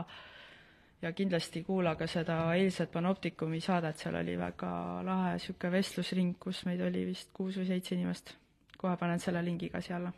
ja 1.02 1.12
kindlasti 1.16 1.64
kuula 1.64 1.96
ka 1.96 2.08
seda 2.08 2.42
eilset 2.54 2.92
Panoptikumi 2.92 3.62
saadet, 3.64 3.98
seal 3.98 4.18
oli 4.20 4.36
väga 4.40 4.72
lahe 5.08 5.38
niisugune 5.38 5.72
vestlusring, 5.78 6.34
kus 6.40 6.66
meid 6.68 6.82
oli 6.84 7.06
vist 7.08 7.32
kuus 7.34 7.56
või 7.58 7.70
seitse 7.70 7.96
inimest. 7.96 8.36
kohe 8.78 8.98
panen 8.98 9.20
selle 9.20 9.44
lingi 9.44 9.70
ka 9.70 9.82
siia 9.82 9.96
alla. 9.96 10.12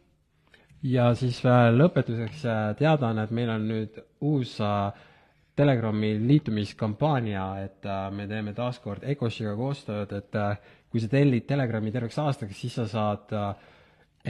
ja 0.84 1.13
siis 1.15 1.44
veel 1.46 1.78
lõpetuseks 1.78 2.46
äh, 2.46 2.76
teadaanne, 2.78 3.24
et 3.24 3.32
meil 3.32 3.50
on 3.50 3.68
nüüd 3.68 4.01
uus 4.22 4.58
äh, 4.62 5.05
Telegrami 5.62 6.16
liitumiskampaania, 6.26 7.43
et 7.62 7.86
äh, 7.86 8.07
me 8.16 8.26
teeme 8.26 8.53
taas 8.57 8.80
kord 8.82 9.03
Ecosiga 9.05 9.51
koostööd, 9.59 10.14
et 10.18 10.38
äh, 10.39 10.55
kui 10.89 11.03
sa 11.03 11.09
tellid 11.12 11.45
Telegrami 11.49 11.91
terveks 11.93 12.18
aastaks, 12.24 12.55
siis 12.57 12.80
sa 12.80 12.88
saad 12.89 13.34
äh, 13.38 13.51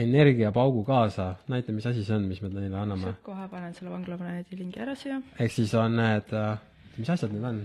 energiapaugu 0.04 0.82
kaasa. 0.84 1.30
näita, 1.48 1.72
mis 1.72 1.86
asi 1.88 2.04
see 2.04 2.18
on, 2.18 2.26
mis 2.28 2.42
me 2.42 2.50
neile 2.52 2.76
anname. 2.82 3.14
kohe 3.24 3.48
panen 3.48 3.72
selle 3.78 3.94
Vanglaplaneedi 3.94 4.60
lingi 4.60 4.84
ära 4.84 4.96
siia. 4.98 5.22
ehk 5.38 5.56
siis 5.56 5.72
on 5.80 5.96
need, 6.02 6.36
mis 6.98 7.14
asjad 7.16 7.32
need 7.32 7.48
on? 7.48 7.64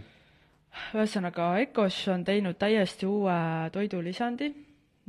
ühesõnaga, 0.94 1.52
Ecos 1.66 2.00
on 2.14 2.24
teinud 2.24 2.56
täiesti 2.64 3.08
uue 3.10 3.38
toidulisandi, 3.76 4.52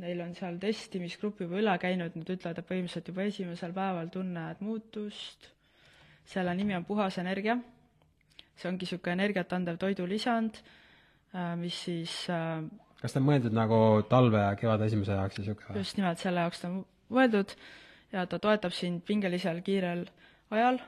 neil 0.03 0.27
on 0.27 0.35
seal 0.35 0.59
testimisgrupp 0.59 1.47
juba 1.47 1.63
üle 1.63 1.79
käinud, 1.79 2.19
nad 2.19 2.37
ütlevad, 2.37 2.59
et 2.59 2.73
põhimõtteliselt 2.75 3.15
juba 3.15 3.31
esimesel 3.31 3.75
päeval 3.77 4.11
tunned 4.11 4.67
muutust, 4.67 5.53
selle 6.27 6.59
nimi 6.59 6.75
on 6.75 6.87
Puhas 6.89 7.23
Energia 7.23 7.61
see 8.59 8.69
ongi 8.71 8.87
niisugune 8.87 9.17
energiat 9.19 9.53
andev 9.55 9.79
toidulisand, 9.81 10.61
äh, 11.35 11.55
mis 11.61 11.79
siis 11.87 12.15
äh, 12.35 12.63
kas 12.99 13.15
ta 13.15 13.23
on 13.23 13.29
mõeldud 13.29 13.55
nagu 13.55 13.81
talve 14.11 14.43
ja 14.43 14.55
kevade 14.59 14.89
esimese 14.91 15.19
jaoks 15.19 15.39
ja 15.39 15.45
niisugune? 15.45 15.83
just 15.83 15.99
nimelt 16.01 16.23
selle 16.23 16.47
jaoks 16.47 16.63
ta 16.63 16.71
on 16.71 16.81
mõeldud 17.15 17.55
ja 18.13 18.25
ta 18.27 18.41
toetab 18.43 18.75
sind 18.77 19.05
pingelisel 19.07 19.61
kiirel 19.67 20.07
ajal 20.55 20.81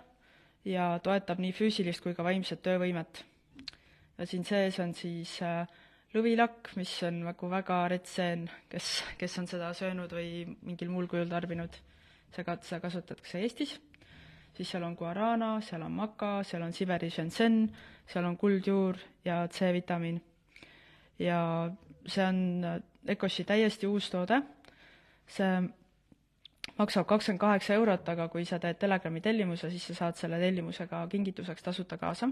ja 0.67 0.93
toetab 1.05 1.41
nii 1.43 1.53
füüsilist 1.57 2.03
kui 2.05 2.17
ka 2.17 2.27
vaimset 2.27 2.63
töövõimet. 2.67 3.23
ja 4.19 4.27
siin 4.27 4.45
sees 4.45 4.81
on 4.83 4.95
siis 4.95 5.37
äh, 5.47 5.63
lõvilakk, 6.15 6.73
mis 6.77 6.93
on 7.07 7.23
nagu 7.29 7.51
väga 7.53 7.85
retseen, 7.93 8.49
kes, 8.73 8.91
kes 9.21 9.39
on 9.39 9.47
seda 9.51 9.71
söönud 9.79 10.13
või 10.13 10.59
mingil 10.67 10.91
muul 10.91 11.07
kujul 11.11 11.31
tarbinud. 11.31 11.79
seda, 12.35 12.59
seda 12.63 12.81
kasutatakse 12.83 13.39
Eestis 13.39 13.79
siis 14.57 14.71
seal 14.71 14.85
on 14.85 14.97
guarana, 14.97 15.55
seal 15.65 15.83
on 15.83 15.93
maka, 15.93 16.41
seal 16.45 16.63
on 16.63 16.73
Siberi 16.73 17.11
žensen, 17.11 17.63
seal 18.09 18.27
on 18.29 18.37
kuldjuur 18.37 18.99
ja 19.25 19.43
C-vitamiin. 19.49 20.21
ja 21.19 21.71
see 22.07 22.25
on 22.25 22.65
Ecoshi 23.09 23.45
täiesti 23.45 23.87
uus 23.87 24.11
toode, 24.11 24.41
see 25.29 25.51
maksab 26.79 27.07
kakskümmend 27.07 27.41
kaheksa 27.41 27.75
eurot, 27.77 28.09
aga 28.09 28.29
kui 28.29 28.45
sa 28.45 28.59
teed 28.59 28.79
Telegrami 28.81 29.21
tellimuse, 29.21 29.71
siis 29.71 29.87
sa 29.91 29.95
saad 29.95 30.21
selle 30.21 30.41
tellimusega 30.41 31.07
kingituseks 31.09 31.63
tasuta 31.63 31.99
kaasa. 31.99 32.29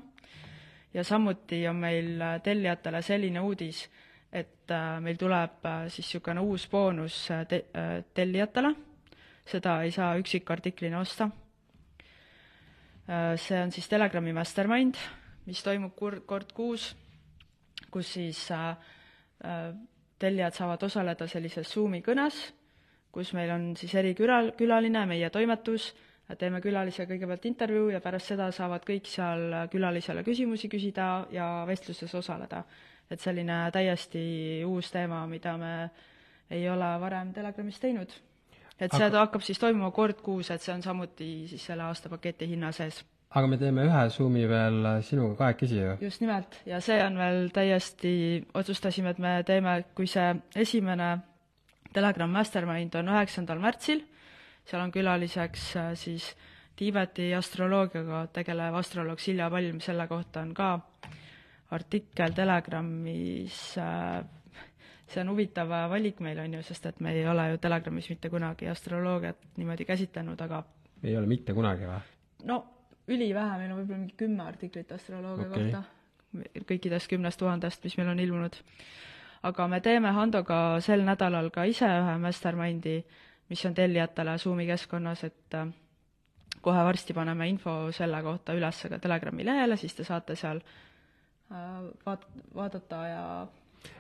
ja 0.95 1.05
samuti 1.05 1.67
on 1.69 1.77
meil 1.77 2.23
tellijatele 2.43 3.03
selline 3.03 3.41
uudis, 3.41 3.89
et 4.33 4.71
äh, 4.71 5.01
meil 5.01 5.17
tuleb 5.17 5.65
äh, 5.65 5.89
siis 5.89 6.07
niisugune 6.07 6.41
uus 6.41 6.69
boonus 6.69 7.31
äh, 7.31 7.47
te-, 7.47 7.65
tellijatele, 8.15 8.75
seda 9.45 9.83
ei 9.83 9.91
saa 9.91 10.17
üksikartiklina 10.21 11.01
osta 11.01 11.31
Äh, 11.31 11.48
see 13.37 13.63
on 13.63 13.73
siis 13.73 13.89
Telegrami 13.89 14.33
Mastermind, 14.37 14.99
mis 15.49 15.63
toimub 15.65 15.95
kur-, 15.97 16.21
kord 16.29 16.53
kuus, 16.53 16.91
kus 17.93 18.13
siis 18.19 18.43
äh, 18.53 18.75
äh, 19.45 19.71
tellijad 20.21 20.57
saavad 20.57 20.83
osaleda 20.85 21.29
sellises 21.31 21.73
Zoomi 21.73 22.03
kõnes, 22.05 22.43
kus 23.13 23.33
meil 23.33 23.55
on 23.55 23.71
siis 23.81 23.95
erikülal-, 23.97 24.53
külaline, 24.59 25.07
meie 25.09 25.31
toimetus, 25.33 25.95
teeme 26.37 26.61
külalisega 26.61 27.09
kõigepealt 27.09 27.49
intervjuu 27.49 27.89
ja 27.95 28.03
pärast 28.05 28.35
seda 28.35 28.51
saavad 28.53 28.85
kõik 28.85 29.09
seal 29.09 29.55
külalisele 29.73 30.21
küsimusi 30.27 30.69
küsida 30.69 31.25
ja 31.33 31.49
vestluses 31.67 32.13
osaleda. 32.15 32.65
et 33.09 33.21
selline 33.21 33.71
täiesti 33.73 34.63
uus 34.69 34.91
teema, 34.93 35.27
mida 35.27 35.57
me 35.57 35.91
ei 36.51 36.69
ole 36.69 36.91
varem 37.01 37.33
Telegramis 37.33 37.81
teinud 37.81 38.13
et 38.79 38.95
see 38.95 39.07
aga... 39.07 39.25
hakkab 39.27 39.45
siis 39.47 39.61
toimuma 39.61 39.91
kord 39.95 40.21
kuus, 40.25 40.51
et 40.55 40.65
see 40.65 40.75
on 40.75 40.83
samuti 40.85 41.31
siis 41.51 41.65
selle 41.71 41.87
aastapaketi 41.89 42.49
hinna 42.51 42.73
sees. 42.73 43.01
aga 43.29 43.47
me 43.51 43.59
teeme 43.61 43.85
ühe 43.85 44.05
Zoomi 44.15 44.45
veel 44.49 44.87
sinuga 45.07 45.35
kahekesi 45.45 45.81
ju? 45.81 45.97
just 46.07 46.23
nimelt, 46.25 46.61
ja 46.67 46.81
see 46.85 47.01
on 47.05 47.19
veel 47.21 47.51
täiesti, 47.55 48.13
otsustasime, 48.55 49.15
et 49.17 49.23
me 49.23 49.35
teeme, 49.47 49.81
kui 49.95 50.07
see 50.11 50.31
esimene 50.57 51.17
Telegram 51.93 52.31
Mastermind 52.31 52.95
on 53.01 53.11
üheksandal 53.15 53.61
märtsil, 53.63 54.05
seal 54.69 54.85
on 54.85 54.95
külaliseks 54.95 55.73
äh, 55.81 55.93
siis 55.99 56.33
Tiibeti 56.79 57.33
astroloogiaga 57.35 58.29
tegelev 58.31 58.77
astroloog 58.79 59.19
Silja 59.19 59.49
Palm, 59.51 59.81
selle 59.83 60.05
kohta 60.07 60.45
on 60.47 60.53
ka 60.55 60.69
artikkel 61.75 62.37
Telegramis 62.37 63.57
äh, 63.83 64.21
see 65.09 65.23
on 65.25 65.33
huvitav 65.33 65.71
valik 65.91 66.21
meil, 66.25 66.39
on 66.43 66.59
ju, 66.59 66.63
sest 66.63 66.87
et 66.91 67.01
me 67.05 67.15
ei 67.17 67.27
ole 67.29 67.51
ju 67.53 67.61
Telegramis 67.63 68.11
mitte 68.13 68.31
kunagi 68.33 68.69
astroloogiat 68.69 69.47
niimoodi 69.57 69.87
käsitlenud, 69.89 70.41
aga 70.45 70.63
ei 71.03 71.17
ole 71.17 71.27
mitte 71.31 71.55
kunagi 71.55 71.89
või? 71.89 72.01
no 72.49 72.59
ülivähe, 73.09 73.59
meil 73.61 73.73
on 73.73 73.81
võib-olla 73.81 74.01
mingi 74.03 74.17
kümme 74.19 74.45
artiklit 74.45 74.93
astroloogia 74.93 75.49
okay. 75.49 75.71
kohta, 75.71 75.83
kõikidest 76.69 77.11
kümnest 77.11 77.41
tuhandest, 77.41 77.85
mis 77.85 77.97
meil 77.99 78.13
on 78.13 78.21
ilmunud. 78.21 78.59
aga 79.49 79.69
me 79.69 79.81
teeme 79.81 80.13
Handoga 80.13 80.81
sel 80.85 81.05
nädalal 81.07 81.51
ka 81.55 81.65
ise 81.65 81.89
ühe 81.89 82.17
mastermind'i, 82.21 82.99
mis 83.49 83.65
on 83.65 83.75
tellijatele 83.75 84.37
Zoomi 84.39 84.67
keskkonnas, 84.67 85.25
et 85.25 85.55
äh, 85.55 85.71
kohe 86.61 86.85
varsti 86.85 87.15
paneme 87.15 87.49
info 87.49 87.93
selle 87.93 88.21
kohta 88.23 88.55
üles 88.55 88.83
ka 88.91 88.99
Telegrami 88.99 89.47
lehele, 89.47 89.77
siis 89.77 89.95
te 89.95 90.05
saate 90.05 90.37
seal 90.37 90.61
äh, 90.61 91.89
vaat-, 92.05 92.29
vaadata 92.55 93.03
ja 93.07 93.25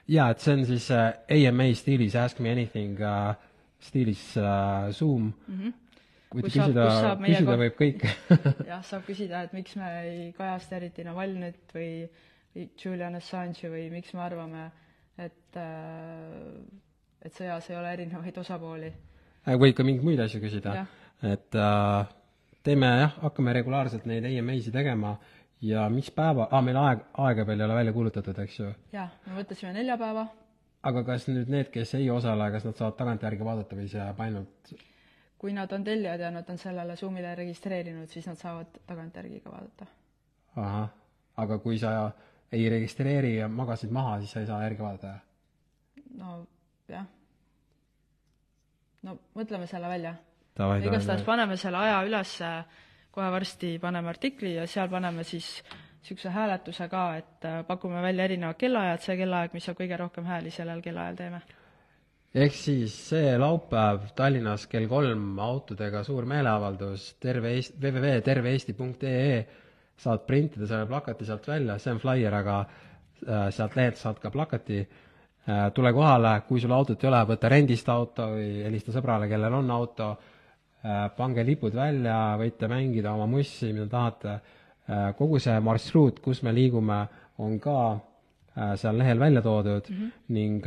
jaa, 0.09 0.31
et 0.31 0.41
see 0.41 0.55
on 0.55 0.65
siis 0.69 0.91
äh, 0.95 1.13
AMA 1.35 1.69
stiilis 1.75 2.17
Ask 2.17 2.41
me 2.41 2.53
anything 2.53 3.01
äh, 3.01 3.35
stiilis 3.81 4.31
äh, 4.37 4.91
Zoom 4.93 5.33
mm. 5.33 5.61
-hmm 5.61 5.77
võite 6.35 6.51
küsida, 6.51 6.87
küsida 7.23 7.57
võib 7.61 7.77
kõik 7.79 8.05
jah, 8.71 8.83
saab 8.85 9.07
küsida, 9.07 9.45
et 9.47 9.55
miks 9.57 9.77
me 9.81 9.89
ei 10.03 10.27
kajasta 10.37 10.77
eriti 10.77 11.07
Navalnõit 11.07 11.73
või, 11.75 12.05
või 12.55 12.69
Julian 12.83 13.17
Assange'i 13.19 13.71
või 13.73 13.87
miks 13.93 14.13
me 14.17 14.25
arvame, 14.27 14.67
et, 15.17 15.57
äh, 15.57 17.25
et 17.25 17.35
sõjas 17.35 17.71
ei 17.71 17.79
ole 17.81 17.95
erinevaid 17.97 18.41
osapooli. 18.45 18.93
Äh, 19.47 19.57
võib 19.57 19.77
ka 19.79 19.87
mingeid 19.87 20.07
muid 20.07 20.23
asju 20.25 20.43
küsida. 20.45 20.85
et 21.25 21.57
äh, 21.57 22.13
teeme 22.67 22.93
jah, 23.01 23.17
hakkame 23.25 23.57
regulaarselt 23.57 24.07
neid 24.07 24.29
AMA-sid 24.29 24.77
tegema 24.77 25.17
ja 25.63 25.89
mis 25.91 26.11
päeva 26.11 26.49
ah,, 26.51 26.63
meil 26.65 26.77
aeg, 26.77 27.07
aega 27.25 27.47
veel 27.47 27.61
ei 27.61 27.67
ole 27.67 27.79
välja 27.81 27.93
kuulutatud, 27.93 28.39
eks 28.45 28.59
ju? 28.61 28.75
jah, 28.93 29.11
me 29.27 29.41
võtasime 29.41 29.73
neljapäeva. 29.77 30.29
aga 30.91 31.05
kas 31.05 31.27
nüüd 31.29 31.51
need, 31.51 31.73
kes 31.75 31.95
ei 31.99 32.11
osale, 32.11 32.51
kas 32.55 32.69
nad 32.69 32.79
saavad 32.79 32.97
tagantjärgi 33.01 33.45
vaadata 33.45 33.79
või 33.79 33.89
see 33.91 34.01
jääb 34.01 34.23
ainult 34.27 34.79
kui 35.39 35.53
nad 35.55 35.73
on 35.73 35.85
tellijad 35.85 36.21
ja 36.21 36.31
nad 36.31 36.49
on 36.51 36.59
sellele 36.59 36.97
Zoomile 36.97 37.35
registreerinud, 37.35 38.11
siis 38.11 38.27
nad 38.27 38.39
saavad 38.39 38.81
tagantjärgi 38.87 39.41
ka 39.41 39.51
vaadata. 39.51 39.87
ahah, 40.57 40.89
aga 41.37 41.59
kui 41.59 41.79
sa 41.79 42.11
ei 42.53 42.69
registreeri 42.71 43.37
ja 43.37 43.49
magasid 43.49 43.91
maha, 43.91 44.19
siis 44.19 44.33
sa 44.33 44.41
ei 44.41 44.47
saa 44.47 44.63
järgi 44.63 44.83
vaadata, 44.83 45.07
jah? 45.07 45.21
no 46.19 46.47
jah. 46.89 47.07
no 49.03 49.19
mõtleme 49.35 49.67
selle 49.67 49.89
välja. 49.89 50.15
igastahes 50.85 51.23
paneme 51.23 51.57
selle 51.57 51.79
aja 51.79 52.03
ülesse 52.07 52.53
kohe 53.11 53.31
varsti 53.33 53.79
paneme 53.83 54.09
artikli 54.09 54.55
ja 54.55 54.67
seal 54.67 54.89
paneme 54.89 55.25
siis 55.25 55.63
niisuguse 56.09 56.31
hääletuse 56.33 56.89
ka, 56.89 57.05
et 57.17 57.45
äh, 57.45 57.65
pakume 57.67 58.03
välja 58.03 58.25
erinevad 58.25 58.57
kellaajad, 58.59 59.01
see 59.05 59.17
kellaaeg, 59.19 59.55
mis 59.55 59.65
saab 59.67 59.79
kõige 59.81 59.97
rohkem 60.01 60.29
hääli, 60.29 60.51
sellel 60.51 60.83
kellaajal 60.83 61.17
teeme. 61.17 61.41
ehk 62.35 62.55
siis 62.55 62.95
see 63.09 63.33
laupäev 63.39 64.13
Tallinnas 64.17 64.67
kell 64.67 64.87
kolm 64.89 65.39
autodega 65.39 66.05
suur 66.05 66.25
meeleavaldus, 66.29 67.15
terve 67.21 67.55
Eesti, 67.57 67.77
www.terveeesti.ee, 67.83 69.47
saad 69.97 70.25
printida 70.27 70.67
selle 70.67 70.87
plakati 70.87 71.25
sealt 71.25 71.49
välja, 71.49 71.79
see 71.79 71.93
on 71.93 72.01
flaier, 72.01 72.35
aga 72.35 72.59
äh, 72.61 73.49
sealt 73.51 73.77
lehelt 73.77 74.01
saad 74.01 74.21
ka 74.23 74.31
plakati, 74.31 74.81
äh, 75.49 75.69
tule 75.75 75.93
kohale, 75.93 76.41
kui 76.49 76.61
sul 76.61 76.73
autot 76.73 77.05
ei 77.05 77.11
ole, 77.11 77.25
võta 77.35 77.53
rendist 77.53 77.89
auto 77.89 78.33
või 78.37 78.63
helista 78.65 78.95
sõbrale, 78.95 79.29
kellel 79.29 79.61
on 79.61 79.71
auto, 79.71 80.13
pange 81.17 81.45
lipud 81.45 81.75
välja, 81.75 82.37
võite 82.39 82.69
mängida 82.71 83.13
oma 83.13 83.27
mussi, 83.27 83.73
mida 83.73 83.89
tahate. 83.91 84.39
Äh, 84.89 85.11
kogu 85.19 85.41
see 85.43 85.59
marsruut, 85.61 86.21
kus 86.25 86.43
me 86.47 86.53
liigume, 86.57 87.03
on 87.45 87.59
ka 87.61 87.79
äh, 87.93 88.75
seal 88.81 88.97
lehel 88.99 89.21
välja 89.21 89.43
toodud 89.43 89.91
mm 89.91 89.97
-hmm. 89.97 90.11
ning 90.29 90.65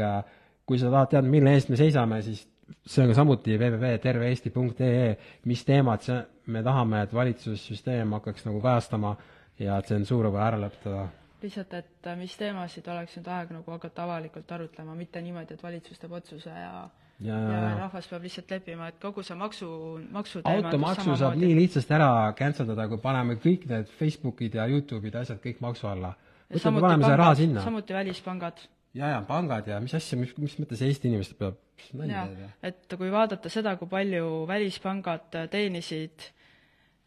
kui 0.65 0.79
sa 0.79 0.91
tahad 0.91 1.09
teada, 1.09 1.27
mille 1.27 1.53
eest 1.53 1.69
me 1.69 1.77
seisame, 1.77 2.21
siis 2.21 2.47
see 2.85 3.07
on 3.07 3.15
samuti 3.15 3.57
www.terveeesti.ee, 3.57 5.17
mis 5.45 5.65
teemad 5.65 6.01
see, 6.01 6.21
me 6.47 6.63
tahame, 6.63 7.01
et 7.01 7.13
valitsussüsteem 7.13 8.11
hakkaks 8.11 8.45
nagu 8.45 8.61
kajastama 8.61 9.15
ja 9.59 9.81
tsensuur 9.81 10.29
võib 10.29 10.39
ära 10.39 10.61
lõpetada 10.61 11.07
lihtsalt, 11.41 11.73
et 11.73 12.09
mis 12.19 12.33
teemasid 12.37 12.87
oleks 12.93 13.15
nüüd 13.17 13.27
aeg 13.33 13.53
nagu 13.55 13.71
hakata 13.73 14.03
avalikult 14.03 14.51
arutlema, 14.51 14.95
mitte 14.95 15.21
niimoodi, 15.25 15.55
et 15.55 15.63
valitsus 15.63 15.99
teeb 15.99 16.11
otsuse 16.13 16.49
ja 16.53 16.89
ja, 17.25 17.37
ja 17.37 17.61
rahvas 17.83 18.07
peab 18.09 18.25
lihtsalt 18.25 18.51
leppima, 18.55 18.89
et 18.91 18.99
kogu 19.01 19.23
see 19.25 19.37
maksu, 19.37 19.69
maksuteema 20.13 20.71
automaksu 20.71 21.15
saab 21.19 21.37
nii 21.41 21.55
lihtsasti 21.59 21.95
ära 21.97 22.11
cancel 22.37 22.69
dada, 22.71 22.87
kui 22.91 23.01
paneme 23.03 23.37
kõik 23.41 23.67
need 23.69 23.91
Facebookid 23.99 24.57
ja 24.59 24.67
Youtube'id 24.71 25.17
ja 25.17 25.25
asjad 25.25 25.41
kõik 25.43 25.61
maksu 25.63 25.89
alla. 25.91 26.13
paneme 26.51 27.03
selle 27.03 27.19
raha 27.23 27.35
sinna. 27.35 27.65
samuti 27.65 27.93
välispangad. 27.93 28.65
ja, 28.93 29.13
ja 29.15 29.21
pangad 29.27 29.67
ja 29.67 29.79
mis 29.79 29.93
asja, 29.97 30.19
mis, 30.19 30.33
mis 30.37 30.57
mõttes 30.59 30.81
Eesti 30.87 31.11
inimesed 31.11 31.37
peab 31.39 31.59
nalja 31.93 32.25
teha? 32.33 32.49
et 32.71 32.97
kui 32.97 33.11
vaadata 33.13 33.49
seda, 33.49 33.75
kui 33.77 33.89
palju 33.91 34.45
välispangad 34.49 35.41
teenisid 35.51 36.31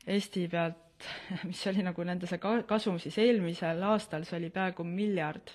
Eesti 0.06 0.46
pealt, 0.52 1.10
mis 1.48 1.66
oli 1.66 1.82
nagu 1.82 2.04
nende 2.04 2.28
see 2.30 2.40
kasum, 2.68 2.98
siis 3.02 3.18
eelmisel 3.18 3.82
aastal 3.90 4.24
see 4.28 4.38
oli 4.38 4.50
peaaegu 4.54 4.86
miljard 4.86 5.52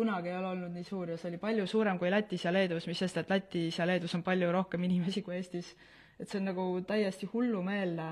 kunagi 0.00 0.32
ei 0.32 0.38
ole 0.38 0.50
olnud 0.54 0.72
nii 0.74 0.86
suur 0.86 1.12
ja 1.12 1.20
see 1.20 1.30
oli 1.30 1.40
palju 1.42 1.68
suurem 1.68 2.00
kui 2.00 2.10
Lätis 2.12 2.46
ja 2.46 2.52
Leedus, 2.54 2.88
mis 2.88 3.00
sest, 3.04 3.20
et 3.20 3.30
Lätis 3.30 3.78
ja 3.78 3.86
Leedus 3.88 4.16
on 4.16 4.24
palju 4.26 4.50
rohkem 4.54 4.84
inimesi 4.88 5.22
kui 5.26 5.36
Eestis. 5.36 5.74
et 6.18 6.28
see 6.28 6.40
on 6.40 6.50
nagu 6.50 6.66
täiesti 6.88 7.28
hullumeelne, 7.32 8.10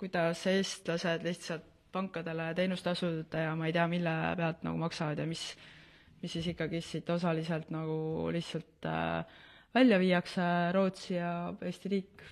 kuidas 0.00 0.42
eestlased 0.50 1.24
lihtsalt 1.24 1.72
pankadele 1.96 2.50
teenustasud 2.56 3.32
ja 3.32 3.54
ma 3.56 3.68
ei 3.68 3.74
tea, 3.76 3.86
mille 3.88 4.12
pealt 4.36 4.64
nagu 4.66 4.80
maksavad 4.80 5.22
ja 5.22 5.26
mis, 5.28 5.44
mis 6.22 6.36
siis 6.36 6.50
ikkagi 6.52 6.82
siit 6.84 7.08
osaliselt 7.14 7.70
nagu 7.72 8.28
lihtsalt 8.34 8.88
äh, 8.90 9.38
välja 9.76 10.00
viiakse, 10.00 10.48
Rootsi 10.76 11.16
ja 11.16 11.30
Eesti 11.62 11.92
riik 11.92 12.26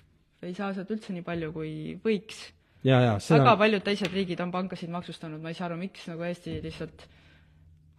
ei 0.45 0.53
saa 0.53 0.73
sealt 0.75 0.91
üldse 0.93 1.13
nii 1.15 1.25
palju, 1.25 1.51
kui 1.55 1.73
võiks. 2.03 2.41
väga 2.85 3.53
on... 3.53 3.59
paljud 3.61 3.85
teised 3.85 4.13
riigid 4.13 4.41
on 4.45 4.53
pankasid 4.53 4.91
maksustanud, 4.93 5.41
ma 5.41 5.49
ei 5.49 5.57
saa 5.57 5.69
aru, 5.71 5.79
miks 5.81 6.05
nagu 6.11 6.25
Eesti 6.27 6.59
lihtsalt 6.61 7.07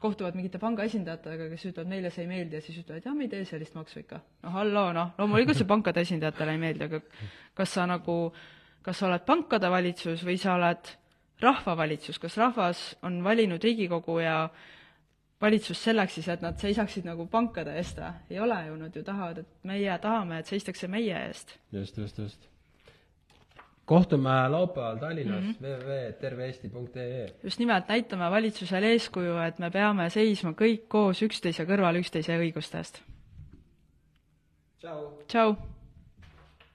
kohtuvad 0.07 0.36
mingite 0.38 0.61
panga 0.62 0.86
esindajatega, 0.88 1.48
kes 1.52 1.64
ütlevad, 1.70 1.90
meile 1.90 2.12
see 2.14 2.24
ei 2.24 2.30
meeldi 2.30 2.59
ja 2.59 2.64
siis 2.64 2.78
ütlevad, 2.82 3.04
jah, 3.07 3.16
me 3.16 3.26
ei 3.26 3.32
tee 3.32 3.46
sellist 3.48 3.74
maksu 3.78 4.00
ikka. 4.02 4.20
no 4.46 4.54
halloo, 4.54 4.92
noh, 4.96 5.11
loomulikult 5.18 5.59
see 5.61 5.68
pankade 5.68 6.07
esindajatele 6.07 6.54
ei 6.57 6.62
meeldi, 6.62 6.88
aga 6.88 7.02
kas 7.59 7.74
sa 7.76 7.88
nagu, 7.90 8.16
kas 8.86 9.02
sa 9.02 9.11
oled 9.11 9.26
pankade 9.28 9.70
valitsus 9.72 10.24
või 10.26 10.38
sa 10.40 10.54
oled 10.57 10.94
rahvavalitsus, 11.42 12.18
kas 12.22 12.38
rahvas 12.40 12.88
on 13.04 13.20
valinud 13.24 13.62
Riigikogu 13.62 14.18
ja 14.22 14.38
valitsus 15.40 15.82
selleks 15.84 16.16
siis, 16.16 16.28
et 16.32 16.44
nad 16.44 16.57
seisaksid 16.61 17.04
nagu 17.09 17.26
pankade 17.32 17.76
eest 17.76 18.00
või? 18.00 18.12
ei 18.30 18.40
ole 18.40 18.61
ju, 18.70 18.76
nad 18.80 18.96
ju 18.96 19.04
tahavad, 19.04 19.42
et 19.44 19.68
meie 19.68 19.98
tahame, 20.02 20.40
et 20.40 20.52
seistakse 20.52 20.88
meie 20.88 21.26
eest. 21.28 21.59
just, 21.72 21.98
just, 21.98 22.18
just. 22.18 22.48
Kohtume 23.87 24.49
laupäeval 24.49 24.97
Tallinnas 24.97 25.45
mm 25.45 25.51
-hmm. 25.51 25.66
www.terveeesti.ee. 25.66 27.26
just 27.43 27.59
nimelt, 27.59 27.89
näitame 27.89 28.30
valitsusele 28.30 28.87
eeskuju, 28.87 29.37
et 29.37 29.59
me 29.59 29.70
peame 29.70 30.11
seisma 30.11 30.51
kõik 30.51 30.89
koos 30.89 31.22
üksteise 31.22 31.64
kõrval 31.64 32.01
üksteise 32.03 32.39
õiguste 32.39 32.78
eest. 32.78 33.03
tšau. 34.78 35.22
tšau. 35.26 35.57